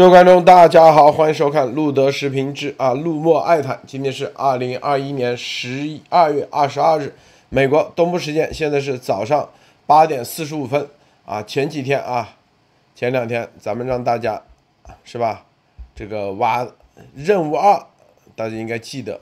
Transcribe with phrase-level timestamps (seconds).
[0.00, 3.78] 各位观众，大家好，欢迎收看路德视频之啊，路莫爱谈。
[3.86, 7.14] 今天是二零二一年十二月二十二日，
[7.50, 9.46] 美国东部时间现在是早上
[9.86, 10.88] 八点四十五分
[11.26, 11.42] 啊。
[11.42, 12.34] 前几天啊，
[12.94, 14.40] 前两天咱们让大家
[15.04, 15.44] 是吧，
[15.94, 16.66] 这个挖
[17.14, 17.84] 任务二，
[18.34, 19.20] 大家应该记得，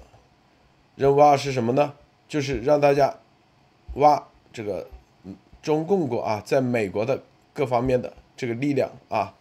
[0.94, 1.94] 任务二是什么呢？
[2.28, 3.12] 就是让大家
[3.94, 4.22] 挖
[4.52, 4.86] 这个
[5.60, 7.20] 中共国啊，在美国的
[7.52, 9.34] 各方面的这个力量啊。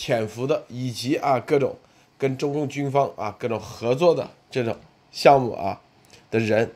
[0.00, 1.74] 潜伏的，以及啊各种
[2.16, 4.76] 跟中共军方啊各种合作的这种
[5.10, 5.80] 项目啊
[6.30, 6.70] 的人，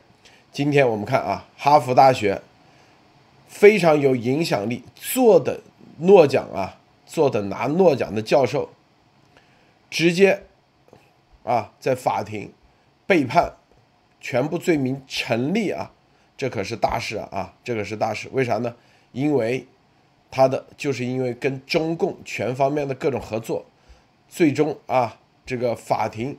[0.51, 2.41] 今天我们看啊，哈佛大学
[3.47, 5.57] 非常有影响力，坐等
[5.99, 8.69] 诺奖啊，坐等拿诺奖的教授，
[9.89, 10.43] 直接
[11.45, 12.51] 啊在法庭
[13.07, 13.53] 被判，
[14.19, 15.93] 全部罪名成立啊，
[16.35, 18.75] 这可是大事啊啊，这个是大事，为啥呢？
[19.13, 19.65] 因为。
[20.35, 23.63] 他的就是因为跟中共全方面的各种合作，
[24.27, 26.35] 最终啊，这个法庭，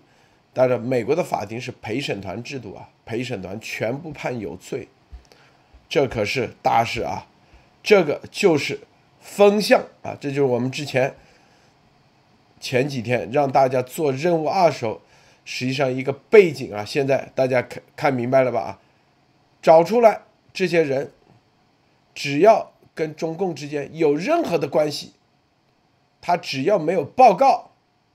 [0.53, 4.89] 当然美国的法庭是陪审团制度啊，陪审团全部判有罪，
[5.89, 7.29] 这可是大事啊，
[7.85, 8.81] 这个就是
[9.21, 11.15] 风向啊，这就是我们之前
[12.59, 15.01] 前几天让大家做任务二手，
[15.45, 18.81] 实际上一个背景啊，现在大家看看明白了吧啊，
[19.63, 21.13] 找出来这些人，
[22.13, 22.74] 只要。
[22.95, 25.13] 跟中共之间有任何的关系，
[26.21, 27.71] 他只要没有报告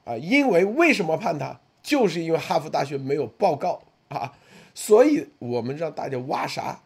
[0.05, 4.38] 啊，因为为什么判他，就是因为哈佛大学没有报告啊，
[4.73, 6.81] 所以我们让大家挖啥，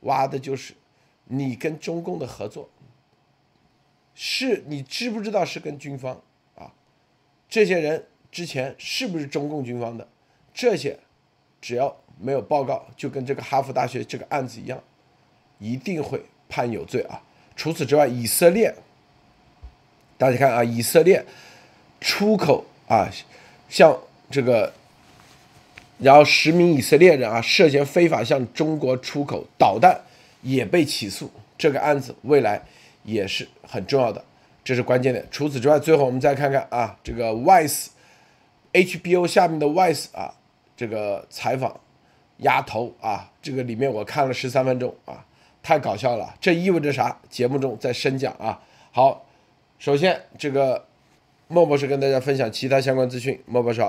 [0.00, 0.74] 挖的就是
[1.24, 2.68] 你跟中共的合作，
[4.14, 6.22] 是你知不知道是跟军方
[6.54, 6.72] 啊？
[7.48, 10.08] 这些人之前是不是中共军方的？
[10.54, 10.98] 这些
[11.60, 14.82] 只要没有报告，就跟这个哈佛大学这个案子一样，
[15.58, 16.24] 一定会。
[16.50, 17.22] 判有罪啊！
[17.56, 18.74] 除此之外，以色列，
[20.18, 21.24] 大家看啊，以色列
[22.00, 23.08] 出口啊，
[23.68, 23.96] 像
[24.30, 24.72] 这个，
[25.98, 30.00] 然后十名以色列人啊涉嫌非法向中国出口导弹，
[30.42, 31.30] 也被起诉。
[31.56, 32.62] 这个案子未来
[33.04, 34.24] 也是很重要的，
[34.64, 35.26] 这是关键点。
[35.30, 40.34] 除此之外，最后我们再看看啊，这个 WISE，HBO 下面的 WISE 啊，
[40.74, 41.78] 这个采访
[42.38, 45.26] 丫头啊，这个里面我看了十三分钟啊。
[45.62, 47.18] 太搞笑了，这意味着啥？
[47.28, 48.60] 节目中再深讲啊。
[48.92, 49.24] 好，
[49.78, 50.86] 首先这个
[51.48, 53.42] 莫博士跟大家分享其他相关资讯。
[53.46, 53.82] 莫博士。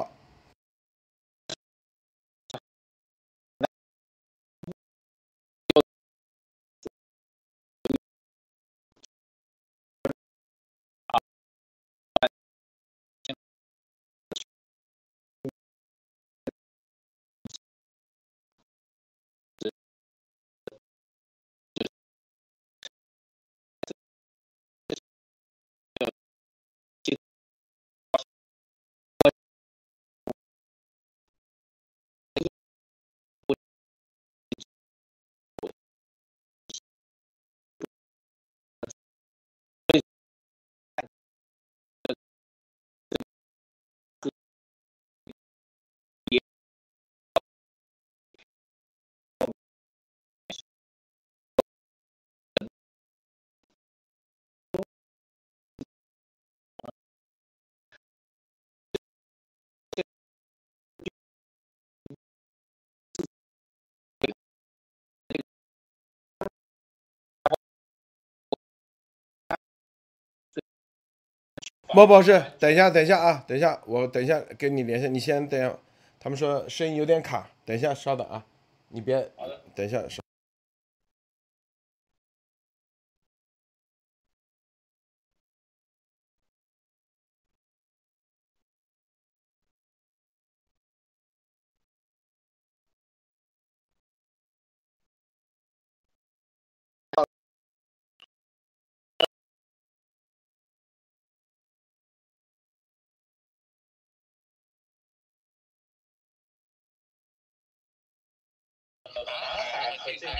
[71.92, 71.96] 好。
[71.96, 75.76] 莫博士，等一下，等一下啊，等一下，我等一下跟你连线，你先等下。
[76.20, 78.46] 他们说声音有点卡，等一下，稍等啊，
[78.90, 80.02] 你别，好的，等一下。
[80.08, 80.21] 这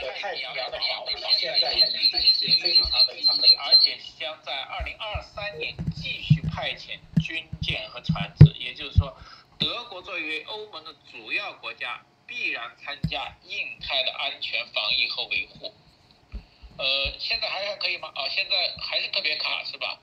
[0.02, 8.52] 个太平洋的保护现在也是非常的强的，而且将在二零二三年继续派遣军舰和船只。
[8.60, 9.16] 也就是说，
[9.58, 15.74] 德国作为欧盟的主要国家，必然参加印太的安全防御和维护。
[16.78, 16.86] 呃，
[17.20, 18.12] 现在还还可以吗？
[18.16, 20.00] 啊，现在还是特别卡，是吧？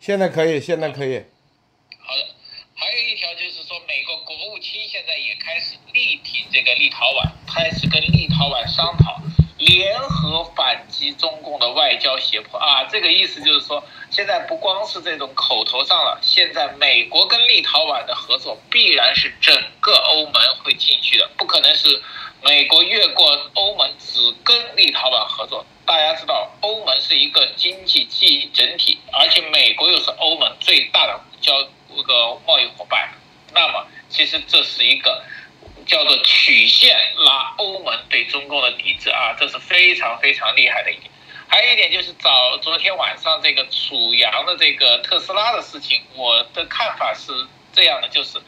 [0.00, 1.24] 现在可以，现在可以。
[2.00, 2.26] 好的，
[2.74, 9.20] 还有一条就是说，美国国务卿现在也开始力挺这个立陶宛，开始跟立陶宛商讨
[9.58, 20.34] 联合反击中共的外交胁迫啊，这个意思就是说，现在不光是这种口头上了，现在美国跟立陶宛的合作必然是整个欧盟
[20.64, 22.02] 会进去的，不可能是
[22.42, 25.64] 美国越过欧盟只跟立陶宛合作。
[25.84, 31.52] 大家知道，欧盟是一个经济记整体，而且美国又是欧盟最大的交
[31.96, 33.08] 一个贸易伙伴，
[33.52, 35.22] 那么其实这是一个。
[35.84, 41.10] 叫做曲线拉欧盟对中共的抵制啊，这是非常非常厉害的一点。
[41.48, 47.32] 还有一点就是早昨天晚上这个楚阳的这个特斯拉的事情，我的看法是
[47.72, 48.40] 这样的，就是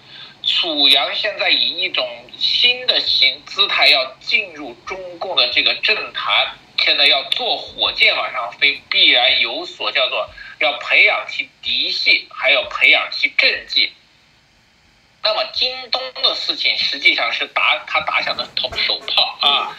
[0.45, 2.07] 楚阳现在以一种
[2.39, 13.93] 新的形姿态要进入中共的这个政坛，现在要坐火箭往上飞，必然有所叫做要培养其嫡系，还要培养其政绩。
[15.23, 19.77] 那么京东的事情实际上是打他打响的头手炮啊，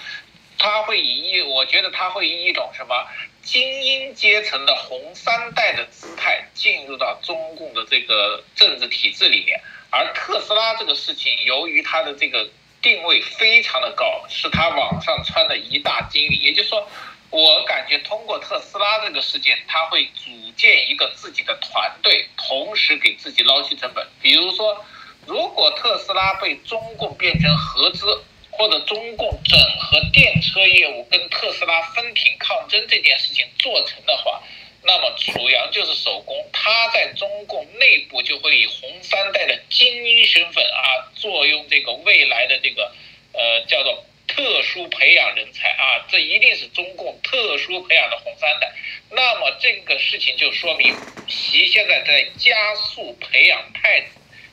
[0.57, 3.07] 他会以一我觉得他会以一种什么
[3.43, 9.61] 精英阶层的红三代的姿态进入到中共的这个政治体制里面，
[9.91, 12.49] 而特斯拉这个事情由于它的这个
[12.81, 16.89] 定位非常的高，是他网上穿的一大金利，也就是说，
[17.35, 24.85] 我感觉通过特斯拉这个事件，他会组建一个自己的团队，同时给自己捞取成本，比如说。
[25.27, 28.05] 如果特斯拉被中共变成合资，
[28.51, 34.43] 或者中共整合电车业务跟特斯拉分庭抗争这件事情做成的话，
[34.83, 42.93] 那么楚阳就是首功，他在中共内部就会以红三代的精英身份啊，作用这个未来的这个
[43.33, 48.71] 呃叫做特殊培养人才啊，这一定是中共特殊培养的红三代。
[49.11, 50.93] 那么这个事情就说明
[51.27, 54.07] 习现在在加速培养太子。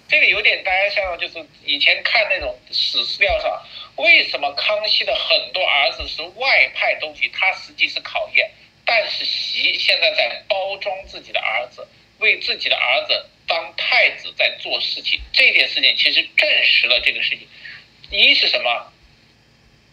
[0.09, 3.67] 这个有点大家像，就是以前看那种史资料上，
[3.97, 8.51] 为什么康熙的很多儿子是外派东西，他实际是考验，
[8.85, 17.49] 但是习现在在包装自己的儿子，为自己的儿子当太子在做事情，这件事情其实证实了这个事情，
[18.11, 18.93] 一是什么？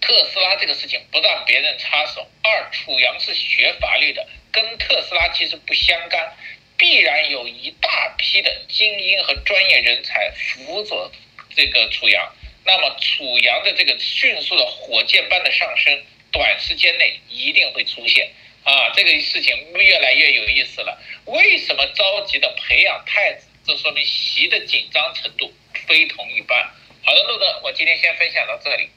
[0.02, 6.36] 特斯拉这个事情不让别人插手，二楚阳是学法律的，跟特斯拉其实不相干。
[6.78, 11.12] 必然有一大批的精英和专业人才辅佐
[11.54, 16.02] 这个楚阳，那么楚阳的这个迅速的火箭般的上升，
[16.32, 18.32] 短时间内一定会出现
[18.64, 18.92] 啊！
[18.96, 20.98] 这个事情越来越有意思了。
[21.26, 23.48] 为什么着急的培养太子？
[23.68, 25.54] 这说明习的紧张程度
[25.86, 26.64] 非同一般。
[27.04, 28.90] 好的，路德，我今天先分享到这里。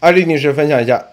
[0.00, 1.06] 艾丽女士分享一下。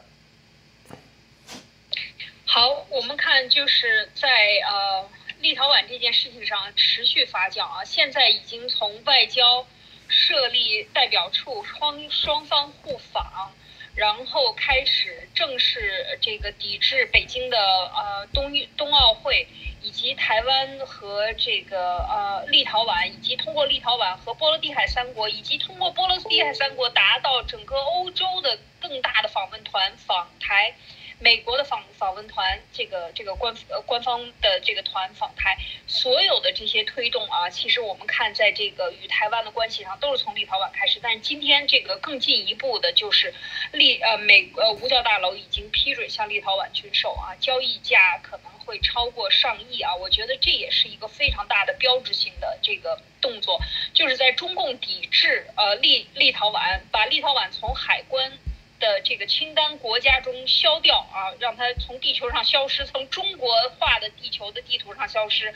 [2.45, 4.27] 好，我们看就是在
[4.69, 5.09] 呃。
[5.39, 9.67] 立陶宛这件事情上持续发酵啊，现在已经从外交
[10.07, 13.53] 设立代表处，双双方互访，
[13.97, 19.47] 然后开始正式这个抵制北京的呃冬冬奥会，
[19.81, 30.75] 以及台湾和这个呃立陶宛，以及通过立陶宛和波罗的海三国，以及通过波罗的海三国达到整个欧洲的更大的访问团访台。
[31.19, 40.99] 美国的访访问团，这个这个官呃官方的这个团访台，所有的这些推动啊，其实我们看在这个与台湾的关系上，都是从立陶宛开始。
[41.01, 43.33] 但是今天这个更进一步的，就是
[43.71, 49.95] 立呃美呃五角大楼已经批准向立陶宛军售啊，交易价可能会超过上亿啊。
[49.95, 53.59] 我觉得这也是一个非常大的标志性的这个动作，
[53.92, 58.31] 就是在中共抵制呃立立陶宛，把立陶宛从海关。
[58.79, 65.53] 的这个清单国家中消掉啊，让它从地球上消失，从中国化的地球的地图上消失，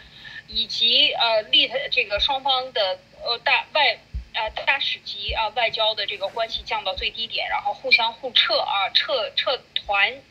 [0.47, 3.99] 以及呃立他这个双方的呃大外
[4.33, 10.21] 呃大使级啊外交的这个关系降到最低点，然后互相互撤啊撤撤团，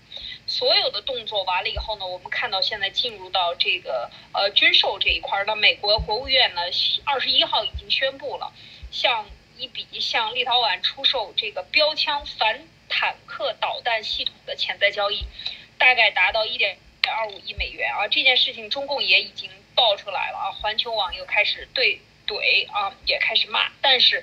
[0.47, 6.63] 所有的动作完了以后呢，我们看到现在进入到这个呃军售这一块儿，那美国国务院呢
[7.05, 8.53] 二十一号已经宣布了，
[8.91, 12.67] 向一笔向立陶宛出售这个标枪反。
[12.91, 15.25] 坦克导弹系统的潜在交易，
[15.79, 16.77] 大概达到一点
[17.09, 18.07] 二五亿美元啊！
[18.09, 20.53] 这件事情中共也已经爆出来了啊！
[20.61, 23.73] 环球网又开始对怼啊，也开始骂。
[23.81, 24.23] 但是，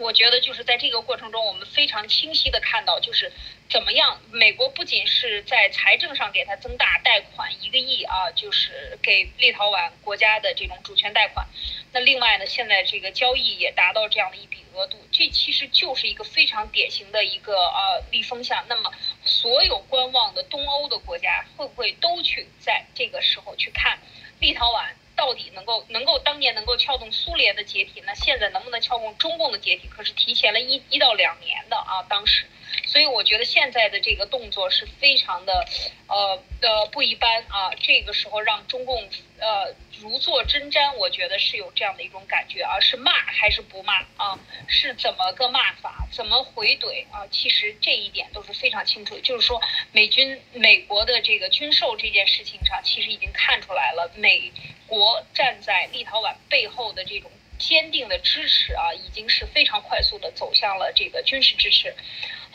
[0.00, 3.30] 我觉得就是在这个过程中，我们非常清晰的看到，就是
[3.68, 11.46] 怎么样，美国不仅是在财政上给他增大贷款一个亿啊，就是给立陶宛国家的这种主权贷款。
[11.92, 18.64] 那另外呢，现在这个交易也达到这样的一笔额度，这其实就是一个非常典型的一个呃逆风向。
[18.68, 18.90] 那么，
[19.24, 23.98] 所有观望的东欧的国家会不会都去在这个时候去看
[24.40, 24.86] 立陶宛？
[25.20, 29.86] 到底能够能够当年能够撬动苏联的解体，那现在能不能撬动中共的解体？
[29.94, 32.46] 可是提前了一一到两年的啊，当时。
[32.86, 35.64] 所以我觉得现在的这个动作是非常的，
[36.08, 37.70] 呃呃不一般啊。
[37.80, 39.08] 这个时候让中共
[39.38, 42.80] 呃如坐针毡，我觉得是有这样的一种感觉啊。
[42.80, 44.38] 是骂还是不骂啊？
[44.66, 46.08] 是怎么个骂法？
[46.12, 47.26] 怎么回怼啊？
[47.30, 49.18] 其实这一点都是非常清楚。
[49.20, 49.60] 就是说，
[49.92, 54.52] 美军美国的这个军售这件事情上，其实已经看出来了，美
[54.86, 61.94] 国站在立陶宛背后的这种坚定的支持啊，已经是非常快速的走向了这个军事支持。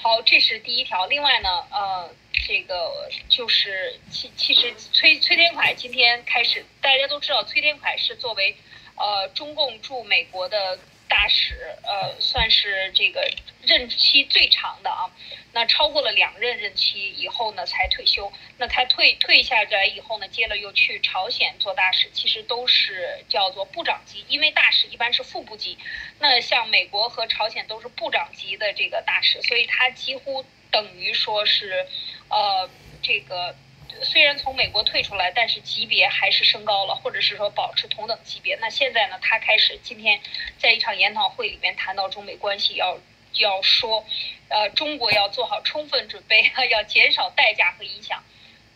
[0.05, 1.07] 好，这是第一条。
[1.07, 2.07] 另外呢，呃，
[2.47, 8.55] 这个就是其其实崔崔天凯今天开始，大家都知道崔天凯是作为
[8.97, 10.77] 呃中共驻美国的。
[11.07, 13.29] 大使，呃，算是这个
[13.63, 15.12] 任期最长的啊。
[15.53, 18.31] 那超过了两任任期以后呢，才退休。
[18.57, 25.77] 那他退退下来以后呢，接了又去朝鲜做大使，其实都是叫做部长级，因为大使一般是副部级。
[26.19, 31.88] 那像美国和朝鲜都是部长级的这个大使，所以他几乎等于说是，
[32.29, 32.69] 呃，
[33.01, 33.55] 这个。
[34.03, 38.55] 虽然从美国退出来，但是级别还是升高了，或者是说保持同等级别。
[38.61, 40.19] 那现在呢，他开始今天
[40.57, 42.97] 在一场研讨会里面谈到中美关系，要
[43.33, 44.05] 要说，
[44.49, 48.23] 呃，中国要做好充分准备， 要减少代价和影响，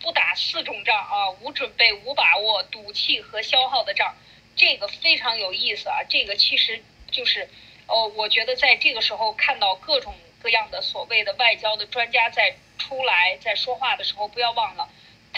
[0.02, 4.16] 不打四种仗啊，无准备、无把握、赌气和消耗的仗。
[4.56, 7.50] 这个非常有意思啊，这个其实就是，
[7.88, 14.90] 呃，我觉得在这个时候看到各种各样的所谓的外交的专家在出来在说话的时候，不要忘了。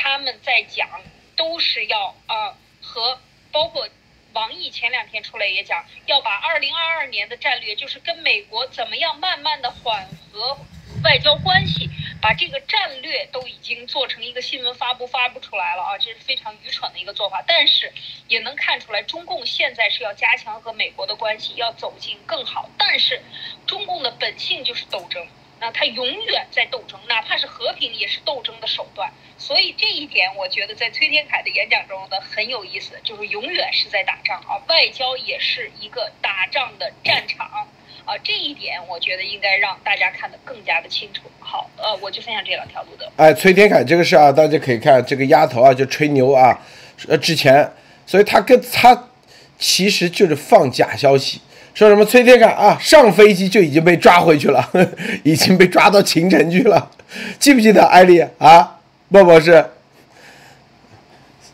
[0.04, 0.90] 他们在讲，
[1.36, 3.20] 都是要啊和
[3.52, 3.88] 包括
[4.34, 10.58] 王毅前两天出来也讲，要把二零二二年的战略，就是跟美国怎么样慢慢的缓和
[11.04, 11.88] 外交关系，
[12.20, 17.44] 把这个战略都已经做成一个新闻发布发布出来了啊，这是非常愚蠢的一个做法。
[17.46, 17.94] 但是
[18.28, 22.68] 也能看出来，中共现在是要加强和美国的关系，要走进更好。
[22.76, 23.22] 但是
[23.68, 25.28] 中共的本性就是斗争。
[25.62, 29.12] 那他永远在斗争，哪怕是和平也是斗争的手段。
[29.38, 38.18] 所以这一点，我觉得在崔天凯的演讲中的很有意思，就是永远是在打仗啊，外交也是一个打仗的战场啊。
[38.24, 41.22] 这一点，我觉得应该让大家看得更加的清楚。
[41.40, 43.10] 好，呃，我就分享这两条路的。
[43.16, 46.60] 哎，崔天凯这个事啊，大家可以看这个丫头啊，就吹牛啊，
[47.08, 47.72] 呃，之前，
[48.08, 49.10] 所以他跟他
[49.58, 51.40] 其实就是放假消息。
[51.74, 54.70] 说什么崔天凯啊，上飞机就已经被抓回去了，
[55.24, 56.92] 已经被抓到秦城去了，
[57.40, 58.80] 记不记得艾丽啊？
[59.08, 59.66] 莫博士，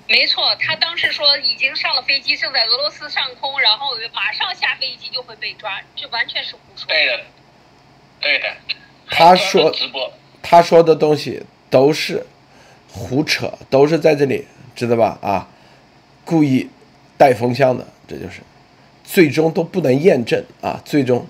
[0.08, 6.88] 没错，他当时说已经上了飞机，正在俄罗斯上空，然后马上下飞机就会被抓，这完全是胡说。
[6.88, 7.20] 对的，
[8.22, 8.46] 对的。
[9.10, 12.26] 他说直播他说的东西都是
[12.92, 15.18] 胡扯，都是在这里，知道吧？
[15.22, 15.48] 啊，
[16.26, 16.70] 故意
[17.18, 18.42] 带风向的，这就是。
[19.10, 20.78] 最终都不能验证啊！
[20.84, 21.26] 最终，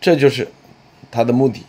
[0.00, 0.46] 这就是
[1.08, 1.62] 他的目的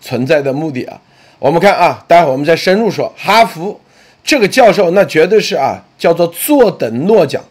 [0.00, 1.00] 存在的目的啊！
[1.40, 3.12] 我们看啊，待会儿我们再深入说。
[3.16, 3.78] 哈佛
[4.22, 7.42] 这个教授那绝对是啊，叫做坐等诺奖。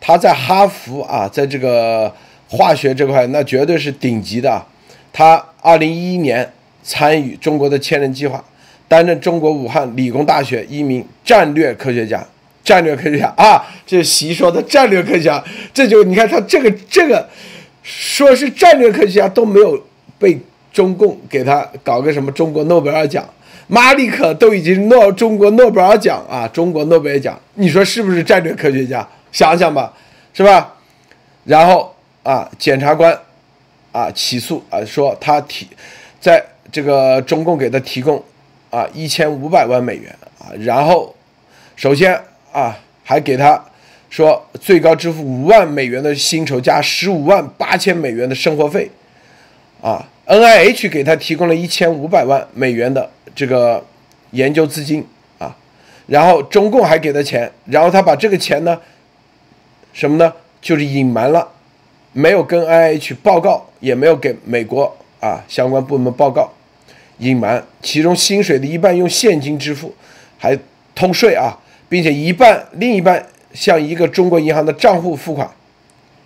[0.00, 2.14] 他在哈佛啊，在这个
[2.48, 4.64] 化学这块那绝对是顶级的啊。
[5.12, 6.48] 他二零一一年
[6.84, 8.42] 参与中国的千人计划，
[8.86, 12.24] 担任中国武汉理工大学一名战略科学家。
[12.68, 17.26] 战略科学家啊，这是习说的战略科学家，这就你看他这个这个，
[17.82, 19.82] 说是战略科学家都没有
[20.18, 20.38] 被
[20.70, 23.26] 中共给他搞个什么中国诺贝尔奖，
[23.68, 29.08] 马里克都已经诺中国诺贝尔奖啊，中国诺贝尔奖，你说是不是战略科学家？
[29.32, 29.94] 想想吧，
[30.34, 30.74] 是吧？
[31.44, 33.18] 然后啊，检察官
[33.92, 35.66] 啊起诉啊，说他提
[36.20, 38.22] 在这个中共给他提供
[38.68, 41.16] 啊一千五百万美元啊，然后
[41.74, 42.20] 首先。
[42.52, 43.62] 啊，还给他
[44.10, 48.90] 说最高支付五万美元的薪酬加十五万八千美元的生活费，
[49.82, 53.84] 啊，N I H 给他提供了一千五百万美元的这个
[54.30, 55.06] 研究资金
[55.38, 55.54] 啊，
[56.06, 58.80] 然后中共还给他钱，然后他把这个钱呢，
[59.92, 60.32] 什么呢？
[60.60, 61.46] 就是隐瞒了，
[62.12, 66.50] 没有跟 N I H 报告，也没有给美国啊相关部门报告，
[67.18, 69.94] 隐瞒，其中薪水的一半用现金支付，
[70.38, 70.58] 还
[70.94, 71.56] 偷税啊。
[71.88, 75.50] 并且一半另一半向一个中国银行的账户付款，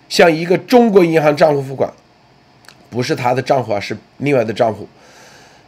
[0.08, 1.90] 向一个中国银行账户付款，
[2.90, 4.88] 不是他的账户啊，是另外的账户。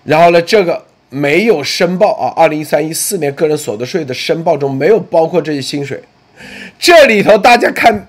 [0.05, 6.03] 然后呢，这个没有申报啊，二零一三一四年个人所得税的申报中没有包括这些薪水。
[6.79, 8.09] 这里头大家看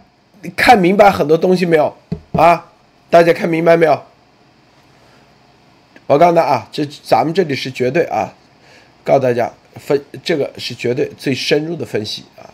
[0.56, 1.96] 看明白很多东西没有
[2.34, 2.65] 啊？
[3.10, 4.01] 大家看明白没有？
[6.08, 8.34] 我告诉大家啊，这咱们这里是绝对啊，
[9.04, 9.51] 告诉大家。
[9.75, 12.50] 分这个是绝对最深入的分析啊，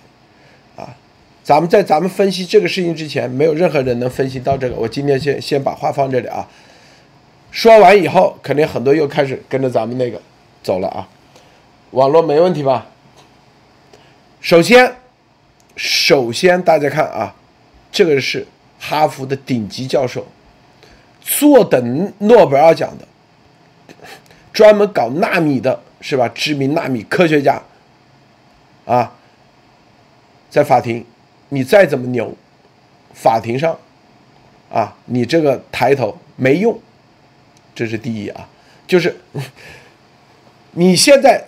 [0.75, 0.95] 啊，
[1.43, 4.75] 咱们在咱们分析这个事情之前，没有任何人能分析到这个。
[4.75, 6.47] 我今天先先把话放这里啊。
[7.51, 10.21] 说完以后，肯定很多又开始跟着咱们那个
[10.63, 11.07] 走了啊。
[11.91, 12.87] 网络没问题吧？
[14.39, 14.95] 首先，
[15.75, 17.35] 首先大家看啊，
[17.91, 18.47] 这个是
[18.79, 20.25] 哈佛的顶级教授，
[21.21, 23.05] 坐等诺贝尔奖的，
[24.53, 26.27] 专门搞纳米的是吧？
[26.35, 27.61] 知名纳米科学家
[28.85, 29.13] 啊，
[30.49, 31.05] 在法庭。
[31.53, 32.33] 你再怎么牛，
[33.13, 33.77] 法庭上，
[34.71, 36.79] 啊，你这个抬头没用，
[37.75, 38.47] 这是第一啊，
[38.87, 39.13] 就是
[40.71, 41.43] 你现在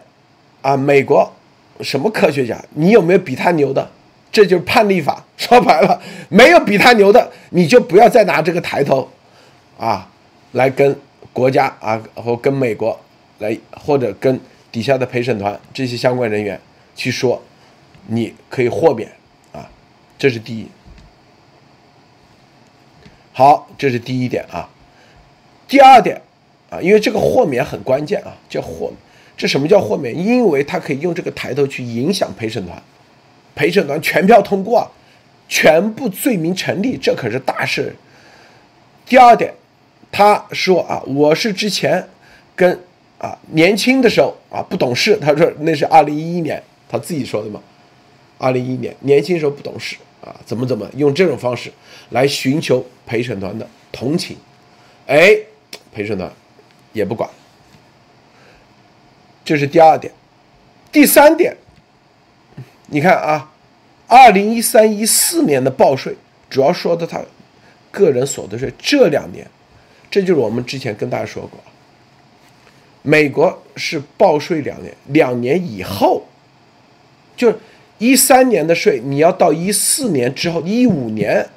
[0.62, 1.32] 啊，美国
[1.80, 3.90] 什么科学家，你有没有比他牛的？
[4.30, 9.10] 这就是判例法，说白了，没有比他牛的，你就不要再拿这个抬头，
[9.80, 10.10] 啊，
[10.52, 11.00] 来跟
[11.32, 13.00] 国家啊，或跟美国
[13.44, 14.40] 来，或者跟
[14.72, 16.60] 底下的陪审团这些相关人员
[16.96, 17.44] 去说，
[18.08, 19.12] 你可以豁免
[19.52, 19.70] 啊。
[20.18, 20.68] 这是第一，
[23.34, 24.70] 好，这是第一点啊。
[25.68, 26.22] 第二点
[26.70, 28.92] 啊，因为这个豁免很关键啊，叫豁。
[29.36, 30.16] 这什么叫豁免？
[30.16, 32.82] 因为他可以用这个抬头去影响陪审团，
[33.56, 34.90] 陪审团全票通过，
[35.50, 37.96] 全部罪名成立，这可是大事。
[39.06, 39.54] 第二点，
[40.12, 42.08] 他说啊，我是之前
[42.56, 42.80] 跟
[43.24, 47.60] 啊年轻的时候啊不懂事，他说那是二零一一年他自己说的嘛，
[48.38, 49.96] 二零一一年年轻时候不懂事。
[50.24, 51.70] 啊，怎么怎么用这种方式
[52.12, 54.38] 来寻求陪审团的同情？
[55.06, 55.38] 哎，
[55.92, 56.32] 陪审团
[56.94, 57.30] 也不管。
[59.44, 60.14] 这是第二点，
[60.94, 61.54] 第三点，
[62.88, 63.52] 你看啊，
[64.08, 66.16] 二零一三一四年的报税
[66.50, 67.22] 主要说的他
[67.92, 69.46] 个人所得税，这两年，
[70.10, 71.60] 这就是我们之前跟大家说过，
[73.04, 76.26] 美国是报税两年，两年以后
[77.38, 77.54] 就。
[78.00, 81.48] 一三年的税，你要到一四年之后，一五年，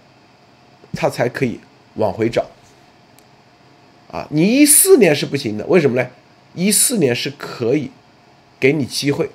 [0.93, 1.59] 他才可以
[1.95, 2.45] 往回找。
[4.13, 6.09] 啊，你一四年是不行的，为什么呢？
[6.55, 7.91] 一四年是可以
[8.61, 9.29] 给你机会，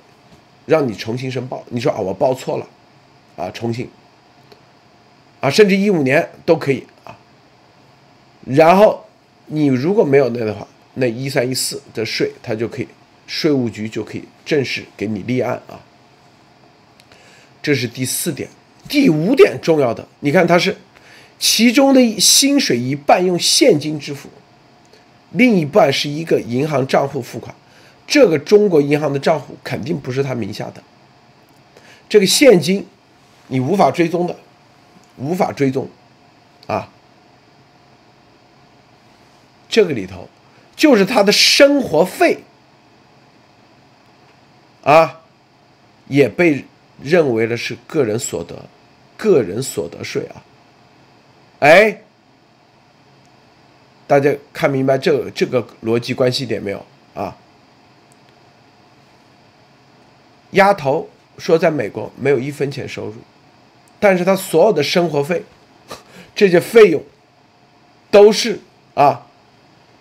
[0.65, 1.61] 让你重新申报。
[1.69, 2.67] 你说啊，我报错了，
[3.35, 3.89] 啊，重新，
[5.41, 7.17] 啊，甚至一五年都可以啊。
[8.45, 9.05] 然后
[9.47, 12.87] 你如果没有那的话，那一三一四的税，他就可以，
[13.27, 15.79] 税务局就可以正式给你立案啊。
[17.61, 18.49] 这是第四点，
[18.89, 20.75] 第五点重要的，你看它是，
[21.37, 24.29] 其中的薪水一半用现金支付，
[25.31, 27.55] 另一半是一个银行账户付款，
[28.07, 30.83] 这个中国银行的账户肯定不是他名下的，
[32.09, 32.85] 这个现金
[33.47, 34.35] 你无法追踪的，
[35.17, 35.87] 无法追踪，
[36.65, 36.89] 啊，
[39.69, 40.27] 这个里头
[40.81, 42.43] 就是他的生活费，
[44.83, 45.21] 啊，
[46.07, 46.65] 也被。
[47.03, 48.63] 认为的是个人所得，
[49.17, 50.43] 个人所得税啊，
[51.57, 51.99] 哎，
[54.05, 57.35] 大家看明白这这个逻辑关系点没有啊？
[60.51, 63.15] 丫头说在美国没有一分钱收入，
[63.99, 65.43] 但是他所有的生活费，
[66.35, 67.01] 这些费用
[68.11, 68.59] 都是
[68.93, 69.25] 啊，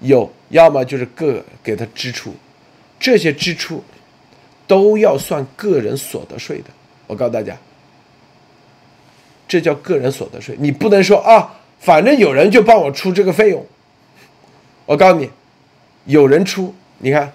[0.00, 2.34] 有要么就是个给他支出，
[2.98, 3.82] 这些支出
[4.66, 6.64] 都要算个人所得税的。
[7.06, 7.56] 我告诉大家，
[9.48, 10.54] 这叫个人所得税。
[10.58, 13.64] 你不能说啊，反正有人就帮我出这个费用。
[14.86, 15.30] 我告诉你，
[16.04, 17.32] 有人出，你看，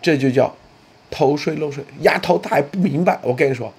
[0.00, 0.54] 这就叫
[1.10, 1.84] 偷税漏税。
[2.00, 3.18] 丫头她还不明白。
[3.22, 3.72] 我跟你说，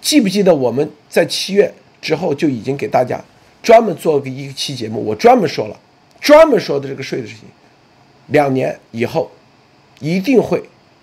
[0.00, 3.22] 记不记得我们在七月之后就已经给大家
[3.62, 5.78] 专门做个一期节目，我专门说了，
[6.20, 7.44] 专门说的这个税的事情。
[8.32, 9.30] 两年以后，
[10.00, 10.62] 一定会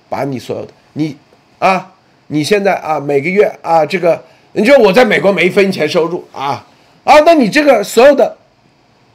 [0.10, 1.16] 把你所有的你
[1.60, 1.94] 啊。
[2.32, 6.64] 你现在啊，每个月啊，这个你说我在美国没一分钱收入啊
[7.04, 8.38] 啊，那你这个所有的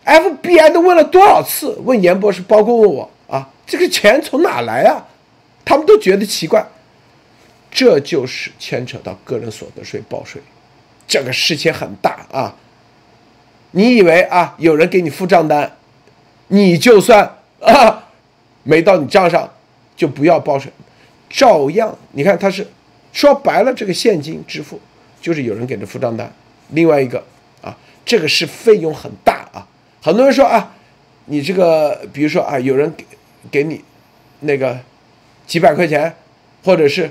[0.05, 1.79] FBI 都问了多少次？
[1.85, 5.07] 问严博士，包括问我啊，这个钱从哪来啊？
[5.64, 6.66] 他们都觉得奇怪。
[7.70, 10.40] 这就是牵扯到个人所得税报税，
[11.09, 12.55] 这个事情很大啊。
[13.72, 15.72] 你以为啊，有人给你付账单，
[16.48, 18.04] 你就算啊
[18.64, 19.48] 没到你账上
[19.96, 20.72] 就不要报税，
[21.31, 21.96] 照样。
[22.11, 22.66] 你看他是。
[23.12, 24.81] 说白了，这个现金支付
[25.20, 26.29] 就是有人给的付账单。
[26.70, 27.24] 另外一个
[27.62, 29.64] 啊，这个是费用很大啊。
[30.03, 30.74] 很多人说啊，
[31.27, 33.05] 你这个比如说啊，有人给
[33.53, 33.81] 给你
[34.40, 34.77] 那个
[35.46, 36.12] 几百块钱，
[36.64, 37.09] 或者是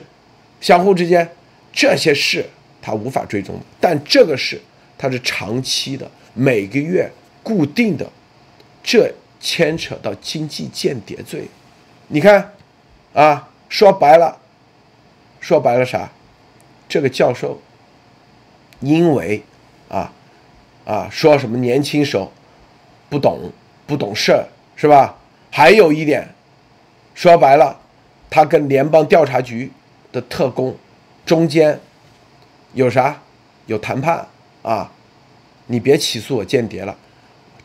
[0.60, 1.26] 相互之间
[1.72, 2.46] 这些事
[2.82, 3.58] 他无法追踪。
[3.80, 4.60] 但这个是
[4.98, 7.10] 它是长期的，每个月
[7.42, 8.06] 固定的，
[8.84, 9.10] 这
[9.44, 11.46] 牵扯到经济间谍罪。
[12.08, 12.54] 你看
[13.14, 14.40] 啊，说白了。
[15.42, 16.10] 说白了啥？
[16.88, 17.60] 这个教授
[18.80, 19.44] 因为
[19.90, 20.10] 啊
[20.86, 22.32] 啊说什么年轻时候
[23.10, 23.52] 不懂
[23.86, 24.46] 不懂事
[24.78, 25.18] 是吧？
[25.52, 26.34] 还有一点，
[27.14, 27.78] 说白了，
[28.30, 29.70] 他跟联邦调查局
[30.14, 30.74] 的特工
[31.26, 31.78] 中间
[32.74, 33.22] 有啥？
[33.66, 34.26] 有谈判
[34.62, 34.90] 啊？
[35.68, 36.96] 你别起诉我间谍了，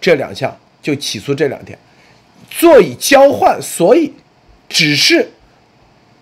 [0.00, 1.78] 这两项就起诉这两天，
[2.50, 4.12] 做以交换，所以
[4.68, 5.30] 只是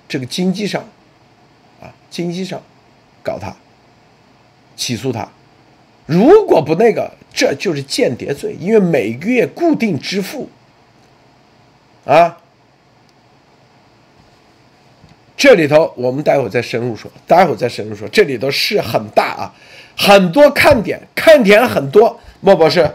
[0.09, 0.83] 这个经济上
[1.81, 2.63] 啊，经济上
[3.23, 3.55] 搞他，
[4.77, 5.29] 起诉他。
[6.07, 10.49] 如果不那个，这就是间谍罪，因为每个月固定支付
[12.05, 12.39] 啊。
[15.37, 19.55] 这里头我们待会再深入说，待会再深入说，这里头是很大啊。
[19.95, 22.19] 很多看点，看点很多。
[22.41, 22.91] 莫博士，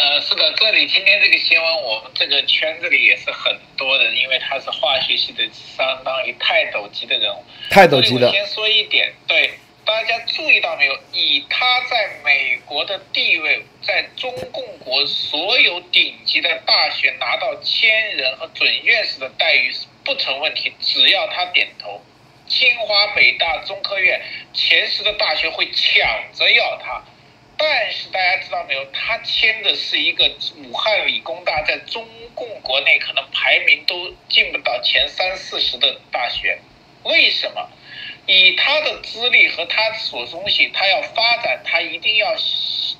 [0.00, 7.44] 呃，是的，这里今天这个新闻，我们这个圈子里也是很多的，因为他是化学系的，相当于泰斗级的人物。
[7.68, 8.32] 泰斗级的。
[8.32, 9.50] 先说一点，对
[9.84, 10.98] 大家注意到没有？
[11.12, 22.02] 以他在美国的地位，在中共国所有顶级的大学拿到千人和准院士的待遇是不成问题，只要他点头。
[22.48, 24.20] 清华、北大、中科院
[24.54, 27.00] 前十的大学会抢着要他，
[27.62, 28.82] 但是大家知道没有？
[28.86, 30.24] 他签的是一个
[30.64, 36.58] 武汉理工大，在中共国内可能排名都进不到前三四十的大学。
[37.04, 37.68] 为什么？
[38.26, 42.34] 以他的资历和他所东西，他要发展，他一定要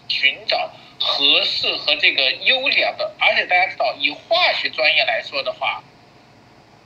[0.09, 3.15] 寻找合适和这个优良的。
[3.19, 5.83] 而且大家知道，以化学专业来说的话。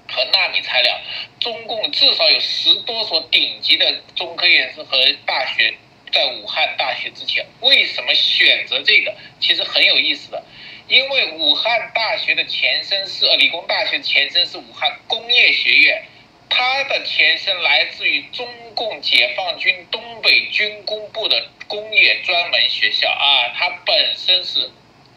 [0.06, 1.00] 和纳米材料，
[1.40, 4.84] 中共至少有十多所顶级的中科院和
[5.26, 5.74] 大学
[6.14, 9.12] 在武汉大学之前，为什么选择这个？
[9.40, 10.44] 其实很有意思的，
[10.86, 16.04] 因为武汉大学的前身是呃理工大学前身是武汉工业学院，
[16.48, 24.70] 它的前身来自于中共解放军东北军工部的工业专门学校啊，它本身是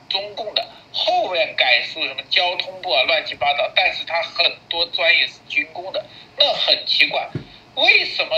[0.10, 0.68] 中共的。
[0.94, 6.04] 后面改出什么交通部啊，乱七八糟，但是它很多专业是军工的，
[6.40, 7.30] 那很奇怪，
[7.76, 8.32] 为什么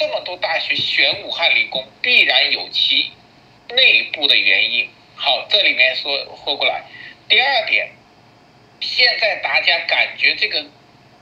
[0.00, 3.10] 这么多大学选武汉理工，必然有其
[3.68, 4.88] 内部的原因。
[5.14, 6.10] 好，这里面说
[6.42, 6.82] 说过来，
[7.28, 7.90] 第二点，
[8.80, 10.64] 现在大家感觉这个。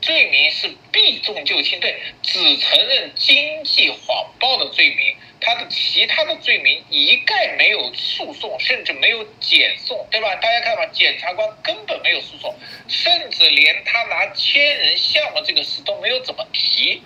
[0.01, 10.37] 罪名是避重就轻，对，只承认经济谎报的罪名，他的其他的罪名一概没有诉讼，甚至没有检送，对吧？
[10.37, 12.55] 大家看吧，检察官根本没有诉讼，
[12.87, 17.03] 甚至连他拿千人项目这个事都没有怎么提。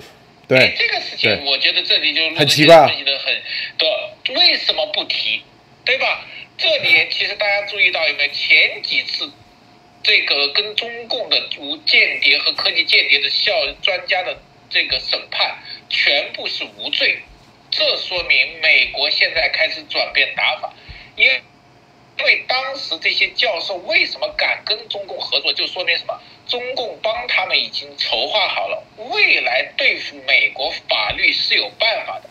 [0.52, 3.42] 对，这个事情，我觉得这里就很奇怪，分析的很
[3.78, 5.42] 多，为什么不提？
[5.84, 6.26] 对吧？
[6.58, 9.30] 这里其实大家注意到有没有前几次？
[10.02, 14.36] 这个跟中共的无间谍和科技间谍的校专家的
[14.68, 15.56] 这个审判
[15.88, 17.22] 全部是无罪，
[17.70, 20.74] 这说明美国现在开始转变打法，
[21.16, 21.40] 因为
[22.18, 26.20] 因为当时这些教授为什么敢跟中共合作，就说明什么？
[26.46, 32.28] 中共帮他们已经筹划好了，未来对付美国法律是有办法的。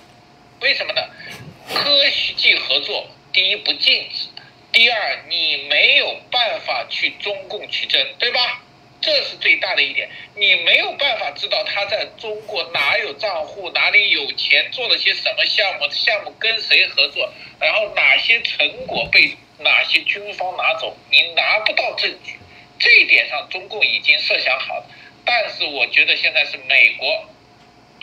[0.62, 1.02] 为什么呢？
[1.74, 4.28] 科学技合作，第一不禁止。
[4.72, 8.62] 第二，你没有办法去中共取证，对吧？
[9.02, 17.28] 这是最大的一点，你没有办法知道他在中国哪有账户，哪里有钱，做了些什么项目，项目跟谁合作，
[17.60, 22.40] 然后哪些成果被哪些军方拿走，你拿不到证据。
[22.80, 24.86] 这一点上，中共已经设想好了，
[25.24, 27.26] 但是我觉得现在是美国。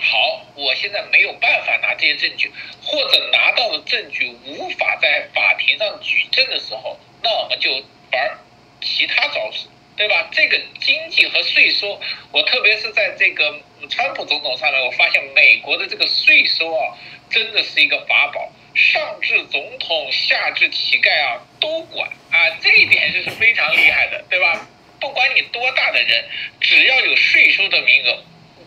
[0.01, 2.53] 好，我现在没有办法拿这些证据，
[2.85, 7.69] 或者拿到的证据无法在法庭上举证的时候，那我们就
[8.13, 8.39] 玩
[8.81, 9.67] 其他招式，
[9.97, 10.29] 对吧？
[10.31, 16.97] 这个经济和税收，我特别是在这个川普总统上面，我发现美国的这个税收啊，
[17.29, 24.69] 真的是一个法宝，上至总统，下至乞丐啊，都管啊，这一点就是非常厉害的，对吧？
[25.01, 26.25] 不管你多大的人，
[26.61, 28.25] 只要有税收的名额。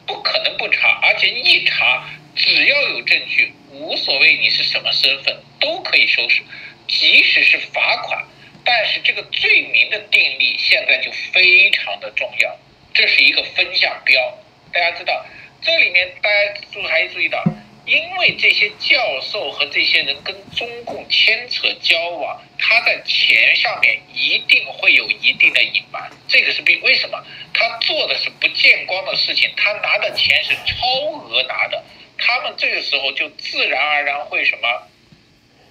[0.08, 6.42] 不可能不查，而且一查，只要有证据，无所谓你是什么身份，都可以收拾，
[6.88, 8.26] 即使是罚款。
[8.66, 12.60] 但是这个罪名的定力现在就非常的重要，
[12.94, 14.38] 这是一个分项标。
[14.74, 15.26] 大家知道，
[15.62, 17.42] 这里面大家注还注意到。
[17.86, 27.26] 因为这些教授和这些人跟中共牵扯交往，他在钱上面一定会有一定的隐瞒，这个是必为什么？
[27.54, 30.88] 他做的是不见光的事情，他拿的钱是超
[31.24, 31.84] 额拿的，
[32.18, 34.88] 他们这个时候就自然而然会什么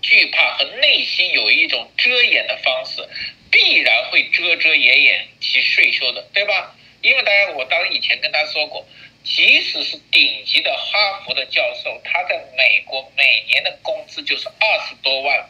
[0.03, 3.09] 惧怕和内心有一种遮掩的方式，
[3.53, 6.75] 必然会遮遮掩掩其税收的，对吧？
[7.03, 8.85] 因为大家我当以前跟他说过。
[9.31, 15.49] 即使是顶级的哈佛的教授，他在美国每年的工资就是二十多万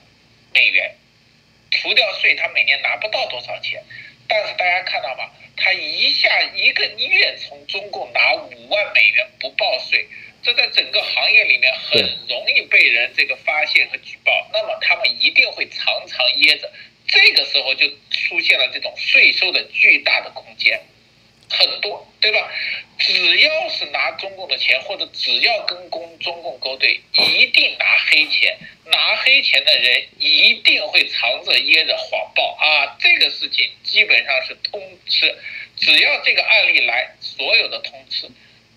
[0.53, 0.95] 美元，
[1.71, 3.83] 除掉税，他每年拿不到多少钱。
[4.29, 5.31] 但是大家看到吗？
[5.57, 10.07] 他一下一个月从中共拿五万美元不报税，
[10.43, 14.47] 这在整个行业里面很容易被人这个发现和举报。
[14.53, 16.71] 那么他们一定会常常掖着，
[17.09, 20.81] 这个时候就出现了这种税收的巨大的空间。
[21.51, 22.51] 很多，对吧？
[22.99, 28.57] 只要是拿中共的钱，或者只要跟公中共勾兑，一定拿黑钱。
[28.87, 32.97] 拿黑钱的人一定会藏着掖着谎报啊！
[32.99, 35.33] 这个事情基本上是通吃，
[35.77, 38.29] 只要这个案例来，所有的通吃。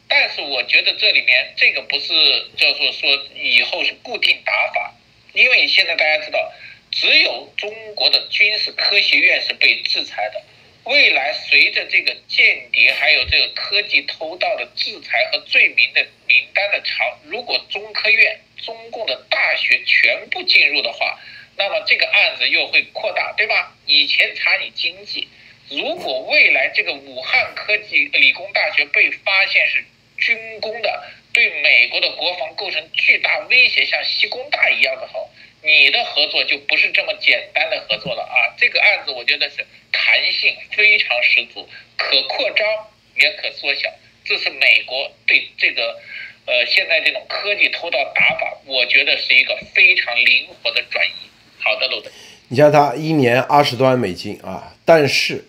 [0.08, 2.14] 但是我觉得这里面这个不是
[2.56, 4.94] 叫做说以后是固定打法，
[5.34, 6.54] 因为现在大家知道，
[6.92, 10.44] 只有中国的军事科学院是被制裁的。
[10.86, 21.18] 未来随着这个间谍还有这个科技偷盗的制裁和罪名的名单的长，如果中科院、中共的大学全部进入的话，
[21.56, 23.74] 那么这个案子又会扩大，对吧？
[23.86, 25.30] 以前查你经济，
[25.70, 29.86] 如果未来这个武汉科技理工大学被发现是
[30.18, 35.30] 军工的，对美国的国防构成巨大威胁，像西工大一样的好。
[35.64, 38.52] 你的合作就不是这么简单的合作了啊！
[38.60, 42.68] 这个案子我觉得是弹性非常十足，可扩张
[43.16, 43.90] 也可缩小。
[44.26, 45.98] 这是美国对这个，
[46.46, 51.30] 呃，现在这种科技偷盗打法，我觉得是一个非常灵活的转移。
[51.60, 52.12] 好的，陆总，
[52.50, 55.46] 你像他一年二十多万美金啊，但是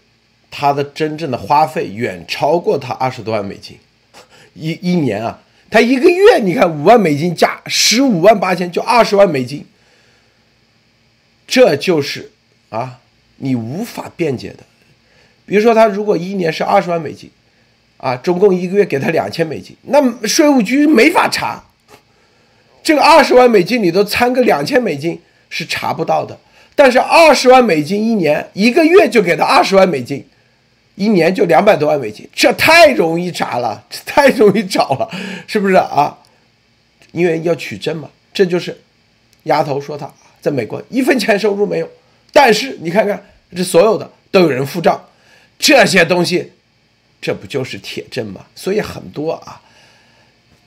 [0.48, 3.80] 他的真正的花费远超过他二十多万美金，
[4.54, 9.66] 一一年啊，他一个月你看五万美金加十五万八千，就二十万美金。
[11.46, 12.30] 这就是
[12.70, 12.98] 啊，
[13.36, 14.64] 你无法辩解的。
[15.46, 17.30] 比如说，他如果一年是二十万美金，
[17.98, 21.62] 啊，中共一个月给他两千美金，那税务局没法查。
[22.82, 26.38] 这个二十万美金里头掺个两千美金是查不到的。
[26.74, 30.26] 但是二十万美金一年，一个月就给他二十万美金，
[30.96, 35.08] 一年就两百多万美金，这太容易查了，这太容易找了，
[35.46, 36.18] 是不是啊？
[37.12, 38.80] 因为要取证嘛，这就是
[39.44, 40.12] 丫头说他。
[40.44, 41.88] 在美国一分钱收入没有，
[42.30, 43.24] 但是你看看
[43.56, 45.02] 这所有的都有人付账，
[45.58, 46.52] 这些东西，
[47.18, 48.44] 这不就是铁证吗？
[48.54, 49.62] 所以很多啊，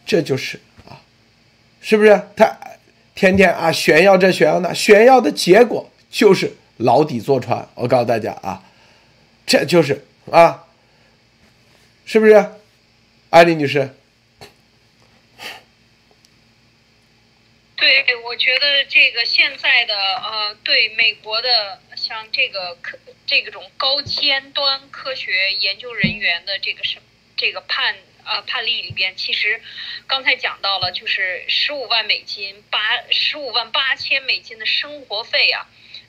[0.03, 0.59] 这就是
[0.89, 0.97] 啊，
[1.79, 2.57] 是不是他
[3.13, 7.67] 天天啊炫耀这炫耀那，炫耀的结果就是牢底坐穿。
[7.75, 8.63] 我告诉大家啊，
[9.45, 10.65] 这就是啊，
[12.03, 12.43] 是不是，
[13.29, 13.91] 艾丽女士？
[17.77, 26.99] 对，我觉得这个现在的呃，对美国的像这个科这种高尖端科学研究人员的这个什
[27.37, 29.61] 这个判呃判例里边，其实
[30.07, 32.79] 刚才讲到了，就是十五万美金八
[33.11, 35.67] 十五万八千美金的生活费啊，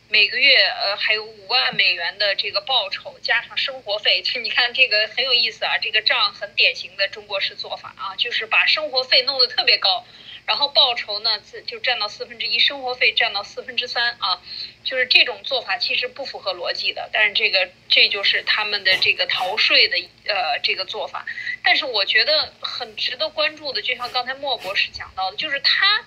[0.09, 10.07] 每个月呃还有五万美元的这个报酬，加上生活费，就你看这个很有意思啊，这个账很典型的中国式做法啊，就是把生活费弄得特别高。
[10.49, 14.41] 然后报酬呢，就占到四分之一，生活费占到四分之三啊，
[14.83, 17.11] 就是这种做法其实不符合逻辑的。
[17.13, 21.27] 但是这个这就是他们的这个逃税的呃这个做法。
[21.63, 26.07] 但是我觉得很值得关注的，就像刚才莫博士讲到的，就是他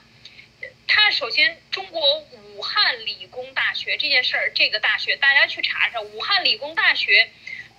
[0.87, 2.01] 他首先中国
[2.55, 7.29] 武汉理工大学这件事儿，这个大学大家去查查，武汉理工大学。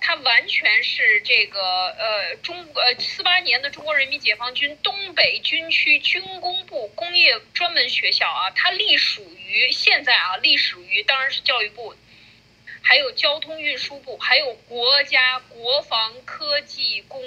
[0.05, 1.61] 它完全是这个
[1.97, 11.95] 呃中呃四八年的中国人民解放军东北军区军工部工业专门学校啊，它隶属于现在啊隶属于当然是教育部。
[12.85, 17.23] 还有交通运输部，还有国家国防科技工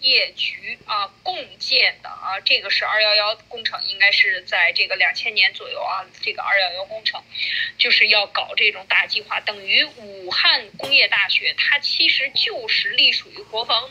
[0.00, 7.22] 业局啊，共建的啊，这个是二幺幺工程，应该是在这个两千年左右啊，这个二幺幺工程
[7.76, 13.90] 就是要搞这种大计划，等于武汉工业大学，它其实就是隶属于国防。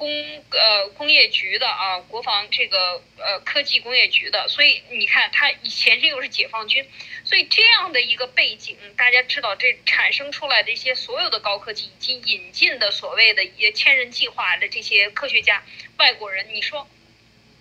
[0.00, 6.88] 工呃工业局的啊，国防这个呃科技工业局的，所以你看，他以前这又是解放军，
[7.22, 15.62] 所以这样的一个背景，大家知道这产生出来的一些所有的高科技以及引进的所谓的也千人计划的这些科学家，
[15.98, 16.88] 外国人，你说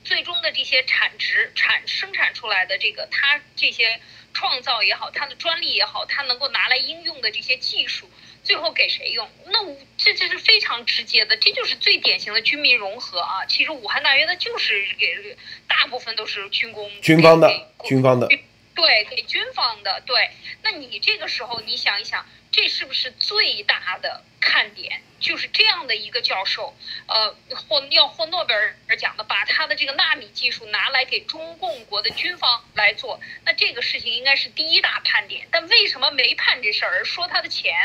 [0.06, 3.99] 最终的这些产值产生产出来的这个，他这些
[4.34, 8.10] 创造也好，他的专利也好，他能够拿来应用的这些技术。
[8.49, 9.29] 最后给谁用？
[9.45, 9.63] 那
[9.95, 13.45] 这这是非常直接的，这就是最典型的军民融合啊！
[13.45, 17.47] 其实武汉大学它就是给大部分都是军工、军方的、
[17.85, 18.27] 军方的。
[18.27, 20.01] 对，给军方的。
[20.03, 20.31] 对，
[20.63, 25.03] 那你这个时候你想一想，这是不是最大的看点？
[25.19, 35.47] 就是这样的一个教授，呃，获要获诺贝尔奖的，把他的这个纳米技术拿来给中共国的军方来做，那这个事情应该是第一大判点。
[35.51, 37.75] 但为什么没判这事儿，而说他的钱？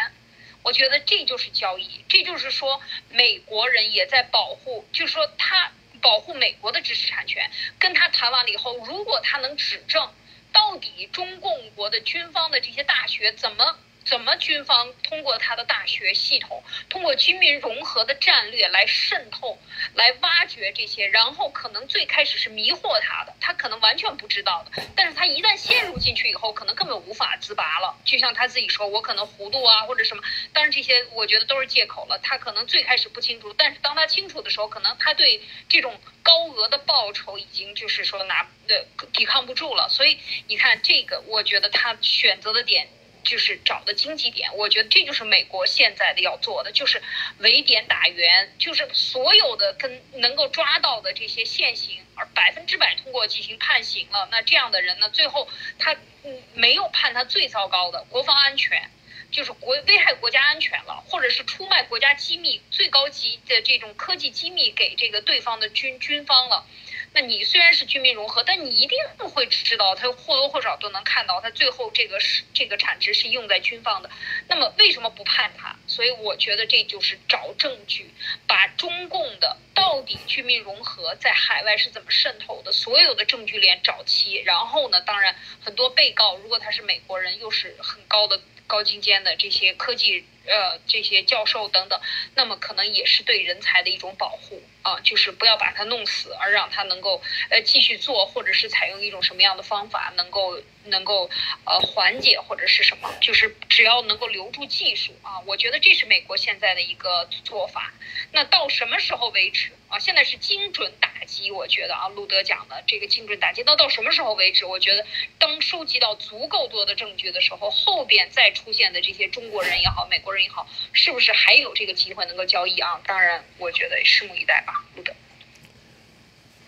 [0.65, 7.49] 我觉得这就是交易，这就是说美国人也在保护，就是说他保护美国的知识产权。
[7.79, 10.13] 跟他谈完了以后，如果他能指证
[10.53, 13.79] 到底中共国的军方的这些大学怎么。
[14.05, 19.59] 怎么军方通过他的大学系统，通过军民融合的战略来渗透、
[19.95, 27.97] 来挖掘这些，然后可能最开始是迷惑他的，他可能完全不知道的，但是他一旦陷入进去以后，可能根本无法自拔了。
[28.05, 32.19] 就像他自己说：“我可能糊涂啊，或者什么。”当然这些我觉得都是借口了。
[32.23, 39.89] 他可能最开始不清楚，但是当他清楚的时候，可能他对这种高额的报酬已经就是说拿的抵抗不住了。
[39.89, 42.87] 所以你看这个，我觉得他选择的点。
[43.25, 47.03] 就是找的经济点，我觉得这就是美国现在的要做的，就是
[47.39, 54.29] 围点打援，就是所有的跟能够抓到的这些现行，而百分之百通过进行判刑了。
[54.31, 58.91] 那这样的人呢，最后他嗯没有判他最糟糕的国防安全，
[59.31, 66.67] 就是国危害国家安全了，或者是出卖国家机密最高级的这种科技机密给这个对方的军军方了。
[67.15, 68.99] 那你虽然是军民融合，但你一定
[69.31, 74.11] 会知道，他或多或少都能看到，他最后这个是这个产值是用在军方的。
[74.49, 75.77] 那么为什么不判他？
[75.87, 78.13] 所以我觉得这就是找证据，
[78.49, 84.35] 把中共的到底军民融合在海外是怎么渗透的，所有的证据链找齐。
[84.43, 88.41] 然后呢，当然很多被告，如果他是美国人，又是很高的
[88.75, 90.25] 高精尖的这些科技。
[90.47, 91.99] 呃，这些教授等等，
[92.35, 101.31] 那么可能也是对人才的一种保护啊，就是不要把他弄死，而让他能够呃继续做，或者是采用一种什么样的方法，能够能够
[101.65, 107.93] 呃缓解或者是什么，就是只要能够留住技术啊，我觉得这是美国现在的一个做法。
[108.33, 109.71] 那到什么时候为止？
[109.89, 114.65] 啊，现在是精准打击，我觉得啊，路德讲的这个精准打击，那到什么时候为止？
[114.65, 115.05] 我觉得
[115.39, 123.01] 当收集到足够多的证据的时候，后边再出现的这些中国人也好，美国人也好，是不是还有这个机会能够交易啊？
[123.07, 125.13] 当然，我觉得拭目以待吧，路德。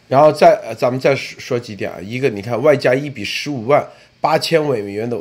[0.08, 3.90] 然后再咱们再说几点啊，一个你看外加一笔十五万
[4.26, 5.16] 八千美元的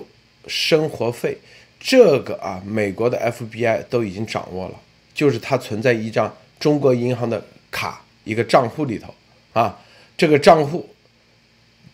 [0.47, 1.37] 生活费，
[1.79, 4.81] 这个啊，美国的 FBI 都已经掌握了，
[5.13, 7.45] 就是它存在一张中国银行的。
[7.69, 9.13] 卡一个账户里头
[9.51, 9.77] 啊，
[10.15, 10.87] 这个账户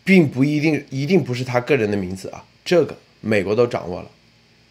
[0.04, 4.12] 并不一定一定不是他个人的名字啊，这个美国都掌握了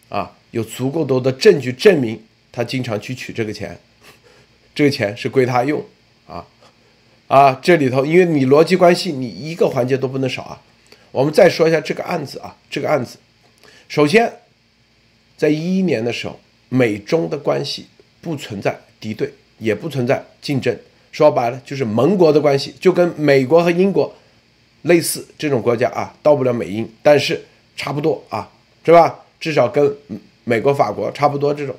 [0.07, 2.17] 啊，有足够多的证据证明
[2.49, 3.77] 他经常去取这个钱，
[4.73, 5.83] 这个钱是归他用
[6.27, 6.47] 啊
[7.27, 10.61] 啊，这里头因为你逻辑关系你一个环节都不能少啊。
[11.11, 13.17] 我们再说一下这个案子啊，这个案子，
[13.87, 14.31] 首先
[15.37, 17.87] 在一一年的时候，美中的关系
[18.21, 20.77] 不存在敌对，也不存在竞争。
[21.11, 24.15] 说白了就是盟国的关系，就跟美国和英国
[24.83, 27.43] 类似这种国家啊，到不了美英，但是
[27.75, 28.49] 差不多啊，
[28.85, 29.19] 是吧？
[29.37, 29.97] 至少跟
[30.45, 31.75] 美国、法国差不多这种。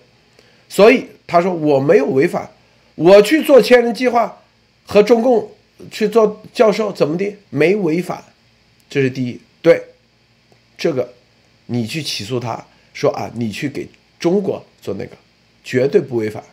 [0.68, 2.50] 所以他说我没有违反，
[2.96, 4.42] 我去做千人计划
[4.84, 5.50] 和中共
[5.90, 8.22] 去做教授怎么的没违反，
[8.92, 9.40] 这是第一。
[9.62, 9.82] 对，
[10.76, 11.14] 这个
[11.64, 13.88] 你去起诉他说啊，你去给
[14.20, 15.16] 中国做那个，
[15.64, 16.44] 绝对不违法。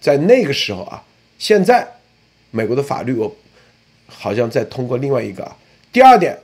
[0.00, 1.04] 在那个时候啊。
[1.36, 1.86] 现在，
[2.52, 3.36] 美国的法律我
[4.06, 5.54] 好像在通过另外一个啊
[5.92, 6.38] 第二点，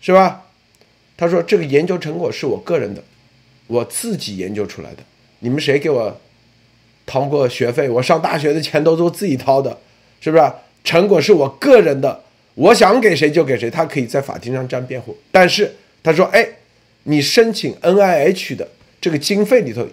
[0.00, 0.44] 是吧？
[1.16, 3.02] 他说这个研究成果是我个人的，
[3.66, 5.02] 我自己研究出来的。
[5.40, 6.20] 你们谁给我
[7.06, 7.88] 掏过学费？
[7.88, 9.80] 我上大学的钱都是我自己掏的，
[10.20, 10.52] 是不是？
[10.84, 12.23] 成果是我个人的，
[12.54, 15.16] 我想给谁就给谁，他可以在法庭上这样辩护。
[15.30, 16.46] 但是他说，哎，
[17.04, 18.68] 你申请 NIH 的
[19.00, 19.86] 这个经费里头，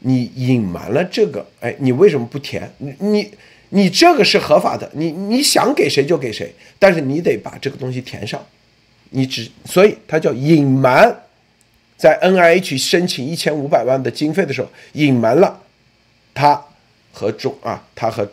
[0.00, 2.72] 你隐瞒了这个，哎，你为什么不填？
[2.78, 3.30] 你你。
[3.74, 8.38] 你这个是合法的，你你想给谁就给谁，但是你得把这个东西填上，
[9.08, 11.22] 你只所以他叫隐瞒，
[11.96, 15.58] 在 N I H 申请一千五百万的经费的时候，隐瞒了
[16.34, 16.62] 他
[17.14, 18.30] 和中啊，他和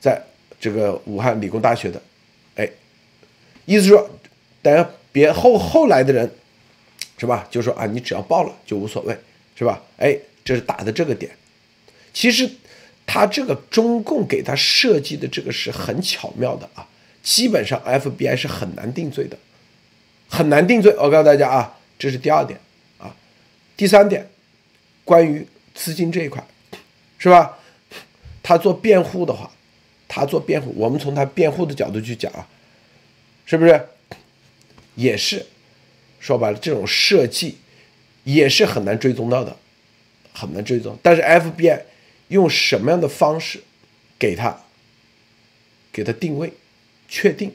[0.00, 0.20] 在
[0.58, 2.02] 这个武汉理工大学的，
[3.64, 4.10] 意思说，
[4.62, 6.30] 等别后后来的人
[7.18, 9.16] 是吧，就说啊，你只要报了就无所谓，
[9.56, 9.82] 是吧？
[9.98, 11.30] 哎，这是打的这个点，
[12.12, 12.50] 其实。
[13.04, 16.86] 他这个中共给他设计的这个是很巧妙的啊，
[17.22, 19.36] 基本上 FBI 是很难定罪的，
[20.28, 20.94] 很难定罪。
[20.96, 22.58] 我告诉大家啊，这是第二点
[22.98, 23.14] 啊，
[23.76, 24.26] 第三点，
[25.04, 26.42] 关于资金这一块，
[27.18, 27.58] 是吧？
[28.42, 29.50] 他做辩护的话，
[30.08, 32.48] 他做辩护，我们从他辩护的角度去讲啊，
[33.46, 33.88] 是不是？
[34.94, 35.46] 也是
[36.20, 37.56] 说白了，这种设计
[38.24, 39.56] 也是很难追踪到的，
[40.34, 40.98] 很难追踪。
[41.02, 41.80] 但是 FBI
[42.28, 43.62] 用什么样的方式
[44.18, 44.64] 给他
[45.90, 46.52] 给他定位、
[47.08, 47.54] 确定，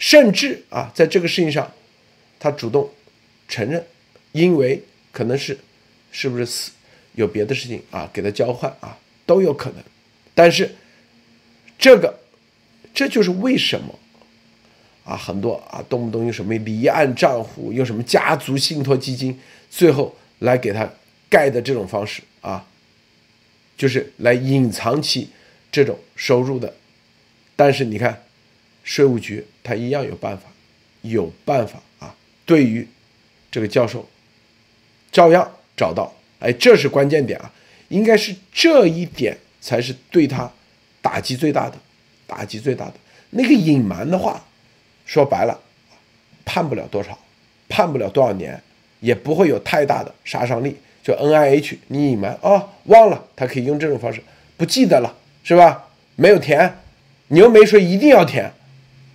[0.00, 1.72] 甚至啊，在这个事情上，
[2.40, 2.90] 他主动
[3.46, 3.86] 承认，
[4.32, 4.82] 因为
[5.12, 5.56] 可能是
[6.10, 6.72] 是不是死
[7.14, 9.84] 有别的事情啊，给他交换啊，都有可能。
[10.34, 10.74] 但是
[11.78, 12.18] 这个
[12.92, 13.96] 这就是为什么。
[15.02, 19.36] 啊，很多啊，动不动用什么离岸账户，用什么家族信托基金，
[19.68, 20.88] 最后来给他
[21.28, 22.64] 盖的这种方式啊，
[23.76, 25.28] 就是来隐藏起
[25.72, 26.72] 这种收入的。
[27.56, 28.22] 但是你看，
[28.84, 30.44] 税务局他一样有办法，
[31.00, 32.86] 有办法啊，对于
[33.50, 34.08] 这个教授，
[35.10, 36.14] 照样找到。
[36.38, 37.52] 哎，这是关键点啊，
[37.88, 40.48] 应该是这一点才是对他
[41.02, 41.76] 打击最大的，
[42.26, 42.94] 打击最大的。
[43.30, 44.44] 那个隐瞒的话。
[45.10, 45.58] 说白了，
[46.44, 47.18] 判不了多少，
[47.68, 48.62] 判不了多少年，
[49.00, 50.76] 也不会有太大的杀伤力。
[51.02, 54.22] 就 N I H，你隐瞒啊，忘了，他可以用这种方式，
[54.56, 55.88] 不记得了，是吧？
[56.14, 56.76] 没有填，
[57.26, 58.52] 你又没说一定要填。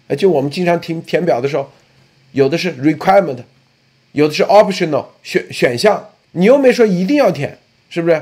[0.10, 1.72] 哎，就我们经常填填表的时候，
[2.34, 3.44] 有的是 requirement，
[4.12, 7.58] 有的是 optional 选选项，你又没说一定要填，
[7.90, 8.22] 是不是？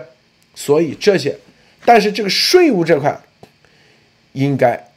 [0.54, 1.36] 所以这些，
[1.84, 3.20] 但是这个税务这块，
[4.34, 4.92] 应该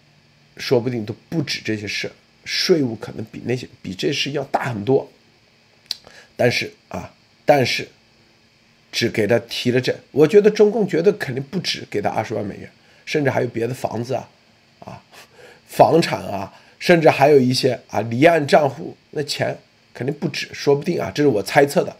[0.58, 2.12] 说不定都不止这些事。
[2.46, 5.10] 税务可能比那些比这事要大很多，
[6.36, 7.12] 但是啊，
[7.44, 7.88] 但是
[8.92, 12.70] 只给他提了这，我觉得中共觉得肯定不止给他二十万美元，
[13.04, 14.28] 甚至还有别的房子啊，
[14.78, 15.02] 啊，
[15.66, 19.58] 房产啊，甚至还有一些啊离岸账户，那钱
[19.92, 21.94] 肯定不止，说不定啊，这是我猜测的，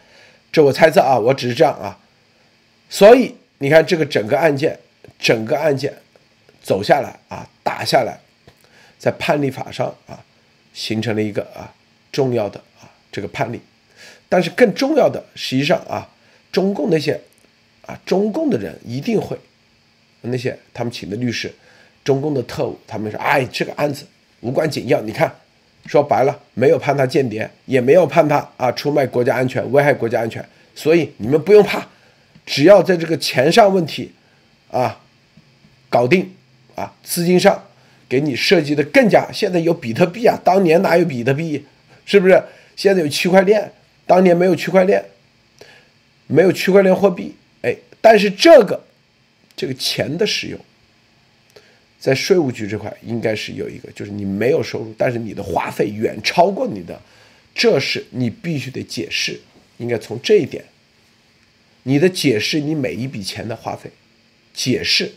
[0.51, 1.99] 这我猜测啊，我只是这样啊，
[2.89, 4.79] 所以你看这个整个案件，
[5.19, 5.93] 整个案件
[6.63, 8.17] 走下来啊，打下来，
[8.97, 10.23] 在判例法上啊。
[10.77, 11.73] 形成了一个啊
[12.11, 13.59] 重要的啊这个判例，
[14.29, 16.07] 但是更重要的，实际上啊，
[16.51, 17.19] 中共那些
[17.87, 19.35] 啊中共的人一定会，
[20.21, 21.51] 那些他们请的律师，
[22.03, 24.05] 中共的特务，他们说，哎，这个案子
[24.41, 25.33] 无关紧要，你看，
[25.87, 31.87] 说白了，没有判他间谍，也没有判他啊出卖国家安全，危害国家安全，所以你们不用怕，
[32.45, 34.13] 只要在这个钱上问题
[34.69, 35.01] 啊
[35.89, 36.31] 搞定
[36.75, 37.63] 啊资金上。
[38.09, 41.65] 给你设计的更加，现在有比特币啊，当年哪有比特币？
[42.05, 42.41] 是不是？
[42.75, 43.71] 现在有区块链，
[44.05, 45.03] 当年没有区块链，
[46.27, 47.35] 没有区块链货币。
[47.63, 48.81] 哎，但是这个
[49.55, 50.59] 这个钱的使用，
[51.99, 57.01] 在税务局这块应该是有一个，就是你没有收入，但是你的花费远超过你的，
[57.53, 59.39] 这是你必须得解释。
[59.77, 60.63] 应该从这一点，
[61.83, 63.89] 你的解释你每一笔钱的花费，
[64.53, 65.11] 解释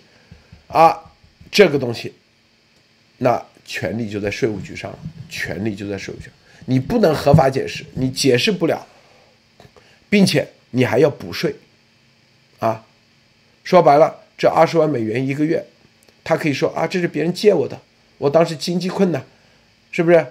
[0.66, 1.12] 啊，
[1.50, 2.12] 这个东西。
[3.22, 4.98] 那权力就在税务局上了，
[5.28, 6.30] 权力就在税务局。
[6.64, 8.86] 你不能合法解释，你解释不了，
[10.08, 11.54] 并且你还要补税，
[12.58, 12.84] 啊，
[13.62, 15.62] 说白了，这二十万美元一个月，
[16.24, 17.78] 他可以说啊，这是别人借我的，
[18.16, 19.22] 我当时经济困难，
[19.92, 20.26] 是不是？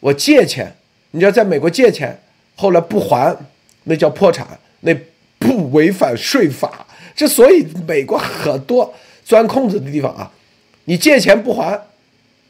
[0.00, 0.74] 我借钱，
[1.10, 2.18] 你知道，在美国借钱，
[2.56, 3.36] 后来不还，
[3.84, 4.94] 那叫破产，那
[5.38, 6.86] 不违反税法。
[7.14, 10.32] 这所以美国很多钻空子的地方啊，
[10.86, 11.78] 你借钱不还。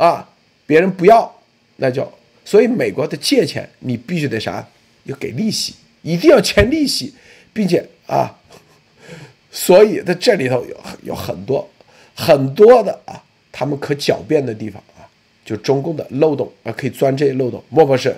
[0.00, 0.26] 啊，
[0.66, 1.30] 别人不要，
[1.76, 2.10] 那叫
[2.42, 4.66] 所以美国的借钱你必须得啥，
[5.04, 7.12] 要给利息，一定要签利息，
[7.52, 8.34] 并且啊，
[9.50, 11.68] 所以在这里头有有很多
[12.14, 13.22] 很多的啊，
[13.52, 15.04] 他们可狡辩的地方啊，
[15.44, 17.62] 就中共的漏洞啊，可以钻这些漏洞。
[17.68, 18.16] 莫博士，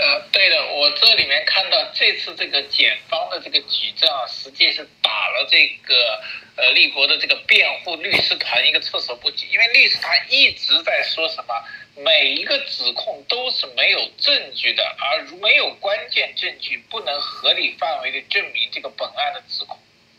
[0.00, 6.22] 呃，对的，我这里面看到这次这个检方的这个举证啊，实际是打了这个。
[6.56, 11.54] 呃，立国的这个辩护律师团一个措手不及，因为律师团一直在说什么，
[11.96, 19.78] 每一个指控都是没有证据的，而没有关键证据，不能合理范围的证明这个本案的指控。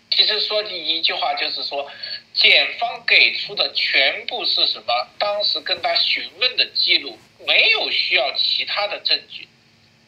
[0.09, 1.91] 其实说第一句话就是说，
[2.33, 5.07] 检方给出的全部是什么？
[5.19, 9.47] 当时跟他询问的记录，没有需要其他的证据。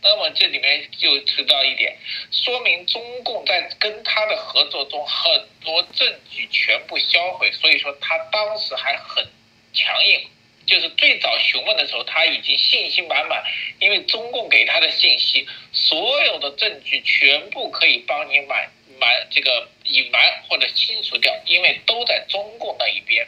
[0.04, 1.98] 那么这里面就提到一点，
[2.30, 9.26] 说明中共在跟他的合作中，很多证据全部销毁，所以说他当时还很
[9.74, 10.30] 强硬，
[10.68, 13.46] 就是最早询问的时候，他已经信心满满，
[13.80, 23.26] 因为中共给他的信息，所有的证据全部可以帮你瞒瞒这个隐瞒或者清除掉，因为都在中共那一边。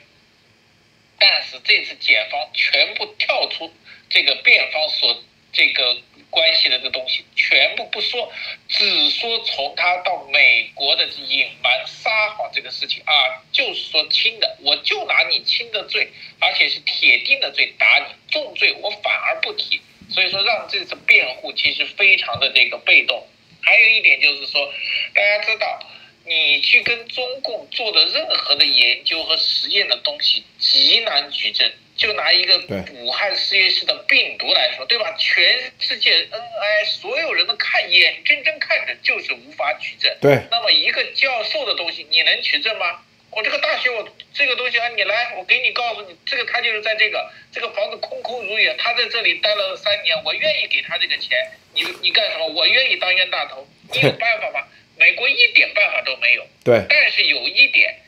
[1.18, 3.74] 但是这次检方全部跳出
[4.10, 5.24] 这个辩方所
[5.54, 6.02] 这个。
[6.36, 8.30] 关系的这个东西全部不说，
[8.68, 16.10] 只说从他到美国的隐瞒撒谎这个事情啊，就是说轻的，我就拿你轻的罪，
[16.40, 19.80] 而且是铁定的罪打你，重罪我反而不提。
[20.10, 23.26] 所以说让这次辩护其实非常的这个被动。
[23.62, 24.72] 还有一点就是说，
[25.14, 25.80] 大家知道，
[26.26, 31.72] 你去跟中共做的任何的研究和实验的东西极难举证。
[31.96, 32.60] 就拿一个
[32.94, 35.16] 武汉实验室的病毒来说，对吧？
[35.18, 40.14] 全世界 NI 所有人都看眼睁睁看着，就是无法取证。
[40.20, 40.42] 对。
[40.52, 43.00] 那么一个教授的东西，你能取证吗？
[43.32, 51.38] 我这个大学，我这个东西啊，你来，我给你告诉你，这个他就是在这个这个房子空空如也，他在这里待了三年，我愿意给他这个钱，
[51.74, 52.46] 你你干什么？
[52.48, 54.68] 我愿意当冤大头，你有办法吗？
[55.00, 56.46] 美国一点办法都没有。
[56.64, 56.86] 对。
[56.90, 58.02] 但是有一点。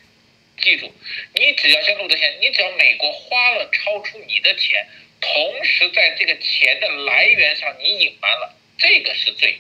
[0.57, 0.93] 记住，
[1.35, 4.87] 你只要像路德先你只要美国花了超出你的钱，
[5.21, 9.59] 同时在这个钱的来源上你隐瞒了，这个是罪。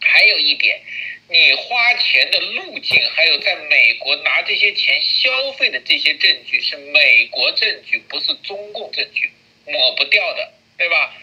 [0.00, 0.80] 还有一点，
[1.28, 9.30] 你花钱的路径，还有在美国拿这些钱消费的这些证据是美国证据，不是中共证据，
[9.66, 11.14] 抹不掉的，对吧？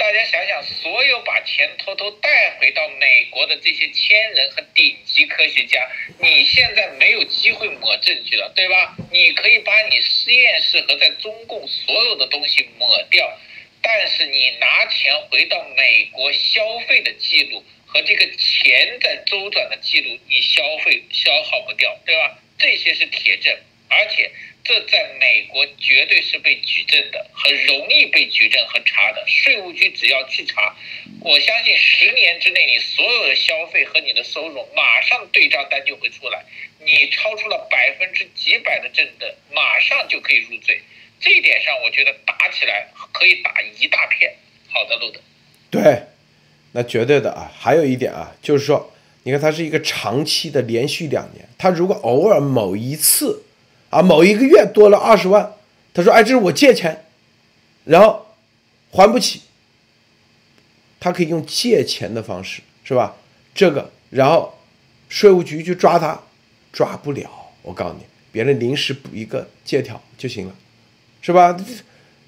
[0.00, 5.86] 大家想想，所有把钱偷偷带回到美国的这些千人和顶级科学家，
[6.18, 8.96] 你现在没有机会抹证据了，对吧？
[9.12, 13.30] 你可以把你实验室和在中共所有的东西抹掉，
[13.82, 22.38] 但是你拿钱回到美国消费的记录和这个钱在周转的记录，你消费消耗不掉，对吧？
[22.58, 23.54] 这些是铁证，
[23.90, 24.30] 而且。
[24.62, 29.24] 这在美国绝对是被举证的，很容易被举证和查的。
[29.26, 30.76] 税务局只要去查，
[31.20, 36.44] 我相信十年之内你所有的消费和你的收入，马上对账单就会出来。
[36.78, 40.80] 你超出了百分之几百的正的，马上就可以入罪。
[41.18, 44.34] 这一点上，我觉得打起来可以打一大片。
[44.68, 45.20] 好的，路德。
[45.70, 46.02] 对，
[46.72, 47.50] 那绝对的啊。
[47.58, 48.92] 还有一点啊，就是说，
[49.24, 53.46] 你看它是一个长期的连续两年，它如果偶尔某一次。
[53.90, 55.52] 啊，某一个月多了二十万，
[55.92, 57.04] 他说：“哎，这是我借钱，
[57.84, 58.26] 然后
[58.90, 59.42] 还不起。”
[61.00, 63.16] 他可以用借钱的方式，是吧？
[63.54, 64.54] 这个，然后
[65.08, 66.20] 税务局去抓他，
[66.72, 67.28] 抓不了。
[67.62, 70.54] 我告诉你，别人临时补一个借条就行了，
[71.22, 71.56] 是吧？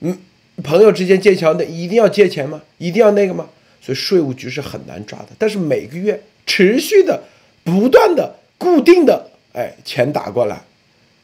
[0.00, 0.18] 嗯，
[0.64, 2.62] 朋友之间借条，那一定要借钱吗？
[2.78, 3.48] 一定要那个吗？
[3.80, 5.28] 所以税务局是很难抓的。
[5.38, 7.22] 但是每个月持续的、
[7.62, 10.62] 不断的、固定的，哎，钱打过来。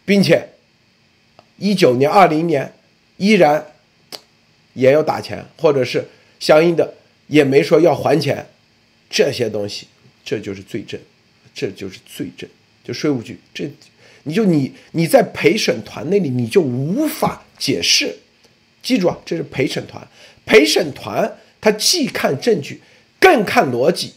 [0.08, 0.48] 并且，
[1.58, 2.72] 一九年、二零年
[3.18, 3.62] 依然
[4.72, 6.02] 也要打钱，或者是
[6.40, 6.94] 相应的
[7.26, 8.46] 也没说要还钱，
[9.10, 9.86] 这些东西，
[10.24, 10.98] 这就是罪证，
[11.54, 12.48] 这就是罪证。
[12.82, 13.70] 就税务局，这
[14.22, 18.16] 你就你你在陪审团那里你就无法解释。
[18.82, 20.08] 记住啊，这是陪审团，
[20.46, 22.80] 陪审团他既看证据，
[23.20, 24.14] 更看逻辑。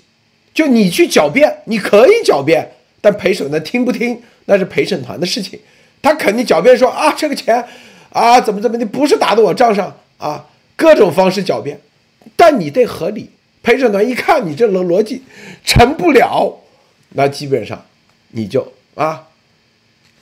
[0.53, 2.71] 就你去狡辩，你可以狡辩，
[3.01, 5.59] 但陪审团听不听，那是陪审团的事情。
[6.02, 7.64] 他肯定狡辩说啊，这个钱
[8.10, 11.80] 啊，怎么怎么的，不是打到我账上啊，各种方式狡辩，
[12.36, 13.30] 但你得合理。
[13.64, 15.22] 陪审团一看你这逻逻辑
[15.64, 16.60] 成不了，
[17.10, 17.86] 那基本上
[18.30, 19.28] 你就啊，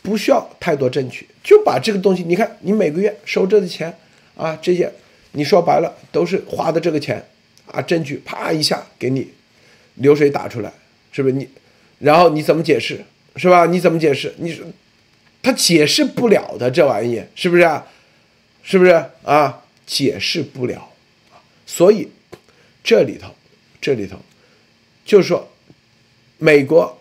[0.01, 3.97] 不需要太多证据，就把这个东西，你看你每个月收这的钱
[4.35, 4.91] 啊，这些
[5.31, 7.25] 你说白了都是花的这个钱
[7.71, 9.25] 啊，证据啪一下给你
[9.95, 10.73] 流水打出来，
[11.13, 11.47] 是不是你？
[11.99, 12.99] 然后你怎么解释，
[13.37, 13.65] 是吧？
[13.67, 14.35] 你怎么解释？
[14.39, 14.65] 你说。
[15.41, 17.87] 他解释不了的这玩意是不是啊？
[18.61, 18.91] 是不是
[19.23, 19.63] 啊？
[19.85, 20.89] 解释不了，
[21.65, 22.07] 所以
[22.83, 23.33] 这里头，
[23.81, 24.17] 这里头，
[25.03, 25.49] 就是说，
[26.37, 26.95] 美国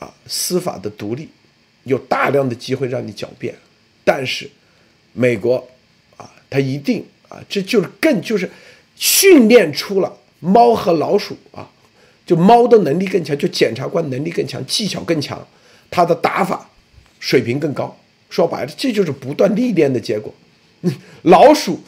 [0.00, 1.28] 啊，司法的独立
[1.84, 3.54] 有大量的机会让你狡辩，
[4.04, 4.50] 但是
[5.12, 5.68] 美国
[6.16, 8.50] 啊，他一定啊，这就是更就是
[8.96, 11.70] 训练出了猫和老鼠啊，
[12.26, 15.46] 就猫的能力更强，就检察官能力更强，技巧更强，
[15.90, 16.69] 他的打法。
[17.20, 17.96] 水平更高，
[18.28, 20.34] 说白了，这就是不断历练的结果。
[21.22, 21.78] 老鼠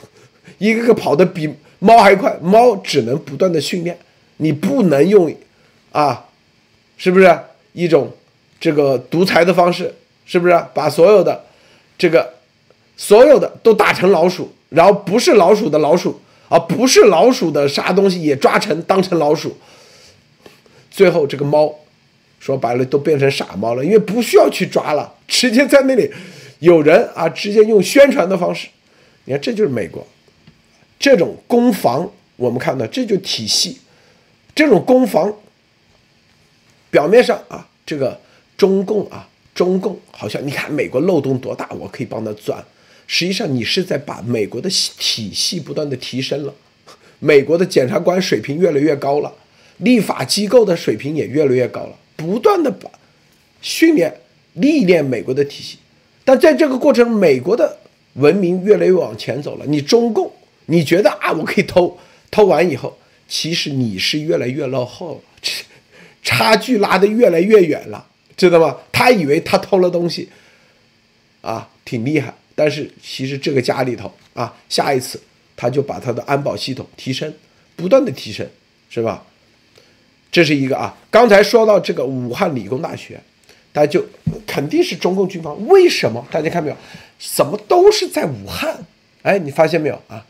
[0.59, 3.99] 一个个跑得比猫还快，猫只能不断的训练，
[4.37, 5.35] 你不能用
[5.91, 6.27] 啊，
[6.97, 7.37] 是不是
[7.73, 8.13] 一种
[8.61, 9.93] 这个独裁的方式？
[10.25, 11.45] 是不是把所有的
[11.99, 12.35] 这个
[12.97, 19.57] 所有的都打成老鼠，然后不是老鼠的老鼠啊，不是老鼠的啥东西也抓成当成老鼠，
[20.91, 21.75] 最后这个猫。
[22.43, 26.11] 说白了，都变成傻猫了，因为不需要去抓了，直接在那里，
[26.59, 28.67] 有人啊，直接用宣传的方式，
[29.27, 30.05] 你看这就是美国，
[30.99, 33.79] 这种攻防，我们看到这就体系，
[34.57, 35.33] 这种攻防，
[36.91, 38.21] 表面上啊，这个
[38.57, 42.61] 中共啊，中共好像你看美国漏洞多大，我可以帮他钻，
[43.07, 44.69] 实际上你是在把美国的
[44.99, 46.53] 体系不断的提升了，
[47.21, 49.33] 美国的检察官水平越来越高了，
[49.77, 51.99] 立法机构的水平也越来越高了。
[52.23, 52.89] 不断的把
[53.61, 54.21] 训练
[54.55, 55.79] 历练美国的体系，
[56.25, 57.79] 但在这个过程，美国的
[58.15, 59.67] 文明越来越往前走了。
[59.67, 60.33] 你中共
[60.67, 61.99] 你觉得啊，我可以偷，
[62.31, 62.97] 偷完以后，
[63.27, 65.21] 其实你是越来越落后了，
[66.23, 68.07] 差距拉得越来越远了，
[68.37, 68.77] 知道吗？
[68.93, 70.29] 他以为他偷了东西，
[71.41, 75.21] 啊，挺厉害，但是其实这个家里头啊，下一次
[75.57, 77.33] 他就把他的安保系统提升，
[77.75, 78.47] 不断的提升，
[78.89, 79.25] 是吧？
[80.33, 80.97] 这是一个啊。
[81.11, 83.21] 刚才说到这个武汉理工大学，
[83.73, 84.05] 大家就
[84.45, 86.27] 肯定是中共军方，为什么？
[86.33, 86.77] 大家看没有？
[87.21, 88.85] 怎么都是在武汉？
[89.23, 90.27] 哎，你发现没有啊？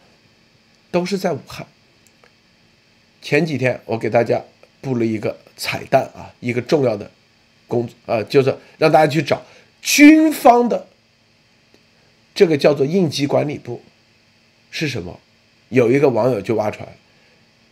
[0.90, 1.66] 都是在武汉。
[3.22, 4.42] 前几天我给大家
[4.80, 7.10] 布了一个彩蛋啊，一个重要的
[7.68, 9.40] 工作呃，就是让大家去找
[9.80, 10.86] 军方的
[12.34, 13.80] 这个叫做应急管理部
[14.70, 15.18] 是什么？
[15.70, 16.92] 有一个网友就挖出来了，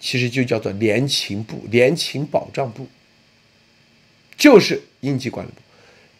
[0.00, 2.88] 其实就叫做联勤部、联勤保障部，
[4.36, 5.56] 就是应急管理部。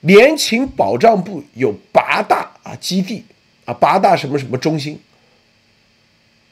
[0.06, 3.24] 联勤保障部有八大啊基地
[3.64, 5.00] 啊，八大什么什么中心。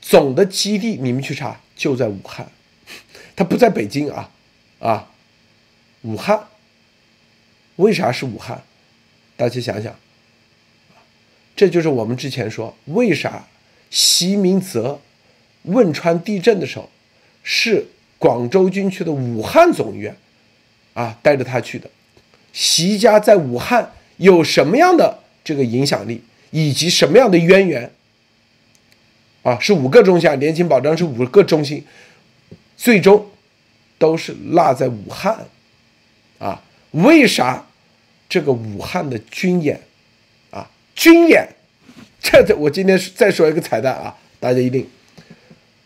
[0.00, 2.50] 总的基地你们去查，就在武汉，
[3.36, 4.30] 它不在北京啊，
[4.78, 5.10] 啊，
[6.02, 6.48] 武汉，
[7.76, 8.62] 为啥是武汉？
[9.36, 9.94] 大家想想，
[11.54, 13.46] 这就是我们之前说，为啥
[13.90, 15.00] 习明泽
[15.64, 16.90] 汶川地震的时候
[17.50, 17.82] 是
[18.18, 20.14] 广州军区的武汉总医院
[20.92, 21.88] 啊带着他去的？
[22.52, 27.90] 习家在武汉有什么样的这个影响力，以及什么样的渊源？
[29.44, 31.82] 啊，是五个中心，联勤保障是五个中心，
[32.76, 33.30] 最终
[33.96, 35.46] 都是落在武汉，
[36.38, 37.64] 啊，为啥
[38.28, 39.80] 这个武汉的军演，
[40.50, 41.48] 啊，军演，
[42.20, 44.86] 这这我今天再说一个彩蛋啊，大家一定，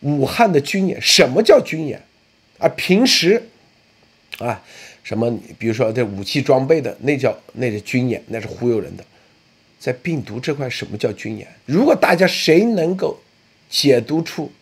[0.03, 2.01] 武汉的军演，什么叫军演？
[2.59, 3.43] 啊，平时，
[4.39, 4.63] 啊，
[5.03, 9.05] 什么，比如说这武器装备的，那叫那是军演，那是忽悠人的，
[9.81, 11.49] 在病毒这块，什么叫军演？
[11.67, 13.19] 如果大家谁能够。
[13.73, 14.53] 解读出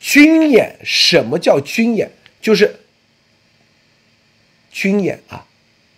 [0.00, 2.10] 军演，什么叫军演？
[2.40, 2.76] 就是
[4.70, 5.46] 军演啊！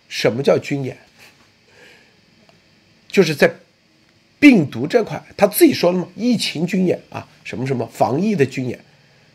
[0.09, 0.97] 什么叫军演？
[3.07, 3.55] 就是在
[4.41, 8.77] 病毒这块，他自己说了嘛，疫情军演啊，什么什么防疫的军演。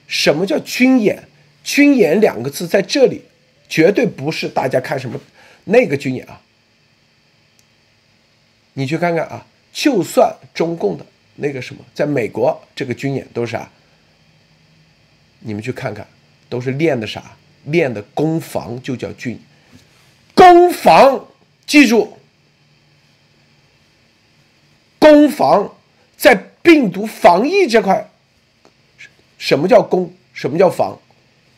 [0.09, 1.23] 什么叫军演？
[1.63, 3.23] 军演两个字在这里
[3.69, 5.21] 绝对不是大家看什么
[5.65, 6.41] 那个军演啊！
[8.75, 11.07] 你去看看啊，就算中共的。
[11.37, 13.71] 那个什么，在美国这个军演都是啥？
[15.41, 16.07] 你们去看看，
[16.49, 17.37] 都是练的啥？
[17.65, 19.39] 练的攻防就叫军。
[20.35, 21.27] 攻防，
[21.67, 22.17] 记住，
[25.07, 25.73] 攻防
[26.17, 28.11] 在病毒防疫这块，
[29.39, 30.13] 什么叫攻？
[30.33, 30.99] 什么叫防？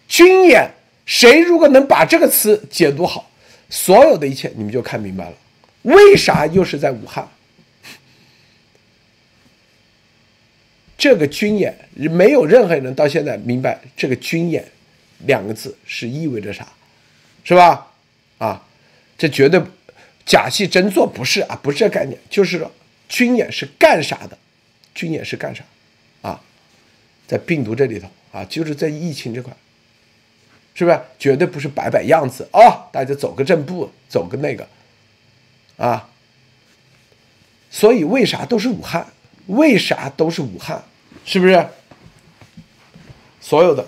[0.06, 0.70] 军演，
[1.06, 3.30] 谁如果能把这个词解读好，
[3.70, 5.34] 所有的一切你们就看明白了。
[5.82, 7.26] 为啥又是在武汉？
[10.98, 14.62] 这个军演没有任何人到现在明白这个军演
[15.20, 16.68] 两个字是意味着啥，
[17.44, 17.86] 是吧？
[18.36, 18.62] 啊，
[19.16, 19.58] 这绝对
[20.26, 22.70] 假戏真做不是啊，不是这概念，就是说
[23.08, 24.36] 军演是干啥的？
[24.94, 25.64] 军演是干啥？
[26.22, 26.40] 啊，
[27.26, 29.56] 在病毒这里头啊，就是在疫情这块，
[30.74, 31.00] 是不是？
[31.18, 34.68] 绝对不是摆摆样子啊，大家走个正步，走个那个，
[35.76, 36.08] 啊，
[37.70, 39.06] 所以为啥都是武汉？
[39.46, 40.84] 为啥都是武汉？
[41.24, 41.66] 是不是？
[43.40, 43.86] 所有的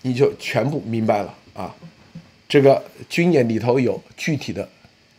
[0.00, 1.74] 你就全部明白了啊！
[2.48, 4.68] 这个军演里头有具体的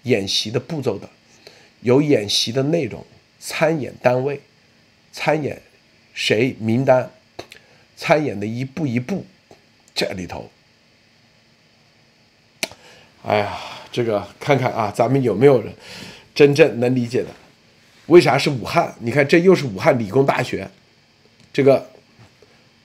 [0.03, 1.07] 演习的步骤的，
[1.81, 3.05] 有演习的内容、
[3.45, 4.39] 参演单位、
[5.11, 5.61] 参演
[6.13, 7.11] 谁名单、
[7.97, 9.25] 参演的一步一步，
[9.93, 10.49] 这里头，
[13.23, 13.59] 哎呀，
[13.91, 15.73] 这个看看啊，咱们有没有人
[16.33, 17.27] 真正能理解的？
[18.05, 18.95] 为啥是武汉？
[18.99, 20.65] 你看，这又是武汉理工大学，
[21.51, 21.89] 这个，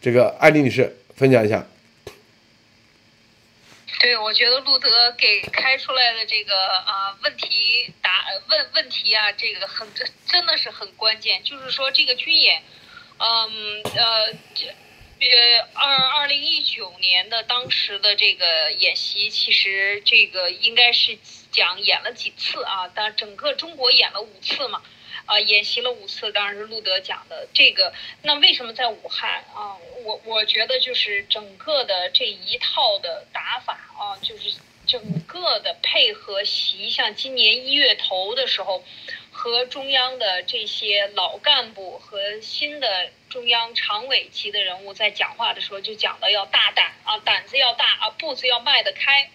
[0.00, 1.64] 这个艾丽女士分享一下。
[4.00, 9.88] 对，我觉得路德给开出来的这个啊问题答问问题啊，这个很
[10.26, 11.42] 真的是很关键。
[11.42, 12.62] 就是说，这个军演，
[13.18, 21.18] 嗯呃，这呃二二零一九年的当时的这个演习，其实这个应该是
[21.50, 22.88] 讲演了几次啊？
[22.94, 24.80] 但整个中国演了五次嘛。
[25.28, 27.92] 啊，演习了五次，当然是路德讲的这个。
[28.22, 29.76] 那为什么在武汉啊？
[30.04, 34.54] 我我觉得就是整个的这一套的打法啊，就是
[34.86, 38.82] 整个的配合习，像今年一月头的时候，
[39.30, 49.30] 和中央的这些老干部和新的中央常委级的人物在讲话的时候，就讲的要大胆啊，胆子要大啊，步子要迈得开。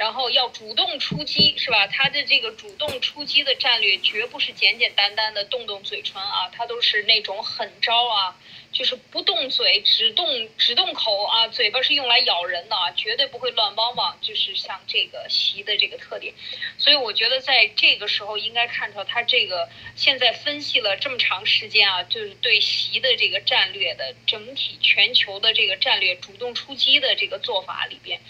[0.00, 1.86] 然后要主动出击，是吧？
[1.86, 8.34] 他的这个主动出击的战略绝不是简简单单的动动嘴唇啊，他都是那种狠招啊。
[8.72, 14.16] 就是不动嘴，只动只动口啊，嘴巴是用来咬人的啊，绝对不会乱汪汪。
[14.22, 16.32] 就是像这个习的这个特点，
[16.78, 28.20] 所以我觉得在这个时候应该看出他这个现在分析了这么长时间啊，就是对习的这个战略的整体全球的这个战略主动出击的这个做法里边，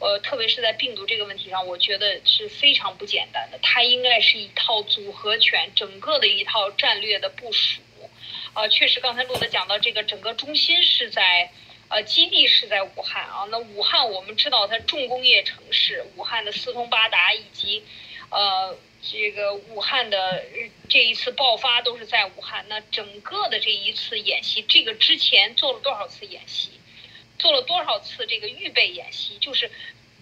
[0.00, 3.58] 呃，特别是在病毒这个问题上，我觉得是非常不简单的。
[3.62, 7.80] 它应该是一套组合拳，整个的一套战略的部署。
[8.54, 11.50] 呃，确实，刚才陆德讲到这个，整个中心是在，
[11.88, 13.46] 呃，基地是在武汉啊。
[13.50, 17.84] 那武汉我们知道它重工业城市，武汉的四通八达，以及，
[18.30, 20.44] 呃，这个武汉的
[20.88, 22.64] 这一次爆发都是在武汉。
[22.68, 26.70] 那整个的这一次演习，这个之前做了多少次演习？
[27.38, 29.38] 做了多少次这个预备演习？
[29.38, 29.70] 就是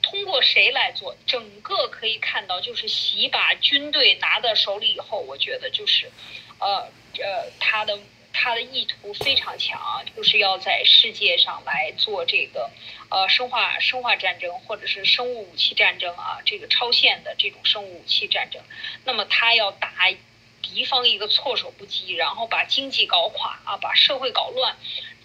[0.03, 1.17] 通过谁来做？
[1.27, 6.11] 整个可以看到，就是习把军队拿到手里以后，我觉得就是，
[6.59, 7.99] 呃，呃，他的。
[8.39, 12.71] 他的意图非常强，就是要在世界上来做这个，
[13.09, 18.63] 呃，生化生化战争或者是生物武器战争啊，这个超限的这种生物武器战争。
[19.07, 19.91] 那么他要打
[20.61, 24.77] 敌方一个措手不及，然后把经济搞垮啊，把社会搞乱。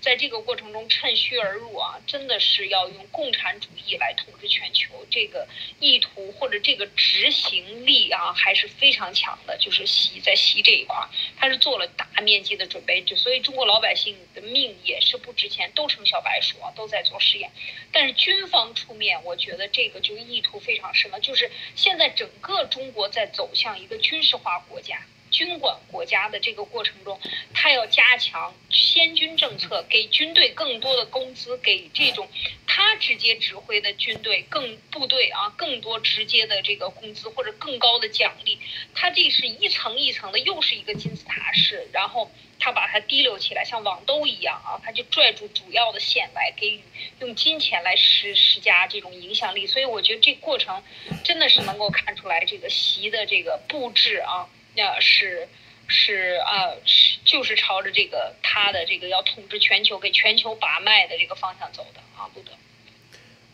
[0.01, 5.47] 在这个过程中趁虚而入啊，真的是要用共产主义来统治全球，这个
[5.79, 9.55] 意图或者这个执行力啊还是非常强的。
[9.59, 17.51] 就是习在习这一块，他是做了大面积的准备，就所以中国老百姓的命也是不值钱，都成小白鼠啊，都在做实验。
[17.91, 24.99] 但是军方出面，我觉得这个就意图非常深了，就是现在整个中国在走向一个军事化国家。
[25.31, 27.19] 军管国家的这个过程中，
[27.53, 32.27] 他要加强先军政策，给军队更多的工资，给这种
[32.67, 38.59] 他直接指挥的军队更部队啊更多直接的这个工资或者更高的奖励。
[38.93, 42.29] 他这是一层一层的，又是一个金字塔式，然后
[42.59, 46.81] 他把它提溜起来，像网兜一样啊，他就拽住主要的线来给予
[47.21, 49.65] 用金钱来施施加这种影响力。
[49.65, 50.83] 所以我觉得这过程
[51.23, 54.49] 真的是能够看出来这个习的这个布置啊。
[54.75, 55.47] 那是
[55.87, 62.51] 是啊，是就是朝着这个他的这个要统治全球、给全球把脉的这个方向走的啊，路德。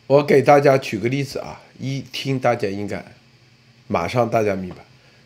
[0.05, 3.03] 我给大家举个例子啊，一听大家应该
[3.87, 4.77] 马上大家明白。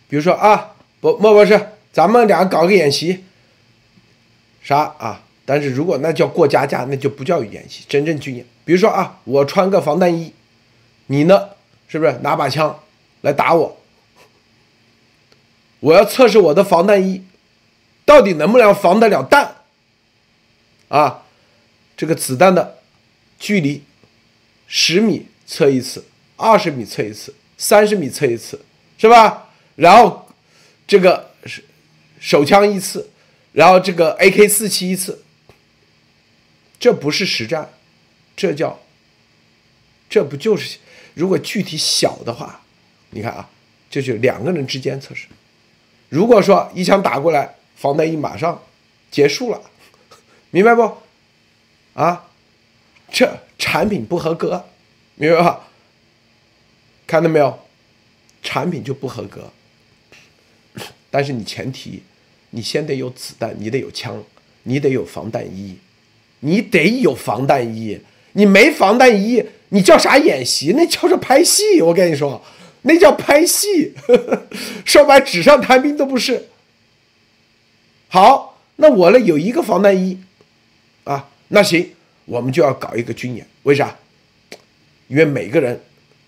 [0.08, 1.60] 比如说啊，不莫博士，
[1.92, 3.26] 咱们俩搞个演习，
[4.64, 5.24] 啥啊？
[5.46, 8.46] 但是如果那叫过家家，那就不叫演习，真正军演。
[8.64, 10.34] 比如说啊，我穿个防弹衣，
[11.08, 11.50] 你呢，
[11.90, 12.80] 是不是拿把枪
[13.22, 13.81] 来打我？
[15.82, 17.24] 我要测试我的防弹衣，
[18.06, 19.58] 到底能不能防得了弹？
[20.88, 21.24] 啊，
[21.98, 22.80] 这个子弹的
[23.40, 23.84] 距离，
[24.68, 26.06] 十米测一次，
[26.36, 28.64] 二十米测一次，三十米测一次，
[28.98, 29.50] 是吧？
[29.76, 30.30] 然后
[30.86, 31.62] 这个手
[32.20, 33.10] 手枪一次，
[33.54, 35.24] 然后这个 AK 四七一次，
[36.80, 37.74] 这不是实战，
[38.36, 38.80] 这叫，
[40.08, 40.78] 这不就是
[41.16, 42.62] 如果具体小的话，
[43.10, 43.50] 你看啊，
[43.90, 45.26] 这就两个人之间测试。
[46.12, 48.62] 如果说一枪打过来，防弹衣马上
[49.10, 49.62] 结束了，
[50.52, 50.98] 明白不？
[51.94, 52.28] 啊，
[53.10, 54.66] 这产品不合格，
[55.16, 55.70] 明白吧？
[57.08, 57.58] 看到没有？
[58.44, 59.54] 产品就不合格。
[61.10, 62.04] 但是你前提，
[62.50, 64.22] 你先得有子弹，你得有枪，
[64.64, 65.78] 你得有防弹衣，
[66.42, 68.02] 你得有防弹衣。
[68.34, 70.74] 你没防弹衣，你叫啥演习？
[70.76, 71.82] 那叫做拍戏。
[71.82, 72.44] 我跟你说。
[72.84, 73.94] 那叫拍戏，
[74.86, 76.48] 说白纸上谈兵都不是。
[78.08, 80.20] 好，那我呢有一个防弹衣，
[81.04, 81.92] 啊，那行，
[82.26, 83.46] 我们就要搞一个军演。
[83.64, 83.96] 为啥？
[85.08, 85.80] 因为每个人，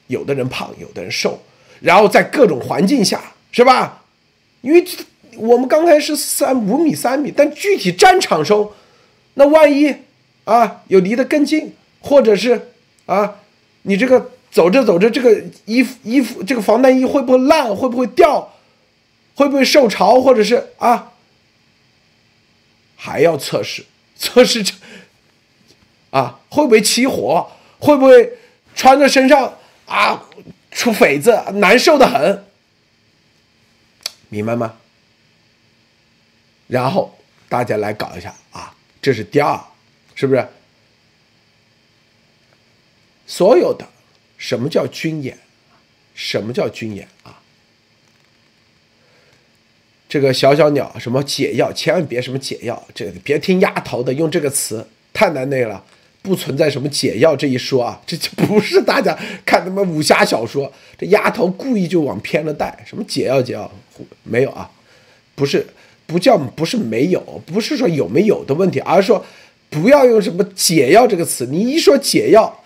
[0.08, 1.42] 有的人胖，有的人瘦，
[1.82, 4.04] 然后在各种环境下，是吧？
[4.62, 4.86] 因为
[5.38, 8.72] 我们刚才是三五米、三米，但具体战场中，
[9.34, 9.96] 那万一
[10.44, 12.70] 啊有离得更近，或者是
[13.08, 13.40] 啊
[13.82, 14.33] 你这个。
[14.54, 17.76] 走着走着，这个衣服衣服这个防弹衣会不会烂？
[17.76, 18.54] 会不会掉？
[19.34, 20.22] 会不会受潮？
[20.22, 21.14] 或者是啊，
[22.96, 23.84] 还要测试
[24.16, 24.76] 测试这
[26.12, 27.52] 啊会不会起火？
[27.80, 28.38] 会不会
[28.76, 30.24] 穿在身上啊
[30.70, 32.46] 出痱子，难受的很？
[34.30, 34.76] 明白吗？
[36.68, 37.18] 然后
[37.50, 39.60] 大家来搞一下啊，这是第二，
[40.14, 40.48] 是不是？
[43.26, 43.88] 所有的。
[44.44, 45.38] 什么叫军演？
[46.14, 47.40] 什么叫军演啊？
[50.10, 55.82] 这个小小鸟什么解药，千万别什么解药，这个别听丫头的，用这个词太难那个了。
[56.22, 63.72] 不存在什么解药这一说啊，这就不是大家看他妈武侠小说，这丫头故意就往偏了带，什么解药解药
[64.24, 64.70] 没有啊，
[65.36, 65.66] 不是
[66.06, 69.26] 不叫不是没有，不是说有没有的问题，而是说
[69.70, 72.63] 不要用什么解药这个词，你一说解药，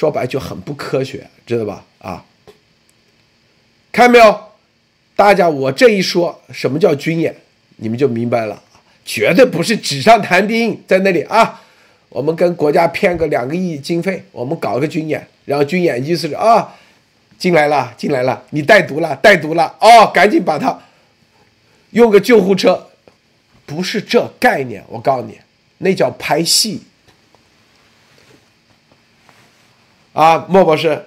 [0.00, 1.84] 说白就很不科学，知道吧？
[1.98, 2.24] 啊，
[3.92, 4.40] 看到没有？
[5.14, 7.36] 大家我这一说，什么叫军演，
[7.76, 8.62] 你们就明白了，
[9.04, 11.60] 绝对不是纸上谈兵，在那里啊。
[12.08, 16.74] 我们跟国家骗个两个亿经费，我们搞个军演，然后军演意思是啊，
[17.36, 20.80] 进来了，进来了，你带毒了，带毒了，哦，赶紧把他
[21.90, 22.88] 用个救护车，
[23.66, 25.38] 不是这概念，我告诉你，
[25.76, 26.80] 那叫拍戏
[30.12, 31.06] 啊，莫博士。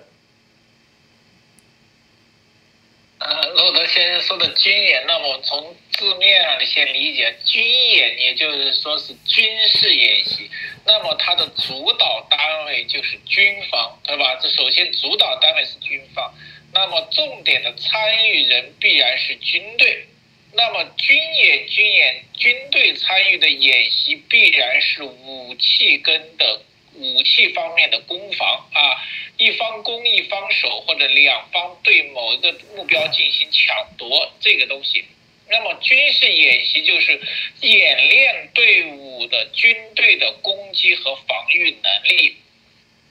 [3.19, 10.49] 呃，洛德先生说的军演，那么从字面上先理解，军演也就是说是军事演习。
[10.85, 14.35] 那么它的主导单位就是军方，对吧？
[14.41, 16.33] 这首先主导单位是军方，
[16.73, 20.05] 那么重点的参与人必然是军队。
[20.53, 26.61] 那么军演、军演、军队参与的演习必然是武器跟的
[26.95, 29.01] 武器方面的攻防啊，
[29.37, 35.05] 一方攻一方守，或者两方对某一个目标进行抢夺这个东西。
[35.49, 37.19] 那么军事演习就是
[37.61, 42.37] 演练队伍的军队的攻击和防御能力，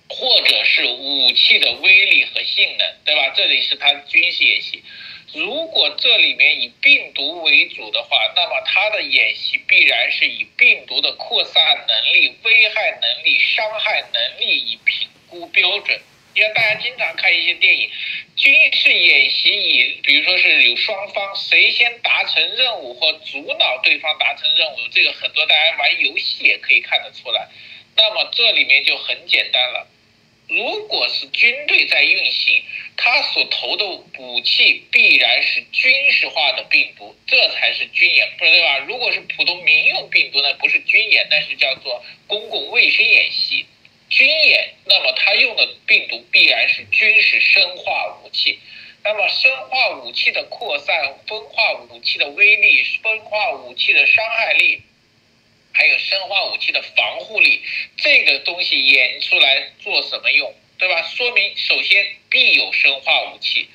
[0.09, 3.33] 或者是武器的威力和性能，对吧？
[3.37, 4.83] 这里是它军事演习。
[5.35, 15.99] 如果这里面以病毒为主的话，那么它的演习必然是以病毒的扩散能力、危害能力、伤害能力以评估标准。
[16.35, 17.91] 因为大家经常看一些电影，
[18.37, 27.49] 军事演习以，比如说是有双方谁先达成任务或阻挠对方达成任务，这个很多大家玩游戏也可以看得出来。
[27.95, 29.87] 那么这里面就很简单了，
[30.55, 32.63] 如果是军队在运行，
[32.97, 33.87] 他所投的
[34.19, 38.79] 武器必然是军事化的病毒，这才是军演，不对吧？
[38.81, 43.65] 如果是普通民用病毒呢，不是军演，那是叫做公共卫生演习。
[44.11, 48.59] 军演，那么它用的病毒必然是军事生化武器，
[49.03, 54.83] 那么生化武器的扩散、分化武器的威力、分化武器的伤害力，
[55.73, 57.63] 还有生化武器的防护力，
[57.97, 61.03] 这个东西演出来做什么用，对吧？
[61.03, 63.69] 说明首先必有生化武器。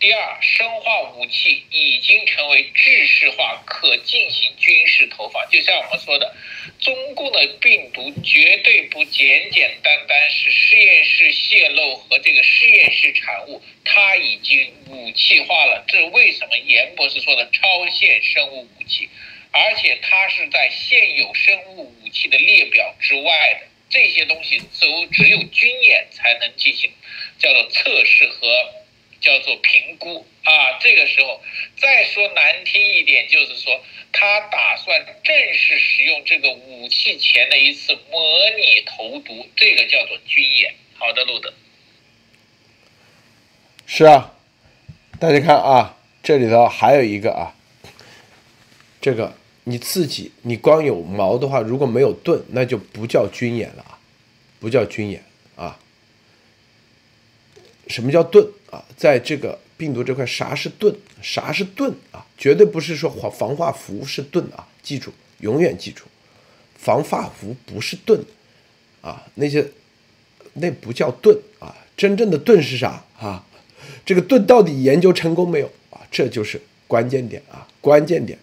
[0.00, 5.46] 第二，生化武器已经成为制式化，可进行军事投放。
[5.50, 6.34] 就像我们说的，
[6.80, 15.84] 中共的病毒绝对不简简单单是实验室泄露和这个实验室产物，它已经武器化了。
[15.86, 19.06] 这为什么严博士说的超限生物武器？
[19.52, 23.66] 而且它是在现有生物武器的列表之外的。
[23.88, 26.92] 这些东西都只有军演才能进行，
[27.38, 28.80] 叫做测试和。
[29.20, 31.42] 叫做评估啊，这个时候
[31.76, 40.74] 再说难听一点，就是说他打算正式使用这个武器前的一次模拟投毒，这个叫做军演。
[40.96, 41.52] 好的，路德。
[43.86, 44.34] 是啊，
[45.20, 47.54] 大家看啊，这里头还有一个啊，
[49.02, 53.98] 这个你自己你光有矛的话，如果没有盾，那就不叫军演了啊，
[54.58, 55.22] 不叫军演
[55.56, 55.78] 啊。
[57.86, 58.46] 什么叫盾？
[58.70, 60.94] 啊，在这个病毒这块，啥是盾？
[61.20, 62.24] 啥是盾啊？
[62.38, 64.66] 绝对不是说防防化服是盾啊！
[64.82, 66.04] 记住，永远记住，
[66.76, 68.24] 防化服不是盾
[69.02, 69.26] 啊！
[69.34, 69.68] 那些
[70.54, 71.76] 那不叫盾啊！
[71.96, 73.44] 真正的盾是啥啊？
[74.06, 76.00] 这个盾到底研究成功没有啊？
[76.10, 77.66] 这就是关键点啊！
[77.80, 78.38] 关键点，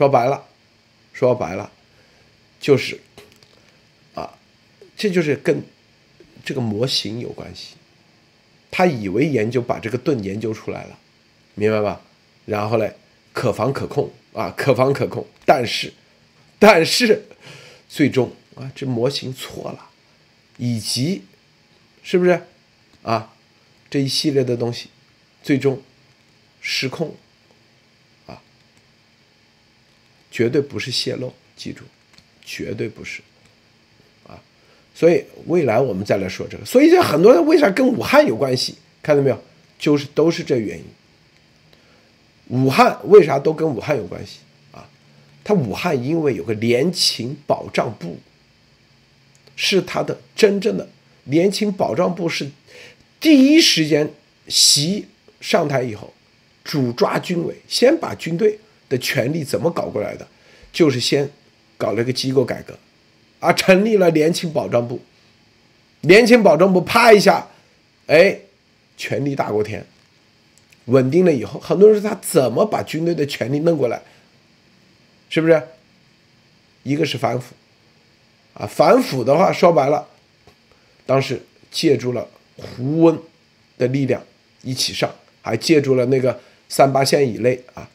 [0.00, 0.46] 说白了，
[1.12, 1.70] 说白了，
[2.58, 2.98] 就是
[4.14, 4.32] 啊，
[4.96, 5.62] 这就是跟
[6.42, 7.74] 这个模型有关系。
[8.70, 10.98] 他以为研究把这个盾研究出来了，
[11.54, 12.00] 明白吧？
[12.46, 12.96] 然后嘞，
[13.34, 15.26] 可防可控啊，可防可控。
[15.44, 15.92] 但是，
[16.58, 17.26] 但是，
[17.86, 19.90] 最终啊，这模型错了，
[20.56, 21.24] 以及
[22.02, 22.42] 是不是
[23.02, 23.34] 啊？
[23.90, 24.88] 这一系列的东西，
[25.42, 25.82] 最终
[26.62, 27.14] 失控，
[30.30, 31.84] 绝对不是泄露，记住，
[32.44, 33.20] 绝对不是。
[34.26, 34.40] 啊
[34.94, 38.74] 所以未来我们再来说这个，所以这很多人为啥跟武汉有关系？
[39.02, 39.42] 看到没有？
[39.78, 40.84] 就是都是这原因。
[42.48, 44.40] 武汉为啥都跟武汉有关系
[44.72, 44.86] 啊？
[45.42, 48.18] 他武汉因为有个联勤保障部，
[49.56, 50.86] 是他的真正的
[51.24, 52.50] 联勤保障部是
[53.18, 54.12] 第一时间
[54.48, 55.06] 习
[55.40, 56.12] 上台以后
[56.62, 58.58] 主抓军委，先把军队
[58.90, 60.28] 的权力怎么搞过来的？
[60.70, 61.30] 就是先
[61.78, 62.78] 搞了个机构改革。
[63.38, 65.00] 啊，成立了联勤保障部。
[66.02, 67.46] 联勤保障部啪一下，
[68.06, 68.38] 哎，
[68.98, 69.86] 权力大过天，
[70.84, 74.02] 稳定了以后，很多人说他怎么把军队的权力弄过来？
[75.30, 75.62] 是不是？
[76.82, 77.54] 一个是反腐，
[78.54, 80.06] 啊，反腐的话说白了，
[81.06, 82.26] 当时借助了
[82.56, 83.18] 胡温
[83.76, 84.22] 的力量
[84.62, 87.88] 一起上，还借助了那个三八线以内啊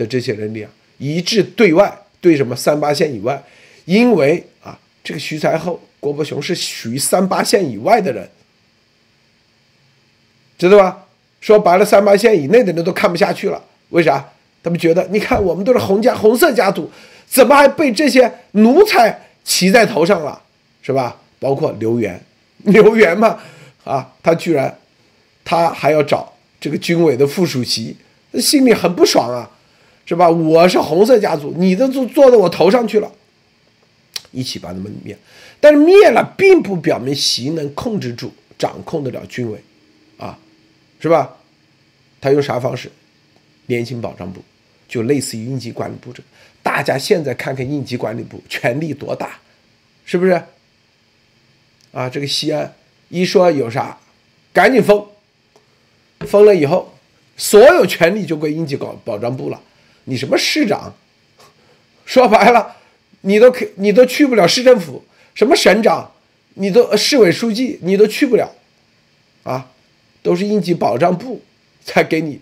[0.00, 3.42] 的这些人力量，一致对外对什么三八线以外，
[3.84, 5.78] 因为啊，这个徐才厚。
[6.00, 8.26] 郭伯雄是属于三八线以外的人，
[10.56, 11.04] 知道吧？
[11.42, 13.62] 说白了，三八线以内的人都看不下去了。
[13.90, 14.26] 为啥？
[14.62, 16.90] 他们觉得，你看我们都是红家红色家族，
[17.26, 20.40] 怎么还被这些奴才骑在头上了？
[20.80, 21.20] 是吧？
[21.38, 22.18] 包括刘源，
[22.64, 23.38] 刘源嘛，
[23.84, 24.74] 啊，他居然，
[25.44, 27.94] 他还要找这个军委的副主席，
[28.40, 29.50] 心里很不爽啊，
[30.10, 30.28] 是吧？
[30.28, 33.12] 我是红色家族，你都坐坐到我头上去了。
[34.32, 35.16] 一起把他们灭，
[35.60, 39.62] 但是灭了并不表明习能控制住、掌控得了军委，
[40.18, 40.36] 啊，
[40.98, 41.36] 是吧？
[42.20, 42.90] 他用啥方式？
[43.66, 44.42] 联勤保障部，
[44.88, 46.24] 就类似于应急管理部这个。
[46.60, 49.38] 大家现在看看应急管理部权力多大，
[50.04, 50.32] 是不是？
[51.92, 52.74] 啊，这个西安
[53.10, 53.96] 一说有啥，
[54.52, 55.06] 赶紧封，
[56.26, 56.94] 封了以后，
[57.36, 59.62] 所有权力就归应急保保障部了。
[60.04, 60.94] 你什么市长？
[62.04, 62.76] 说白了。
[63.22, 66.10] 你都可，你都去不了市政府，什么省长，
[66.54, 68.50] 你都市委书记，你都去不了，
[69.42, 69.70] 啊，
[70.22, 71.42] 都是应急保障部
[71.84, 72.40] 才给你，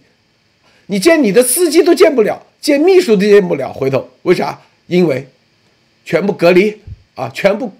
[0.86, 4.60] 你见你的司机都见不了，见秘书都见不了，回头为啥？
[4.86, 5.26] 因为
[6.04, 6.80] 全部隔离
[7.16, 7.72] 啊，全部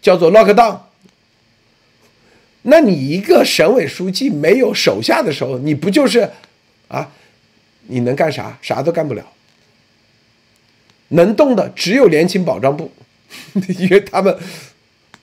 [0.00, 0.78] 叫做 lock down。
[2.62, 6.30] 那你一个省委书记没有手下的时候，你不就是
[6.88, 7.12] 啊？
[7.88, 8.58] 你能干啥？
[8.62, 9.32] 啥都干不了。
[11.08, 12.90] 能动的只有联勤保障部，
[13.78, 14.36] 因为他们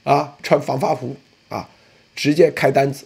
[0.04, 1.16] 啊穿防发服
[1.50, 1.70] 啊，
[2.16, 3.06] 直接开单子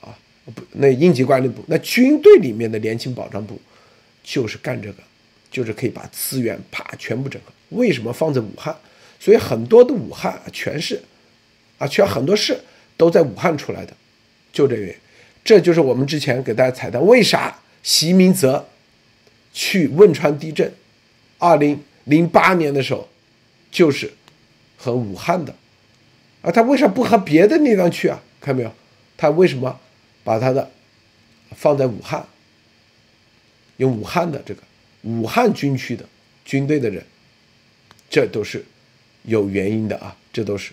[0.00, 0.14] 啊，
[0.54, 3.60] 不那应急管理部，那军队里面的联勤保障部
[4.22, 5.02] 就是干这个，
[5.50, 7.52] 就是可以把资源啪全部整合。
[7.70, 8.76] 为什么放在武汉？
[9.18, 11.02] 所以很多的武汉全是
[11.78, 12.60] 啊，全很多事
[12.96, 13.92] 都在武汉出来的，
[14.52, 14.94] 就这原因。
[15.44, 18.68] 这就是我们之前给大家彩蛋，为啥习明泽
[19.52, 20.72] 去汶川地震，
[21.38, 21.82] 二零。
[22.08, 23.06] 零八年的时候，
[23.70, 24.10] 就是
[24.78, 25.54] 和武汉的，
[26.40, 28.18] 啊，他为啥不和别的地方去啊？
[28.40, 28.72] 看到没有？
[29.14, 29.78] 他为什么
[30.24, 30.70] 把他的
[31.50, 32.26] 放在武汉？
[33.76, 34.62] 用武汉的这个
[35.02, 36.02] 武汉军区的
[36.46, 37.04] 军队的人，
[38.08, 38.64] 这都是
[39.24, 40.16] 有原因的啊！
[40.32, 40.72] 这都是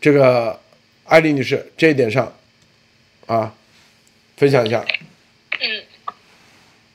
[0.00, 0.58] 这个
[1.04, 2.32] 艾丽女士这一点上
[3.26, 3.54] 啊，
[4.38, 4.86] 分享一下。
[5.60, 5.84] 嗯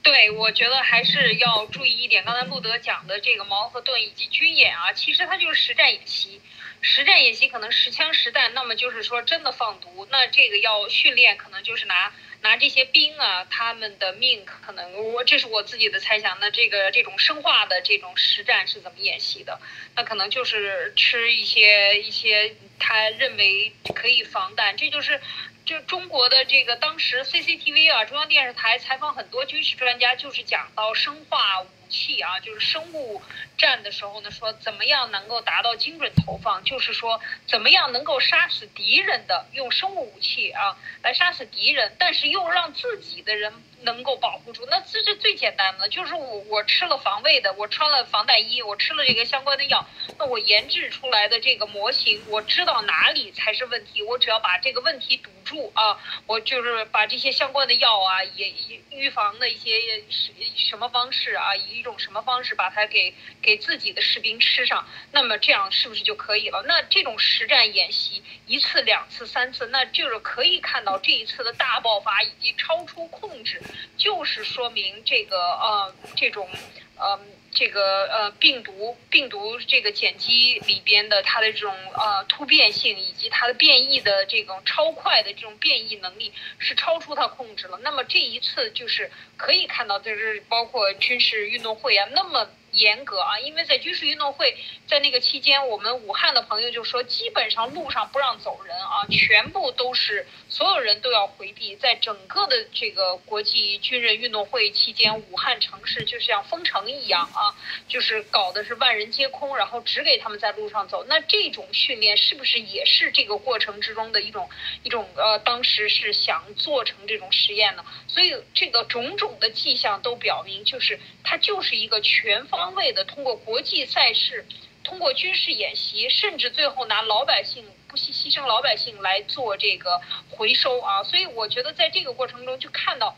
[0.02, 2.26] 对，我觉得还是要注意一点。
[2.26, 6.41] 刚才路德讲的这个矛和盾以及军演啊，其实它就是实战演习。
[6.82, 10.06] 实战演习可能实枪实弹，那么就是说真的放毒。
[10.12, 16.38] 那这个要训练，可能就是拿拿这些兵啊，他们的命可能我这是我自己的猜想。
[16.41, 19.58] 那这个这种生化的这种实战是怎么演习的？
[19.96, 25.22] 那可能就是吃一些一些他认为可以防弹，这就是。
[25.66, 33.22] 就中国的这个当时 CCTV 啊，中央电视台采访很多军事专家，就是讲到生化武器啊，就是生物
[33.58, 43.54] 战的时候呢，说怎么样能够达到精准投放，就是说怎么样能够杀死敌人的，用生物武器啊来杀死敌人，但是又让自己的人。
[43.84, 49.86] 能够保护住，那这是最简单的，就是我我吃了防卫的，我穿了防弹衣，我吃了这个相关的药，
[50.18, 58.54] 那我研制出来的这个模型，我知道哪里才是问题，我只要把这个问题堵住啊，我就是把这些相关的药啊，也
[58.89, 63.14] 预防的一些什什么方式啊，以一种什么方式把它给
[63.44, 66.64] 给自己的士兵吃上，那么这样是不是就可以了？
[66.66, 73.62] 那这种实战演习一次、两次、三次，那就是可以看到这一次的大爆发以及超出控制。
[73.98, 76.50] 就是说明这个呃这种
[76.96, 77.20] 呃
[77.52, 87.78] 这个呃病毒病毒这个碱基里边的它的这种呃突变性以及它的变异的这种超快的这种变异能力是超出它控制了。
[87.84, 92.50] 那么这一次就是可以看到，就是包括军事运动会啊，那么。
[92.74, 94.57] 严格啊，因为在军事运动会，
[94.88, 101.76] 在那个期间，我们武汉的朋友就说，基本上路上不让走人啊，全部都是所有人都要回避。
[101.76, 107.53] 在整个的这个国际军人运动会期间，武汉城市就像封城一样啊，
[107.88, 111.05] 就是搞的是万人皆空，然后只给他们在路上走。
[111.07, 114.49] 那这种训练是不是也是这个过程之中的一种
[114.82, 117.86] 一种呃，当时是想做成这种实验呢？
[118.07, 122.62] 所以这个种种的迹象都表明，就是它就是一个全方。
[122.64, 124.45] 方位的通过国际赛事，
[124.86, 129.99] 通过军事演习，甚至最后拿老百姓不惜牺牲老百姓来做这个
[130.30, 131.03] 回收啊。
[131.03, 133.18] 所以我觉得在这个过程中就看到。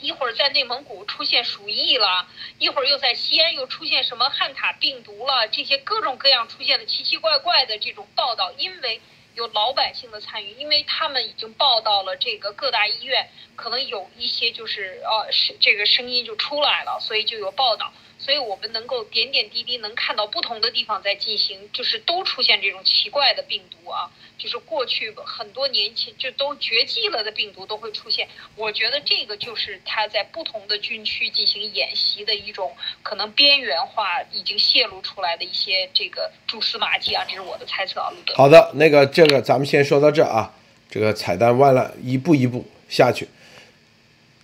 [0.00, 2.28] 一会儿在内蒙古出现鼠疫了，
[2.58, 9.00] 一会儿又在西安又出现什么汉塔病毒了，这些各种各样出现的奇奇怪怪的这种报道，因为
[9.34, 17.92] 有老百姓的参与，因为他们已经报道了这个各大医院可能有一些就是呃是这个声音就出来了，所以就有报道。
[18.28, 24.04] 所以我们能够点点滴滴能看到不同的地方在进行，就是都出现这种奇怪的病毒啊，
[24.36, 28.28] 就是过去很多年前就都绝迹了的病毒都会出现。
[28.54, 38.34] 我觉得这个就是他在不同的军区进行演习的一种可能边缘化已经泄露出来的一些这个蛛丝马迹啊，这是我的猜测啊，路德。
[38.34, 40.52] 好的，那个这个咱们先说到这啊，
[40.90, 43.26] 这个彩蛋完了，一步一步下去。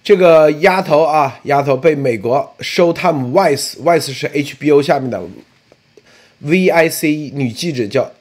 [0.05, 5.19] 这个丫头啊，丫头被美国 Showtime Vice，Vice 是 HBO 下面的
[6.45, 8.13] VIC 女记者叫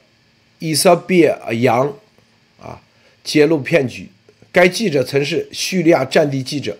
[0.60, 1.92] 伊莎贝尔杨
[2.58, 2.80] 啊，
[3.22, 4.08] 揭露骗局。
[4.50, 6.74] 该记者曾是叙利亚战地记者，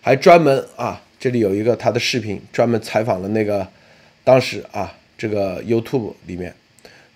[0.00, 3.64] 还专门啊，这里有一个她的视频，专门采访了那个
[4.24, 6.52] 当时啊，这个 YouTube 里面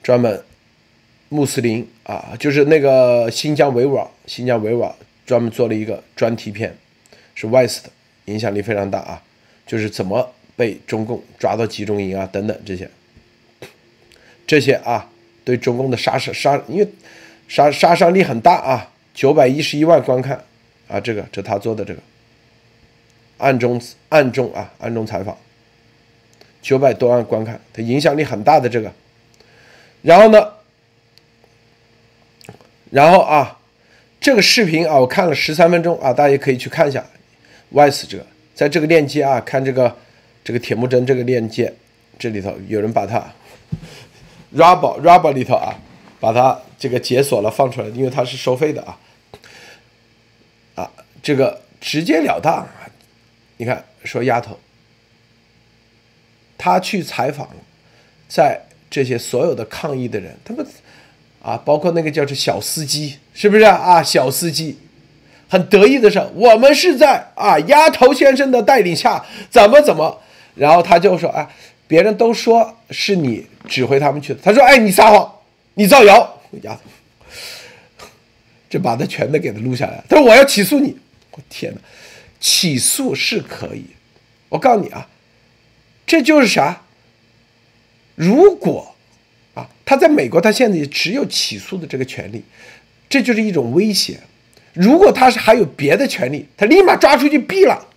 [0.04, 0.40] 专门
[1.30, 4.94] 穆斯林啊，就是那个新疆维吾尔，新疆维吾尔
[5.26, 6.72] 专门做了一个专题片。
[7.34, 7.90] 是 West 的
[8.26, 9.22] 影响力非常大啊，
[9.66, 12.88] 就是怎么被中共抓到集中营啊等等这些，
[14.46, 15.10] 这些啊
[15.44, 16.88] 对中共的杀伤杀，因为
[17.48, 20.42] 杀杀伤力很大啊，九百一十一万观看
[20.88, 22.00] 啊，这个这他做的这个
[23.38, 25.36] 暗中暗中啊暗中采访，
[26.62, 28.92] 九百多万观看，他影响力很大的这个，
[30.02, 30.52] 然后呢，
[32.90, 33.58] 然后啊
[34.20, 37.04] 这个视频啊我看了十三分钟啊，大家可以去看一下。
[37.72, 39.96] Vice 这个，在这个链接啊，看这个
[40.44, 41.72] 这个铁木真这个链接，
[42.18, 43.32] 这里头有人把它
[44.54, 45.74] Rubber Rubber 里头啊，
[46.20, 48.98] 把它这个解锁了放出来，因为它是收费的啊
[50.76, 50.90] 啊，
[51.22, 52.66] 这个直截了当，
[53.56, 54.58] 你看说丫头，
[56.56, 57.48] 他去采访，
[58.28, 60.64] 在这些所有的抗议的人，他们
[61.42, 64.02] 啊，包括那个叫做小司机，是不是啊？
[64.02, 64.78] 小司机。
[65.54, 70.20] 很得意的是，我们是在啊丫头先生的带领下，怎么怎么，
[70.56, 71.48] 然后他就说，哎，
[71.86, 75.32] 别人都说是你指挥他们去的，他说，哎，你撒谎，
[75.74, 76.80] 你造谣，丫头，
[78.68, 80.02] 就把他全都给他录下来。
[80.08, 80.96] 他说我要起诉你，
[81.30, 81.80] 我天哪，
[82.40, 83.84] 起诉是可以，
[84.48, 85.06] 我告诉你啊，
[86.04, 86.82] 这就是啥？
[88.16, 88.92] 如果
[89.54, 92.42] 啊他在美国，他现在也只有起诉的这个权利，
[93.08, 94.18] 这就是一种威胁。
[94.74, 97.88] 如果他是还有别的权利，他立马抓出去毙了。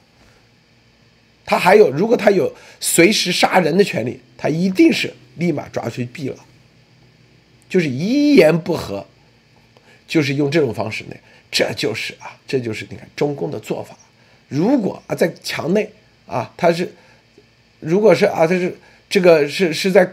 [1.43, 6.37] 他还有，如果他有随时杀人的权利，他一定是立马抓出去毙了。
[7.69, 9.05] 就是一言不合，
[10.07, 11.15] 就是用这种方式呢，
[11.49, 13.97] 这就是啊，这就是你看中共的做法。
[14.47, 15.89] 如果啊在墙内
[16.25, 16.93] 啊，他是，
[17.79, 18.77] 如果是啊他是
[19.09, 20.09] 这个是是在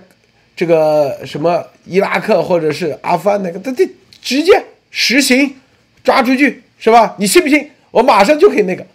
[0.56, 3.86] 这个什么伊拉克或者是阿富汗那个，他这
[4.22, 5.56] 直接实行。
[6.04, 7.16] 抓出去是吧？
[7.18, 7.70] 你信不信？
[7.90, 8.86] 我马上就可以那个。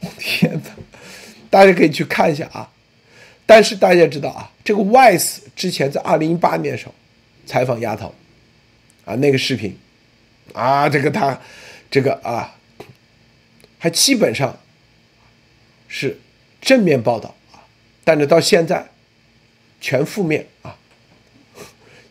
[0.00, 0.70] 我 天哪！
[1.50, 2.70] 大家可以去看一下啊。
[3.44, 6.94] 但是大家知道啊，这个 Wise 之前在二零一八年的时候
[7.44, 8.14] 采访丫头
[9.04, 9.76] 啊，那个视频
[10.52, 11.40] 啊，这个他
[11.90, 12.54] 这个啊，
[13.78, 14.56] 还基本上
[15.88, 16.20] 是
[16.60, 17.64] 正面报道啊，
[18.04, 18.86] 但是到现在
[19.80, 20.76] 全负面啊，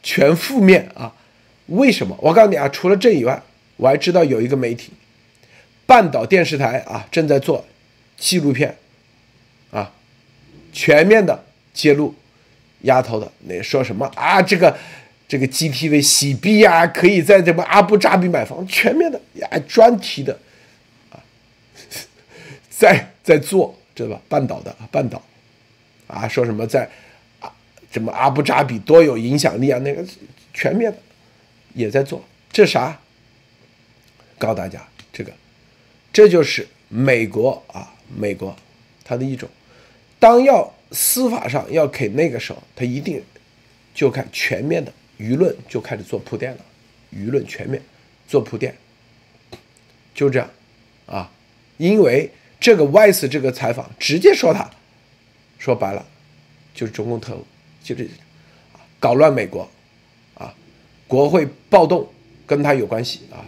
[0.04, 1.14] 全负面啊。
[1.68, 2.18] 为什么？
[2.20, 3.42] 我告诉你啊，除了这以外。
[3.78, 4.92] 我还知道有一个媒体，
[5.86, 7.66] 半岛电视台啊，正在做
[8.18, 8.76] 纪录片，
[9.72, 9.94] 啊，
[10.74, 12.14] 全面的揭露
[12.82, 14.42] 丫头的那说什么啊？
[14.42, 14.76] 这个
[15.28, 20.38] 这个 GTV 洗币啊，可以在这么阿布扎比买房，全面的呀，专题的
[21.12, 21.22] 啊，
[22.70, 24.22] 在在做知道吧？
[24.28, 25.22] 半岛的半岛
[26.08, 26.90] 啊，说什么在
[27.40, 27.52] 啊，
[27.92, 29.78] 什么阿布扎比多有影响力啊？
[29.80, 30.04] 那个
[30.54, 30.98] 全面的
[31.74, 33.00] 也在做，这啥？
[34.38, 35.32] 告诉大家，这个，
[36.14, 38.56] 这就是美国啊，美国，
[39.04, 39.50] 它的一种，
[40.20, 43.22] 当要司法上要给那个时候，他一定
[43.94, 46.66] 就看全面的舆论就开始做铺垫了，
[47.12, 47.82] 舆论全面
[48.28, 48.76] 做铺垫，
[50.14, 50.50] 就这样，
[51.08, 51.32] 啊，
[51.78, 54.70] 因为这个 Vice 这个采访直接说他，
[55.58, 56.06] 说白了，
[56.74, 57.46] 就是中共特务，
[57.84, 58.10] 就是
[59.00, 59.70] 搞乱美国，
[60.36, 60.54] 啊，
[61.08, 62.08] 国会暴动
[62.46, 63.44] 跟他有关系啊。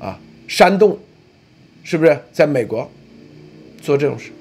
[0.00, 0.18] 啊，
[0.48, 0.98] 煽动，
[1.84, 2.90] 是不是在美国
[3.80, 4.32] 做这种事？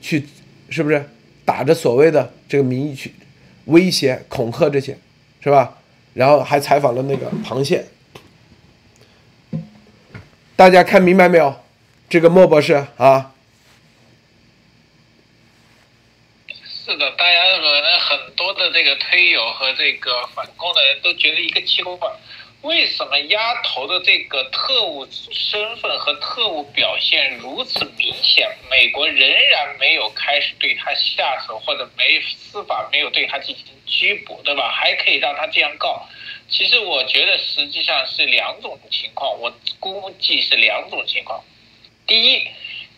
[0.00, 0.26] 去，
[0.70, 1.08] 是不是
[1.44, 3.12] 打着所谓的这个名义去
[3.66, 4.98] 威胁、恐吓这些，
[5.40, 5.78] 是吧？
[6.14, 7.86] 然后还采访了那个螃蟹，
[10.56, 11.54] 大家看明白没有？
[12.08, 13.34] 这个莫博士啊，
[16.48, 21.98] 是的，大家可能很多的这个推友和这个反攻的人都觉得一个奇怪。
[22.62, 28.50] 为什么丫头的这个特务身份和特务表现如此明显？
[28.68, 34.70] 美国仍然没有开始对他下手，或者没司法没有对他进行拘捕，对吧？
[34.70, 36.08] 还可以让他这样告。
[36.48, 41.44] 其实我觉得实际上是两种情况，我估计是两种情况。
[42.06, 42.48] 第一，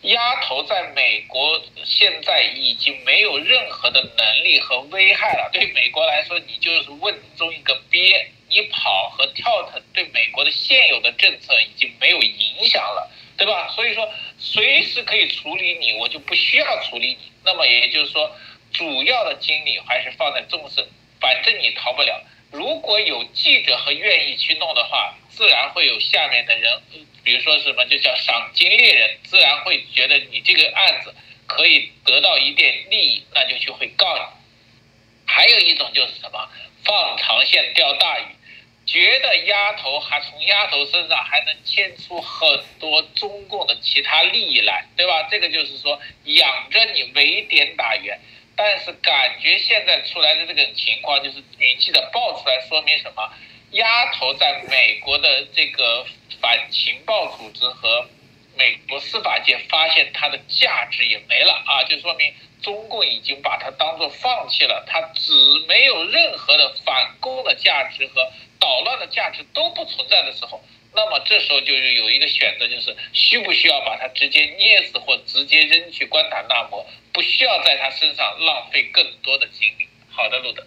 [0.01, 5.49] 丫头在美国现在已经没有任何的能力和危害了。
[5.51, 8.31] 对美国来说，你就是瓮中一个鳖。
[8.49, 13.71] 你跑和跳腾对美国的现有的政策已经没有影响了，对吧？
[13.75, 17.31] 所以说随时可以处理你，我就不需要处理你。
[17.43, 18.35] 那么也就是说，
[18.73, 20.85] 主要的精力还是放在中审，
[21.21, 22.21] 反正你逃不了。
[22.51, 26.81] 如果有记者和愿意去弄的话，自然会有下面的人，
[27.23, 31.13] 比如说什么就叫赏金猎人，自然会觉得你这个案子
[31.45, 34.23] 可以得到一点利益，那就去会告你。
[35.27, 36.49] 还有一种就是什么，
[36.83, 38.23] 放长线钓大鱼。
[38.89, 45.27] 觉得丫头还从丫头身上还能牵出很多中共的其他利益来，对吧？
[45.29, 48.19] 这个就是说养着你围点打援，
[48.55, 53.31] 但是感觉现在出来的这个情况就是女记者爆出来，说明什么？
[53.73, 56.03] 丫头在美国的这个
[56.41, 58.09] 反情报组织和
[58.57, 62.33] 美国司法界发现她的价值也没了啊，就说明
[62.63, 65.31] 中共已经把她当做放弃了，她只
[65.67, 68.31] 没有任何的反攻的价值和。
[68.59, 70.61] 捣乱的价值都不存在的时候，
[70.93, 79.87] 那么这时候就是有一个选择，就是需不需要把他直接捏死或直接扔去关塔那摩，不需要在他身上浪费更多的精力。
[80.09, 80.63] 好的，路德，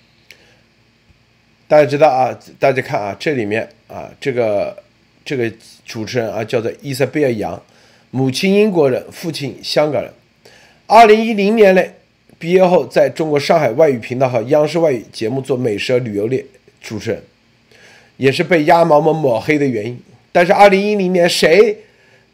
[1.69, 4.83] 大家知道啊，大家看啊，这里面啊，这个
[5.25, 5.53] 这个
[5.85, 7.63] 主持人啊叫做伊莎贝尔·杨，
[8.11, 10.11] 母亲英国人，父亲香港人。
[10.87, 11.95] 二零一零年嘞
[12.39, 16.47] 毕业后，在中国上海外语频道和央视外语节目做美食旅游类
[16.81, 17.23] 主持人。
[18.17, 19.99] 也是被鸭毛们抹黑的原因，
[20.31, 21.77] 但是二零一零年谁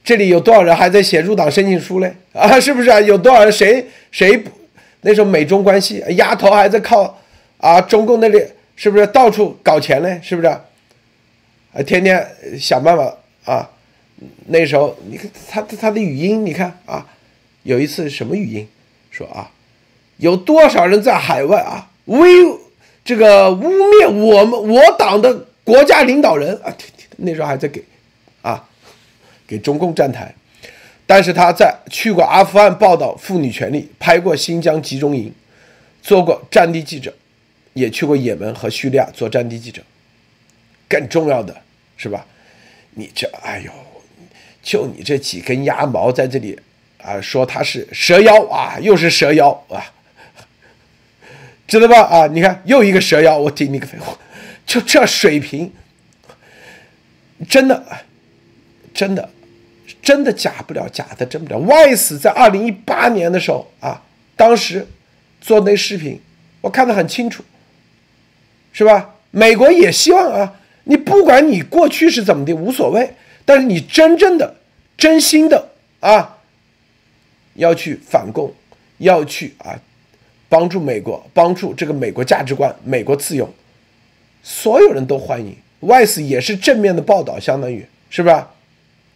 [0.05, 2.15] 这里有多少人还在写入党申请书嘞？
[2.33, 3.01] 啊，是不是啊？
[3.01, 4.51] 有多少人谁谁不
[5.03, 7.19] 那时候美中关系丫头还在靠
[7.59, 8.43] 啊中共那里
[8.77, 10.21] 是不是到处搞钱嘞？
[10.23, 10.49] 是不是？
[10.49, 10.63] 啊，
[11.87, 12.27] 天天
[12.59, 13.71] 想办法啊。
[14.47, 17.07] 那时候你看他他的语音，你看啊，
[17.63, 18.67] 有一次什么语音
[19.11, 19.51] 说啊，
[20.17, 22.23] 有多少人在海外啊污
[23.05, 25.48] 这个污蔑我们我党的。
[25.69, 26.75] 国家领导人啊，
[27.19, 27.85] 那时候还在给，
[28.41, 28.67] 啊，
[29.47, 30.35] 给中共站台，
[31.05, 35.31] 但是他在去过阿富汗报道妇女权利，拍过新疆集中营，
[36.01, 37.15] 做过战地记者，
[37.75, 39.83] 也去过也门和叙利亚做战地记者。
[40.89, 41.55] 更重要的
[41.99, 42.25] 是吧？
[42.93, 43.71] 你这哎呦，
[44.63, 46.59] 就你这几根鸭毛在这里
[47.03, 49.85] 啊，说他是蛇妖啊，又是蛇妖啊，
[51.67, 52.01] 知道吧？
[52.05, 54.19] 啊，你看又一个蛇妖，我听你个废话。
[54.69, 55.73] 就这水平，
[57.49, 57.83] 真的，
[58.93, 59.31] 真的，
[60.03, 61.59] 真的假不了，假的真不了。
[61.61, 64.03] 外死在二零一八年的时候啊，
[64.37, 64.87] 当时
[65.41, 66.21] 做那视频，
[66.61, 67.43] 我看得很清楚，
[68.71, 69.15] 是吧？
[69.31, 73.15] 美国也希望啊，你不管你过去是怎么的无所谓，
[73.47, 74.55] 但是你真正的、
[74.99, 75.71] 真心的
[76.01, 76.37] 啊，
[77.55, 78.53] 要去反共，
[78.99, 79.81] 要去啊，
[80.51, 83.51] 帮助美国，帮助这个美国价值观、美国自由。
[84.49, 88.45] 所有人都欢迎，Vice 也是正面的报道，相当于是不是？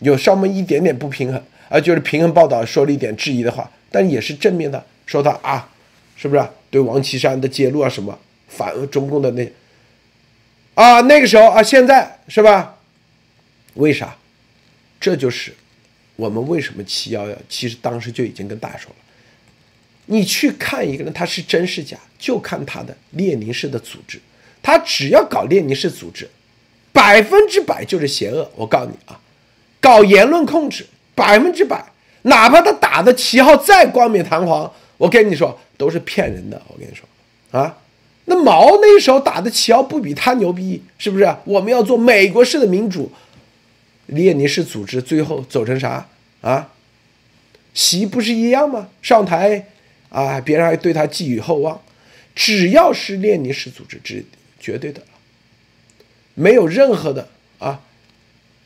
[0.00, 5.70] 有稍微一点点不平衡啊，就是平衡报道说了一点质疑的话，但也是正面的说他啊，
[6.16, 9.50] 是不是对王岐山的揭露啊什么反中共的那
[10.74, 12.76] 啊那个时候啊现在是吧？
[13.74, 14.14] 为啥？
[15.00, 15.54] 这就是
[16.16, 18.96] 我们为什么七幺幺其实当时就已经跟大家说了，
[20.04, 24.20] 你去看一个人他是真是假，就看他的列宁式的组织。
[24.62, 26.30] 他只要搞列宁式组织，
[26.92, 28.48] 百分之百就是邪恶。
[28.54, 29.18] 我告诉你啊，
[29.80, 31.84] 搞言论控制，百分之百，
[32.22, 36.62] 哪怕他打的旗号再冠冕堂皇，我跟你说都是骗人的。
[36.68, 37.04] 我跟你说
[37.58, 37.76] 啊，
[38.26, 41.36] 那毛那时候打的旗号不比他牛逼，是不是？
[41.44, 43.10] 我们要做美国式的民主，
[44.06, 46.06] 列宁式组织最后走成啥
[46.40, 46.70] 啊？
[47.74, 48.88] 习不是一样吗？
[49.02, 49.66] 上台
[50.08, 51.80] 啊，别人还对他寄予厚望。
[52.34, 54.24] 只要是列宁式组织，只。
[54.62, 55.02] 绝对的，
[56.34, 57.28] 没有任何的
[57.58, 57.80] 啊，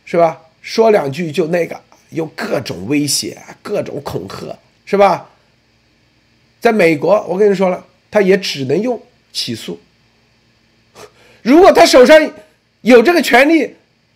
[0.04, 0.42] 是吧？
[0.60, 5.30] 说两句就那个，用各种威胁、各种恐吓，是吧？
[6.60, 9.00] 在美国，我跟你说了，他也只能用
[9.32, 9.80] 起诉。
[11.42, 12.32] 如果他手上
[12.82, 13.74] 有这个权利，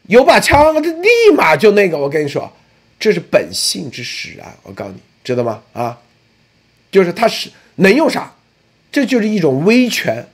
[0.09, 1.97] 有把枪，他立马就那个。
[1.97, 2.53] 我跟你说，
[2.99, 4.53] 这是本性之使然。
[4.65, 5.63] 我告诉你，知道吗？
[5.73, 5.99] 啊，
[6.91, 8.35] 就是他是能用啥？
[8.91, 10.29] 这就是一种威权。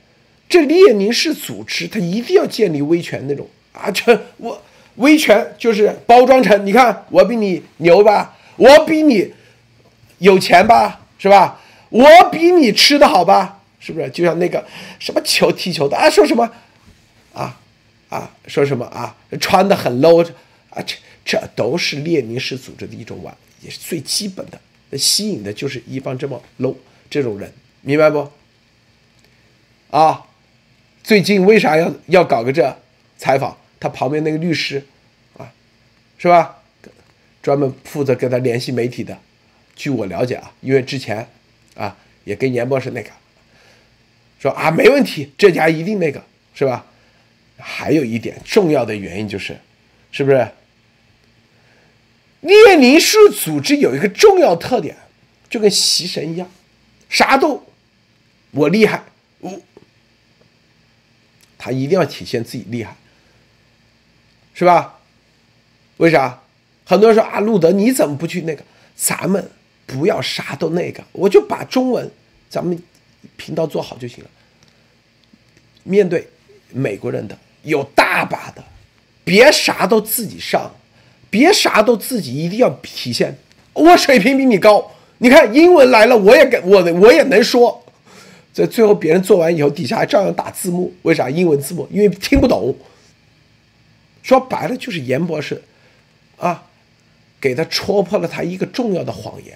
[0.49, 3.91] 这列宁式组织，他一定要建立威权那种啊！
[3.91, 4.63] 这我
[4.95, 9.33] 威权就是包装成，你看我比你牛吧，我比你
[10.19, 11.59] 有钱吧，是吧？
[11.89, 14.09] 我比你吃的好吧，是不是？
[14.09, 14.65] 就像那个
[14.99, 16.49] 什么球踢球的啊，说什么
[17.33, 17.59] 啊
[18.09, 20.25] 啊，说什么啊，穿的很 low
[20.69, 20.95] 啊，这
[21.25, 26.73] 这都是列宁式组织的一种玩，也是最基本的，吸引的就是一帮这么 low
[27.09, 27.51] 这种人，
[27.81, 28.31] 明白不？
[29.91, 30.23] 啊。
[31.07, 32.77] 最近为啥要要搞个这
[33.17, 33.55] 采访？
[33.79, 34.85] 他旁边那个律师，
[35.37, 35.49] 啊，
[36.17, 36.57] 是吧？
[37.41, 39.17] 专门负责跟他联系媒体的。
[39.73, 41.25] 据我了解啊，因为之前
[41.75, 43.09] 啊也跟严博士那个
[44.37, 46.21] 说啊没问题，这家一定那个
[46.53, 46.85] 是吧？
[47.57, 49.57] 还有一点重要的原因就是，
[50.11, 50.45] 是不是？
[52.41, 54.97] 列宁式组织有一个重要特点，
[55.49, 56.51] 就跟习神一样，
[57.09, 57.65] 啥都
[58.51, 59.03] 我厉害，
[61.67, 62.95] 他一定要体现自己厉害，
[64.53, 64.99] 是吧？
[65.97, 66.39] 为啥？
[66.85, 68.63] 很多人说啊，路德你怎么不去那个？
[68.95, 69.51] 咱们
[69.85, 72.09] 不要啥都那个，我就把中文
[72.49, 72.81] 咱们
[73.35, 74.29] 频道做好就行了。
[75.83, 76.25] 面对
[76.71, 78.63] 美国人的有大把的，
[79.25, 80.73] 别啥都自己上，
[81.29, 83.37] 别啥都自己一定要体现
[83.73, 84.89] 我水平比你高。
[85.17, 87.83] 你看英文来了，我也跟我我也能说。
[88.57, 90.91] 在最后，别人做完以后，底下还照样打字幕。
[91.03, 91.29] 为啥？
[91.29, 92.75] 英文字幕，因为听不懂。
[94.23, 95.61] 说白了就是严博士，
[96.37, 96.63] 啊，
[97.39, 99.55] 给他戳破了他一个重要的谎言。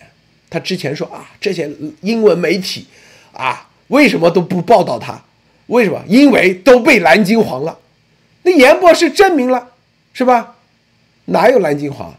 [0.51, 1.67] 他之前说啊，这些
[2.01, 2.85] 英文媒体，
[3.33, 5.23] 啊，为什么都不报道他？
[5.65, 6.03] 为什么？
[6.07, 7.79] 因为都被蓝金黄了。
[8.43, 9.69] 那严博士证明了，
[10.13, 10.57] 是吧？
[11.25, 12.13] 哪有蓝金黄？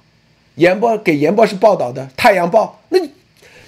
[0.56, 2.98] 严博给严博士报道的《太阳报》，那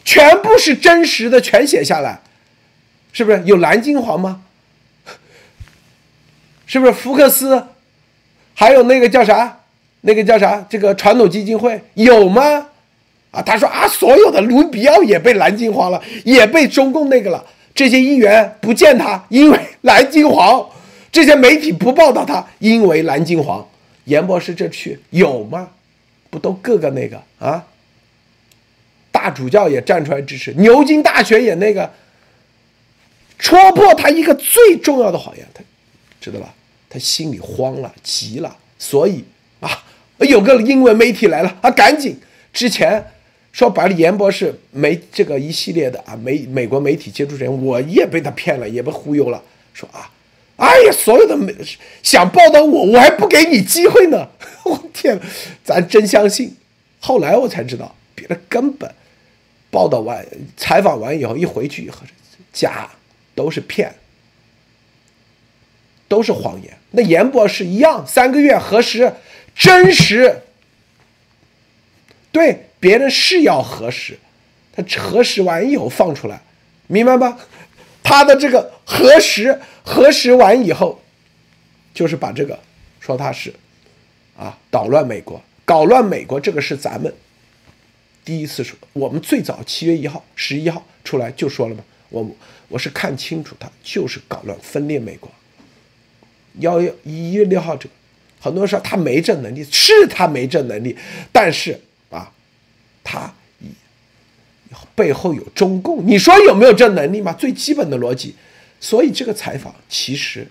[0.05, 2.21] 全部是真实的，全写下来。
[3.15, 4.43] 是不是有蓝金黄吗？
[6.67, 7.65] 是不是福克斯？
[8.55, 9.61] 还有那个叫啥？
[10.03, 10.67] 那个叫啥？
[10.69, 12.67] 这个传统基金会有吗？
[13.31, 17.45] 啊，他说啊，所有的卢比奥也被蓝金黄了，也被中共那个了。
[17.75, 20.69] 这些议员不见他，因为蓝金黄；
[21.11, 23.67] 这些媒体不报道他，因为蓝金黄。
[24.05, 25.69] 严博士这去有吗？
[26.31, 27.65] 不都各个那个啊？
[29.11, 31.91] 大主教也站出来支持，牛津大学也那个。
[33.45, 35.63] 戳破他一个最重要的谎言，他
[36.19, 36.55] 知道吧？
[36.89, 39.23] 他心里慌了，急了，所以
[39.61, 39.85] 啊，
[40.21, 42.19] 有个英文媒体来了啊，赶紧！
[42.55, 43.05] 之前
[43.53, 49.43] 说白了，严博士没这个一系列的啊，美美国媒体接触人，我也被他骗了，也被忽悠了。
[49.75, 50.11] 说啊，
[50.57, 51.55] 哎呀，所有的美
[52.03, 54.27] 想报道我，我还不给你机会呢！
[54.65, 55.21] 我天，
[55.63, 56.57] 咱真相信。
[56.99, 58.91] 后来我才知道，别的根本
[59.71, 60.27] 报道完、
[60.57, 61.99] 采访完以后，一回去以后
[62.51, 62.89] 假。
[63.35, 63.95] 都是骗，
[66.07, 66.77] 都是谎言。
[66.93, 69.13] 那严博士一样，三个月核实
[69.55, 70.43] 真实，
[72.31, 74.17] 对别人是要核实，
[74.73, 76.41] 他核实完以后放出来，
[76.87, 77.37] 明白吗？
[78.05, 81.03] 他的这个核实核实完以后，
[81.93, 82.57] 就是把这个
[83.01, 83.53] 说他是
[84.37, 87.13] 啊捣乱美国，搞乱美国，这个是咱们
[88.25, 92.25] 第一次说，我们最早七月一号、十一号出来就说了嘛，我。
[92.75, 95.31] 我是看清楚他就是搞乱分裂美国。
[96.59, 97.95] 幺幺一月六号这个，
[98.41, 100.97] 很多人说他没这能力，是他没这能力，
[101.31, 101.81] 但是
[102.11, 102.33] 啊，
[103.05, 103.33] 他
[104.97, 107.33] 背后有中共，你说有没有这能力吗？
[107.35, 108.35] 最基本的逻辑。
[108.81, 110.45] 所以这个采访其实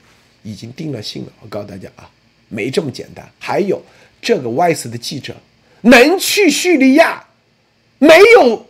[0.44, 1.34] 已经定了性了。
[1.42, 2.10] 我告诉大家啊，
[2.48, 3.30] 没这么简单。
[3.38, 3.84] 还有
[4.22, 5.36] 这个外事的记者
[5.82, 7.26] 能去叙利亚，
[7.98, 8.66] 没有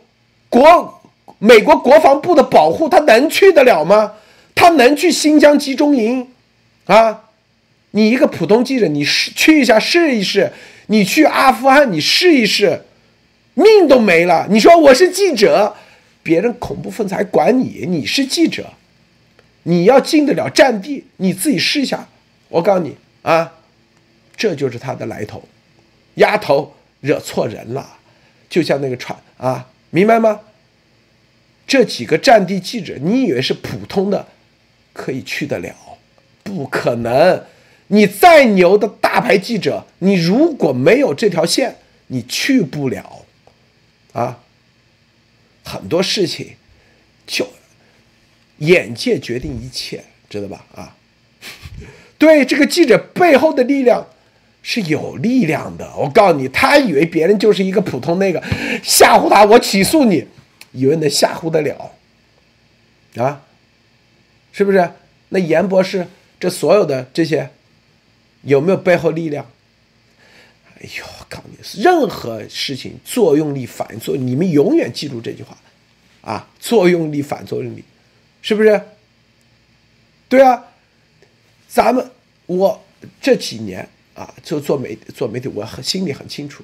[0.50, 1.02] 国。
[1.44, 4.14] 美国国防部的保护，他能去得了吗？
[4.56, 6.30] 他能去新疆集中营？
[6.86, 7.26] 啊，
[7.92, 10.54] 你一个普通记者，你试去一下试一试。
[10.88, 12.84] 你去阿富汗，你试一试，
[13.56, 14.48] 命都没了。
[14.50, 15.76] 你说我是记者，
[16.22, 17.86] 别人恐怖分子还管你？
[17.90, 18.72] 你是记者，
[19.64, 22.08] 你要进得了战地，你自己试一下。
[22.48, 23.52] 我告诉你啊，
[24.38, 25.44] 这就是他的来头。
[26.16, 27.98] 丫头惹错人了，
[28.50, 30.40] 就像那个船啊，明白吗？
[31.66, 34.28] 这几个战地记者，你以为是普通的
[34.92, 35.76] 可以去得了？
[36.44, 37.44] 不可能！
[37.88, 41.78] 你再牛的大牌记者，你如果没有这条线，
[42.08, 43.26] 你去不了。
[44.14, 44.40] 啊，
[45.64, 46.54] 很多事情
[47.26, 47.48] 就
[48.60, 50.66] 眼界决定一切，知道吧？
[50.76, 50.96] 啊，
[52.18, 54.08] 对这个记者背后的力量
[54.62, 55.92] 是有力量的。
[55.98, 58.42] 我告诉你，他以为别人就是一个普通那个
[58.84, 60.26] 吓唬他，我起诉你，
[60.74, 61.94] 以为能吓唬得了
[63.16, 63.46] 啊？
[64.52, 64.92] 是不是？
[65.30, 66.08] 那严博士
[66.40, 67.50] 这所有的这些
[68.44, 69.50] 有没有背后力量？
[70.80, 75.58] 哎呦，我告诉你，任何事情作用力反作，你们永远记住这句话
[76.22, 76.50] 啊！
[76.60, 77.84] 作用力反作用力，
[78.42, 78.82] 是不是？
[80.28, 80.66] 对啊，
[81.68, 82.12] 咱们
[82.46, 82.84] 我
[83.22, 86.64] 这几年啊，就做媒做媒体，我很心里很清楚，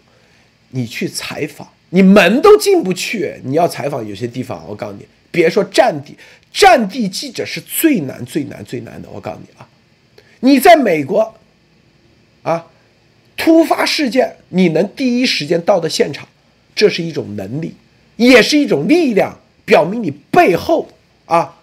[0.69, 3.39] 你去采访，你门都进不去。
[3.43, 6.15] 你要采访有些地方，我告诉你，别说战地，
[6.51, 9.09] 战地记者是最难最难最难的。
[9.09, 9.67] 我告诉你啊，
[10.41, 11.35] 你在美国
[12.43, 12.67] 啊。
[13.41, 16.27] 突发事件，你能第一时间到的现场，
[16.75, 17.73] 这是一种能力，
[18.17, 20.89] 也是一种力量，表明你背后
[21.25, 21.57] 啊，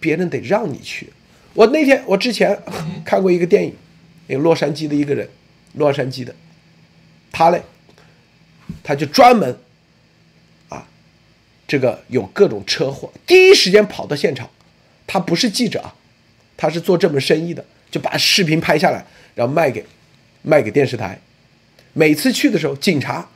[0.00, 1.10] 别人得让你去。
[1.52, 2.58] 我那天我之前
[3.04, 3.74] 看过一个电影，
[4.26, 5.28] 那个洛杉矶的一个人，
[5.74, 6.34] 洛杉矶的，
[7.30, 7.60] 他嘞，
[8.82, 9.58] 他就专门
[10.68, 10.86] 啊，
[11.66, 14.48] 这个有各种车祸，第一时间跑到现场，
[15.06, 15.94] 他不是记者啊，
[16.56, 19.84] 他是做这门生意的，就把视频拍下来，然后卖给。
[20.48, 21.18] 卖给电视台，
[21.92, 23.28] 每次去的时候，警察，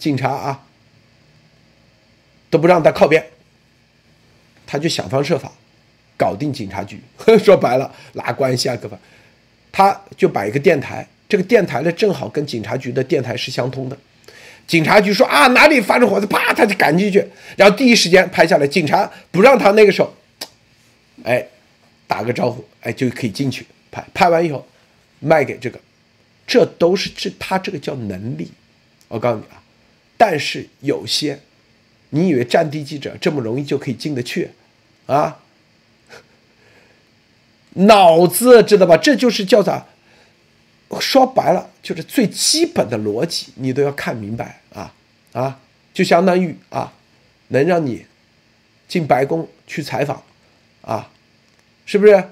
[0.00, 0.66] 警察啊，
[2.50, 3.24] 都不让他靠边，
[4.66, 5.52] 他就想方设法
[6.16, 7.00] 搞定警察局。
[7.38, 8.98] 说白了，拉关系啊，各方，
[9.70, 13.96] 他就摆一个电台，这个电台呢正好跟警察局的电台是相通的。
[14.70, 17.26] 警察局说啊哪里发生火灾，啪他就赶进去，
[17.56, 18.68] 然后第一时间拍下来。
[18.68, 20.14] 警察不让他那个时候，
[21.24, 21.44] 哎，
[22.06, 24.06] 打个招呼，哎就可以进去拍。
[24.14, 24.64] 拍完以后，
[25.18, 25.80] 卖给这个。
[26.46, 28.52] 这都是这他这个叫能力，
[29.08, 29.60] 我告诉你啊，
[30.16, 31.40] 但是有些，
[32.10, 34.52] 你以为战地记者这么容易就可以进得去，
[35.06, 35.38] 啊？
[37.74, 38.96] 脑子知道吧？
[38.96, 39.86] 这就是叫啥？
[41.00, 44.92] 说白了就是最基本的逻辑，你都要看明白啊
[45.32, 45.60] 啊！
[45.92, 46.92] 就相当于啊，
[47.48, 48.04] 能让你
[48.86, 50.22] 进白宫去采访
[50.82, 51.10] 啊，
[51.86, 52.24] 是不是？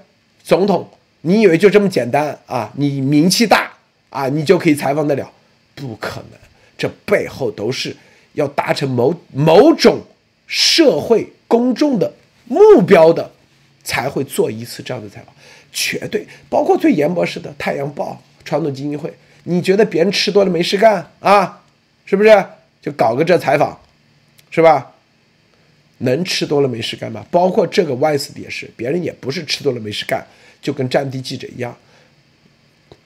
[0.43, 0.89] 总统，
[1.23, 2.73] 你以为就这么简单啊？
[2.77, 3.73] 你名气大。
[4.11, 5.31] 啊，你就可以采访得了？
[5.75, 6.41] 不可能，
[6.79, 7.95] 这背后都是
[8.33, 10.01] 要达成某某种
[10.47, 12.11] 社会公众的
[12.47, 13.31] 目标的，
[13.85, 15.35] 才会做一次这样的采访。
[15.71, 19.13] 绝对包括最严博士的《太阳报》传统基金会，
[19.51, 21.65] 你觉得别人吃多了没事干啊？
[22.05, 22.47] 是不是？
[22.83, 23.81] 就搞个这采访，
[24.51, 24.93] 是吧？
[25.99, 27.25] 能吃多了没事干吗？
[27.31, 30.27] 包括这个 Wise 也是，别人也不是吃多了没事干，
[30.61, 31.75] 就跟战地记者一样。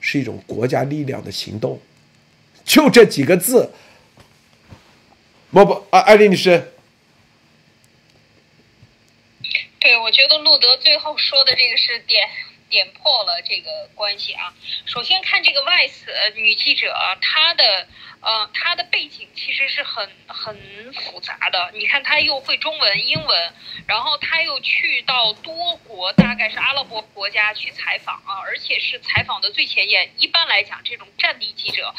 [0.01, 1.81] 是一种国家力量的行动，
[2.65, 3.71] 就这几个字。
[5.53, 6.73] 不不，啊，艾丽女士，
[9.79, 12.29] 对，我觉得路德最后说的这个是点
[12.73, 14.53] 点破了这个关系啊。
[14.85, 17.87] 首先看这个外死女记者，她的。
[18.25, 20.57] 呃，她的背景其实是很很
[20.93, 21.73] 复杂的。
[21.75, 23.53] 你看，她又会中文、英文，
[23.85, 30.09] 然后她又去到多国，大概是阿拉伯国家去采访啊，而且是采访的最前沿。
[30.19, 31.93] 一般来讲，这种战地记者，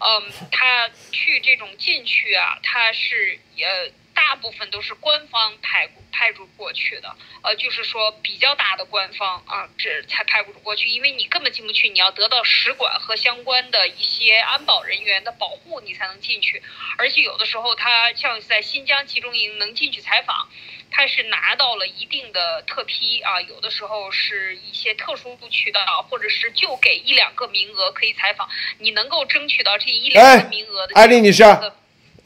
[0.00, 3.92] 嗯，他去这种禁区啊，他是呃。
[4.18, 16.60] 大部分都是官方派派驻过去的，呃，就是说比较大的官方啊，这才派驻过去，因为你根本进不去，你要得到使馆和相关的一些安保人员的保护，你才能进去。
[16.98, 20.48] 而且有的时候他像在新疆集中营能进去采访，
[20.90, 30.94] 他是拿到了一定的特批啊，有的时候是一些特殊渠道，或者是就给一两个名额可以采访，你能够争取到这一两个名额的。
[30.96, 31.44] 艾丽女士。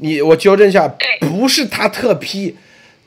[0.03, 0.89] 你我纠正一下，
[1.21, 2.57] 不是他特批，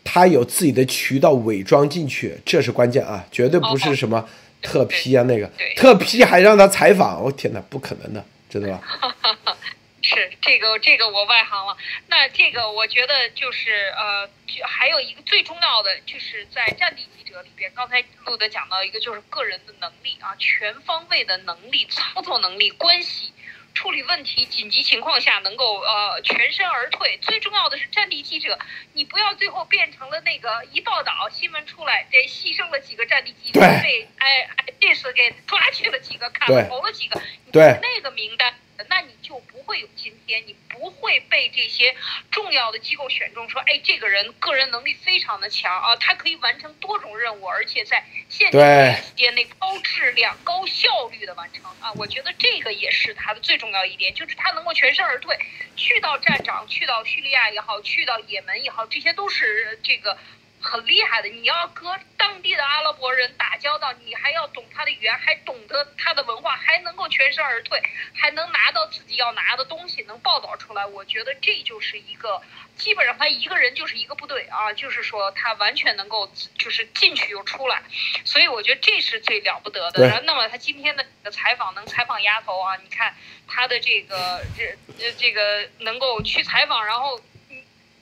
[0.04, 4.28] 他有自己的渠道伪装进去，这是关键啊，绝对不是什么
[4.62, 8.82] 特批啊那个，特批还让他采访，我天哪，不可能的，知道吧？
[10.02, 11.76] 是这个这个我外行了，
[12.08, 14.30] 那这个我觉得就是呃，
[14.64, 23.34] 还有一个最重要的就是在战地记者里边，刚才路德讲到一个就是个人的能力啊，全方位的能力、操作能力、关系。
[23.76, 27.20] 处理问题，紧急情况下能够呃全身而退。
[27.22, 28.58] 最重要的是战地记者，
[28.94, 37.22] 你不要最后变成了那个一报道新闻出来，这牺牲了几个战地记者，被哎哎这次给抓去了几个，砍头了几个，
[37.52, 38.54] 对那个名单。
[38.90, 41.96] 那你就不会有今天，你不会被这些
[42.32, 51.92] 重要的机构选中，说，哎，这个人个人能力非常的强啊，他可以完成多种任务，而且在限时间内高质量、高效率的完成啊。
[51.96, 55.38] 我觉得这个也是他的最重要一点，就是他能够全身而退，
[55.76, 60.18] 去到战场，去到叙利亚也好，去到也门也好，这些都是这个。
[60.66, 61.30] 很厉害的。
[61.30, 61.86] 你要跟
[62.18, 67.82] 当地的阿拉伯人打交道，你还要懂他的语言，还懂得他的文化，还能够全身而退，
[68.14, 70.86] 还能拿到自己要拿的东西，能报道出来。
[70.86, 72.42] 我觉得这就是一个，
[72.76, 77.84] 基本上他一个人就是一个部队啊，就是说他完全能够就是进去又出来，
[78.24, 80.08] 所以我觉得这是最了不得的。
[80.08, 83.16] 然后，那么他今天的采访能采访丫头啊，你看
[83.48, 84.66] 他的这个这
[85.00, 87.22] 呃这个能够去采访，然后。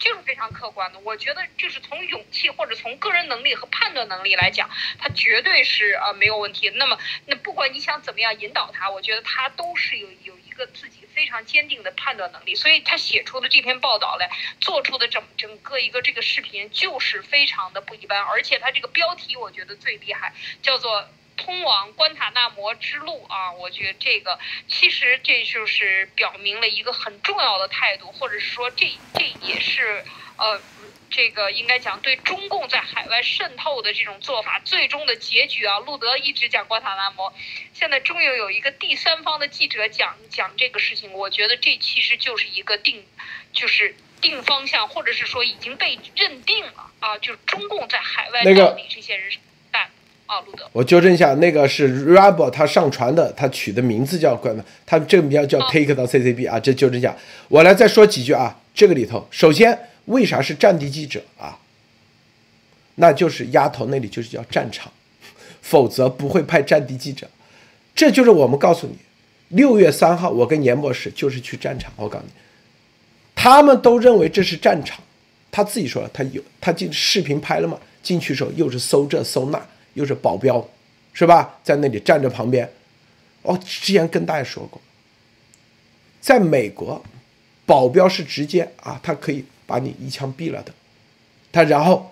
[0.03, 4.69] 就是非常客观的，我觉得就是从勇气或者从个人能力和判断能力来讲，
[4.99, 6.69] 他绝对是呃没有问题。
[6.71, 12.53] 那么，那不管你想怎么样引导他，我觉得他都是有有一个自己非常坚定的判断能力。
[12.53, 18.21] 所以他写出的这篇报道来，做出的整整个一个这个视频就是非常的不一般。
[18.23, 21.07] 而且他这个标题我觉得最厉害，叫做。
[21.35, 30.03] 通往关塔那摩之路啊，我觉得这个其实这就是表明了一个很重要的态度，或者是说这这也是
[30.38, 30.61] 呃
[31.10, 35.80] 这个应该讲对中共在海外渗透的这种做法最终的结局啊。
[35.80, 37.34] 路德一直讲关塔那摩，
[37.73, 43.05] 现在终于有一个第三方的记者讲讲这个事情，我觉得这其实就是一个定
[43.51, 49.31] 就是定方向，或者是说已经被认定了啊，就是中共在海外到底这些人。
[50.72, 54.55] 我纠正一下，那个是 Rebel 他上传的，他取的名字叫关
[54.85, 57.15] 他这个名叫叫 Take 到 CCB 啊，这纠正一下。
[57.47, 61.60] 我来再说几句啊，这个里头，首先为啥是战地记者啊？
[62.95, 64.91] 那就是丫头那里就是叫战场，
[65.61, 67.27] 否则不会派战地记者。
[67.95, 68.97] 这就是我们告诉你，
[69.49, 72.31] 六月三号我跟严博士就是去战场，我告诉你，
[73.35, 74.99] 他们都认为这是战场，
[75.51, 79.60] 他自己说了，他有他进视频拍了嘛，进去时候又是搜这搜那。
[79.93, 80.67] 又是保镖，
[81.13, 81.59] 是吧？
[81.63, 82.69] 在那里站着旁边。
[83.43, 84.81] 哦，之前跟大家说过，
[86.21, 87.03] 在美国，
[87.65, 90.73] 保镖是直接啊，他可以把你一枪毙了的。
[91.51, 92.11] 他然后，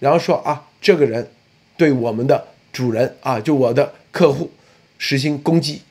[0.00, 1.30] 然后说啊，这个人
[1.76, 4.50] 对我们的主人啊，就我的客户
[4.98, 5.82] 实行攻击。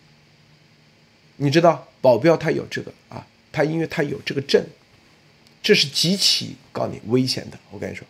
[1.38, 4.62] 你知道，保镖他有这个啊，他因为他有这个证，
[5.64, 7.58] 这是极其告你危险的。
[7.72, 8.06] 我跟你说，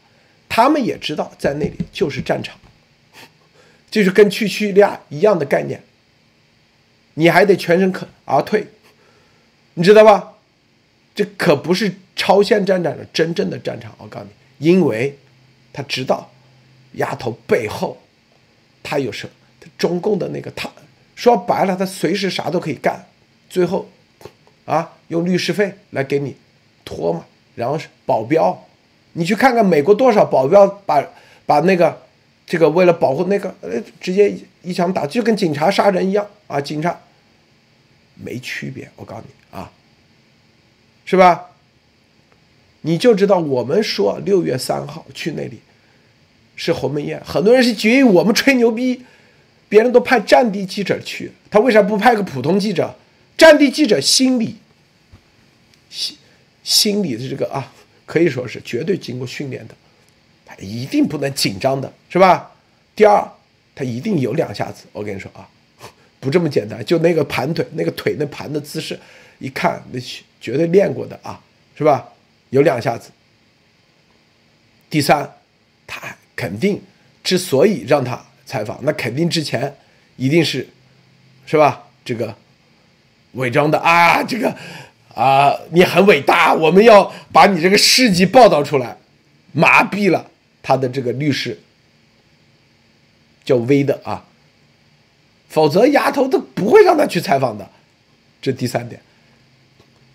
[0.49, 2.59] 他们也知道在那里就是战场。
[3.91, 5.84] 就是跟去叙利亚一样的概念，
[7.15, 8.65] 你还得全身可而退，
[9.73, 10.31] 你知道吧？
[11.13, 13.93] 这可不是超限战场的真正的战场。
[13.97, 14.26] 我告诉
[14.57, 15.18] 你，因为
[15.73, 16.31] 他知道
[16.93, 18.01] 丫头背后
[18.81, 19.34] 他有什么，
[19.77, 20.72] 中共的那个他
[21.13, 23.05] 说白了，他随时啥都可以干，
[23.49, 23.89] 最后
[24.63, 26.38] 啊用律师费来给你
[26.85, 28.65] 拖嘛，然后是保镖，
[29.11, 31.05] 你去看看美国多少保镖把
[31.45, 32.03] 把那个。
[32.52, 36.60] 这个为了保护那个，呃，直接一枪打，就跟警察杀人一样啊！
[36.60, 36.99] 警察
[38.15, 39.72] 没区别，我告诉你啊，
[41.06, 41.52] 是吧？
[42.82, 45.61] 你就知道我们说六月三号去那里
[46.57, 49.06] 是鸿门宴，很多人是觉得我们吹牛逼，
[49.69, 52.94] 别人都派战地记者去，他为啥不派个普通记者？
[53.38, 54.57] 战地记者心理
[55.90, 56.18] 心
[56.65, 57.72] 心理的这个啊，
[58.06, 59.76] 可以说是绝对经过训练的。
[60.60, 62.52] 一定不能紧张的是吧？
[62.95, 63.26] 第二，
[63.73, 64.86] 他一定有两下子。
[64.91, 65.48] 我跟你说啊，
[66.19, 66.84] 不这么简单。
[66.86, 68.99] 就那个盘腿，那个腿那盘的姿势，
[69.40, 69.99] 一看那
[70.40, 71.40] 绝对练过的啊，
[71.78, 72.07] 是吧？
[72.49, 73.10] 有两下子。
[74.90, 75.32] 第三，
[75.88, 76.82] 他肯定
[77.23, 79.73] 之所以让他采访，那肯定之前
[80.18, 80.68] 一定是，
[81.45, 81.84] 是吧？
[82.03, 82.36] 这个
[83.34, 84.53] 伪装的啊，这个
[85.15, 88.98] 啊，你很伟大，我们要把你这个事迹报道出来，
[89.53, 90.31] 麻痹了。
[90.62, 91.60] 他的这个律师
[93.44, 94.26] 叫威的啊，
[95.50, 97.70] 否则丫头都不会让他去采访的。
[98.42, 99.02] 这第三点，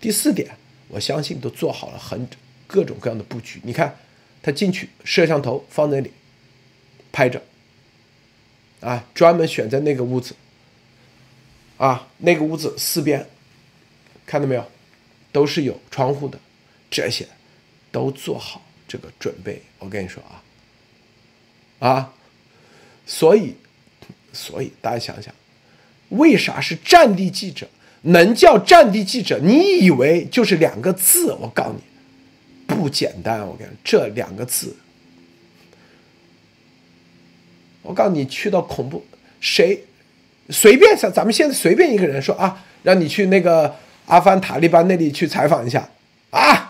[0.01, 0.57] 第四点，
[0.89, 2.27] 我相信都做好了很
[2.65, 3.61] 各种各样的布局。
[3.63, 3.97] 你看，
[4.41, 6.11] 他进去摄像头放那里
[7.11, 7.41] 拍着，
[8.81, 10.35] 啊，专门选在那个屋子，
[11.77, 13.25] 啊，那个屋子四边
[14.25, 14.69] 看到没有，
[15.31, 16.37] 都是有窗户的，
[16.89, 17.25] 这些
[17.91, 18.61] 都做好。
[18.87, 22.13] 这个准备，我跟你说啊，啊，
[23.05, 23.53] 所以，
[24.31, 25.33] 所以大家想想，
[26.09, 27.67] 为啥是战地记者
[28.03, 29.37] 能叫战地记者？
[29.39, 31.33] 你以为就是两个字？
[31.33, 31.81] 我告诉你，
[32.65, 33.45] 不简单。
[33.45, 34.75] 我跟你这两个字，
[37.81, 39.05] 我告诉你，去到恐怖，
[39.41, 39.83] 谁
[40.49, 45.89] 随便想，咱们现在随便一个人说啊，让你去那个阿富汗塔利班那里去采访一下
[46.29, 46.66] 啊。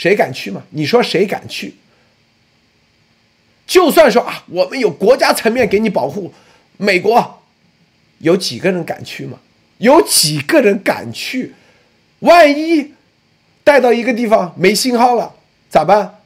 [0.00, 0.62] 谁敢去吗？
[0.70, 1.74] 你说谁敢去？
[3.66, 6.32] 就算说啊，我们有国家层面给你保护，
[6.78, 7.42] 美国
[8.20, 9.38] 有几个人敢去吗？
[9.76, 11.52] 有几个人敢去？
[12.20, 12.94] 万一
[13.62, 15.34] 带到一个地方没信号了
[15.68, 16.22] 咋办？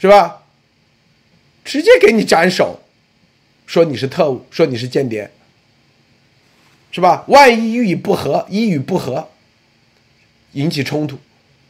[0.00, 0.42] 是吧？
[1.64, 2.82] 直接给你斩首，
[3.64, 5.30] 说你是特务，说你是间谍，
[6.90, 7.24] 是吧？
[7.28, 9.28] 万一予以不和，一语不合，
[10.54, 11.16] 引起冲突，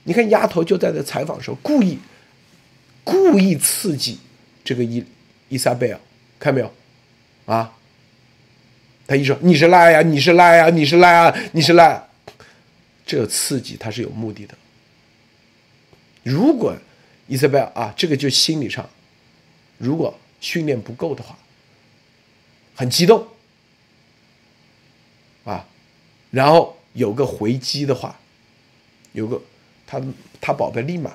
[0.04, 1.98] 你看丫头就在这采访的时候故意
[3.04, 4.18] 故意刺激
[4.64, 5.04] 这个伊
[5.48, 6.00] 伊莎贝尔，
[6.38, 6.72] 看没有？
[7.46, 7.72] 啊？
[9.06, 12.08] 他一说你是赖呀，你是赖呀，你是赖啊，你是赖，
[13.04, 14.54] 这刺激他是有目的的。
[16.22, 16.74] 如果
[17.26, 18.88] 伊莎贝尔啊，这个就心理上，
[19.76, 21.36] 如果训练不够的话，
[22.74, 23.26] 很激动
[25.44, 25.66] 啊，
[26.30, 28.18] 然后有个回击的话，
[29.12, 29.42] 有个
[29.92, 30.00] 他
[30.40, 31.12] 他宝贝立马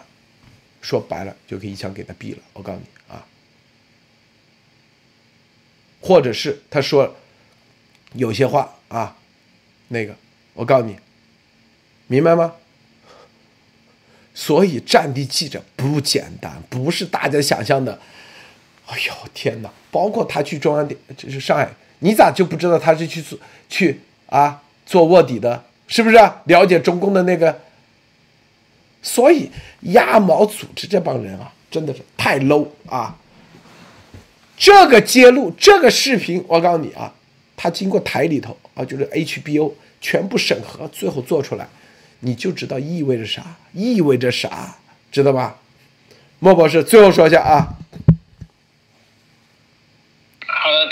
[0.81, 2.41] 说白了就可以一枪给他毙了。
[2.53, 3.25] 我告诉你啊，
[5.99, 7.15] 或者是他说。
[8.13, 9.17] 有些话啊，
[9.89, 10.15] 那个，
[10.53, 10.97] 我告诉你，
[12.07, 12.53] 明白吗？
[14.33, 17.99] 所以战地记者不简单，不是大家想象的。
[18.87, 19.69] 哎呦天哪！
[19.91, 23.37] 包括他去中央电，就是上海，你咋就不知道他是去做
[23.67, 25.65] 去啊做卧底的？
[25.87, 27.59] 是不是了解中共的那个？
[29.01, 29.49] 所以
[29.81, 33.15] 鸭毛组织这帮人啊，真的是太 low 啊！
[34.57, 37.13] 这个揭露这个视频，我告诉你啊。
[37.55, 41.67] 他经过台里头啊，就是 HBO 全部审核，最后做出来，
[42.19, 44.75] 你就知道意味着啥，意味着啥，
[45.11, 45.57] 知道吧？
[46.39, 47.76] 莫博士，最后说一下啊。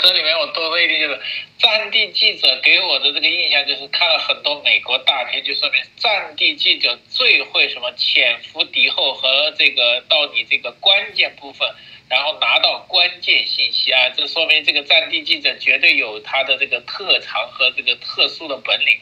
[0.00, 1.20] 这里面我多说一点，就是
[1.58, 11.68] 战地记者给我的这个印象，就是看了很多美国大片，就说明战地记者最会什么潜伏敌后和这个到你这个关键部分。
[12.08, 18.96] 然后拿到关键信息啊，这说明这个战地记者绝对有他的这个特长和这个特殊的本领。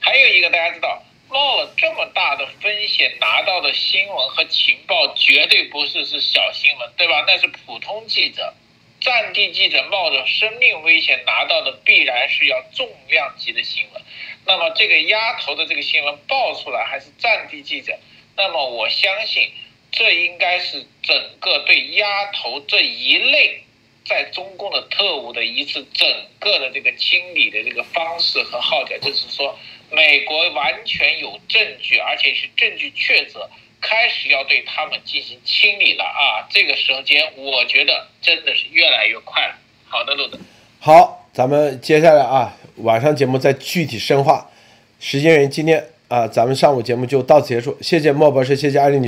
[0.00, 7.22] 还有一个大家知道，冒了这么大的风险拿到的新闻和情报，绝对不是是小新闻，对吧？
[7.28, 8.52] 那是普通记者，
[9.00, 14.02] 战地记者冒着生命危险拿到的，必然是要重量级的新闻。
[14.44, 17.98] 那么这个丫头的这个新闻爆出来，还是战地记者？
[18.36, 19.50] 那么我相信。
[19.90, 23.62] 这应该是整个对丫头这一类
[24.04, 29.58] 在中共的特务的一次整个的这个清理的这个方式和号角，就是说，
[29.90, 33.48] 美国完全有证据，而且是证据确凿，
[33.80, 36.46] 开始要对他们进行清理了啊！
[36.50, 39.54] 这个时间，我觉得真的是越来越快了。
[39.88, 40.38] 好的，路子。
[40.80, 44.50] 好，咱们接下来啊，晚上节目再具体深化。
[45.00, 47.76] 时间原因，今天啊，咱们上午节目就到此结束。
[47.80, 48.96] 谢谢莫博士，谢谢艾丽女。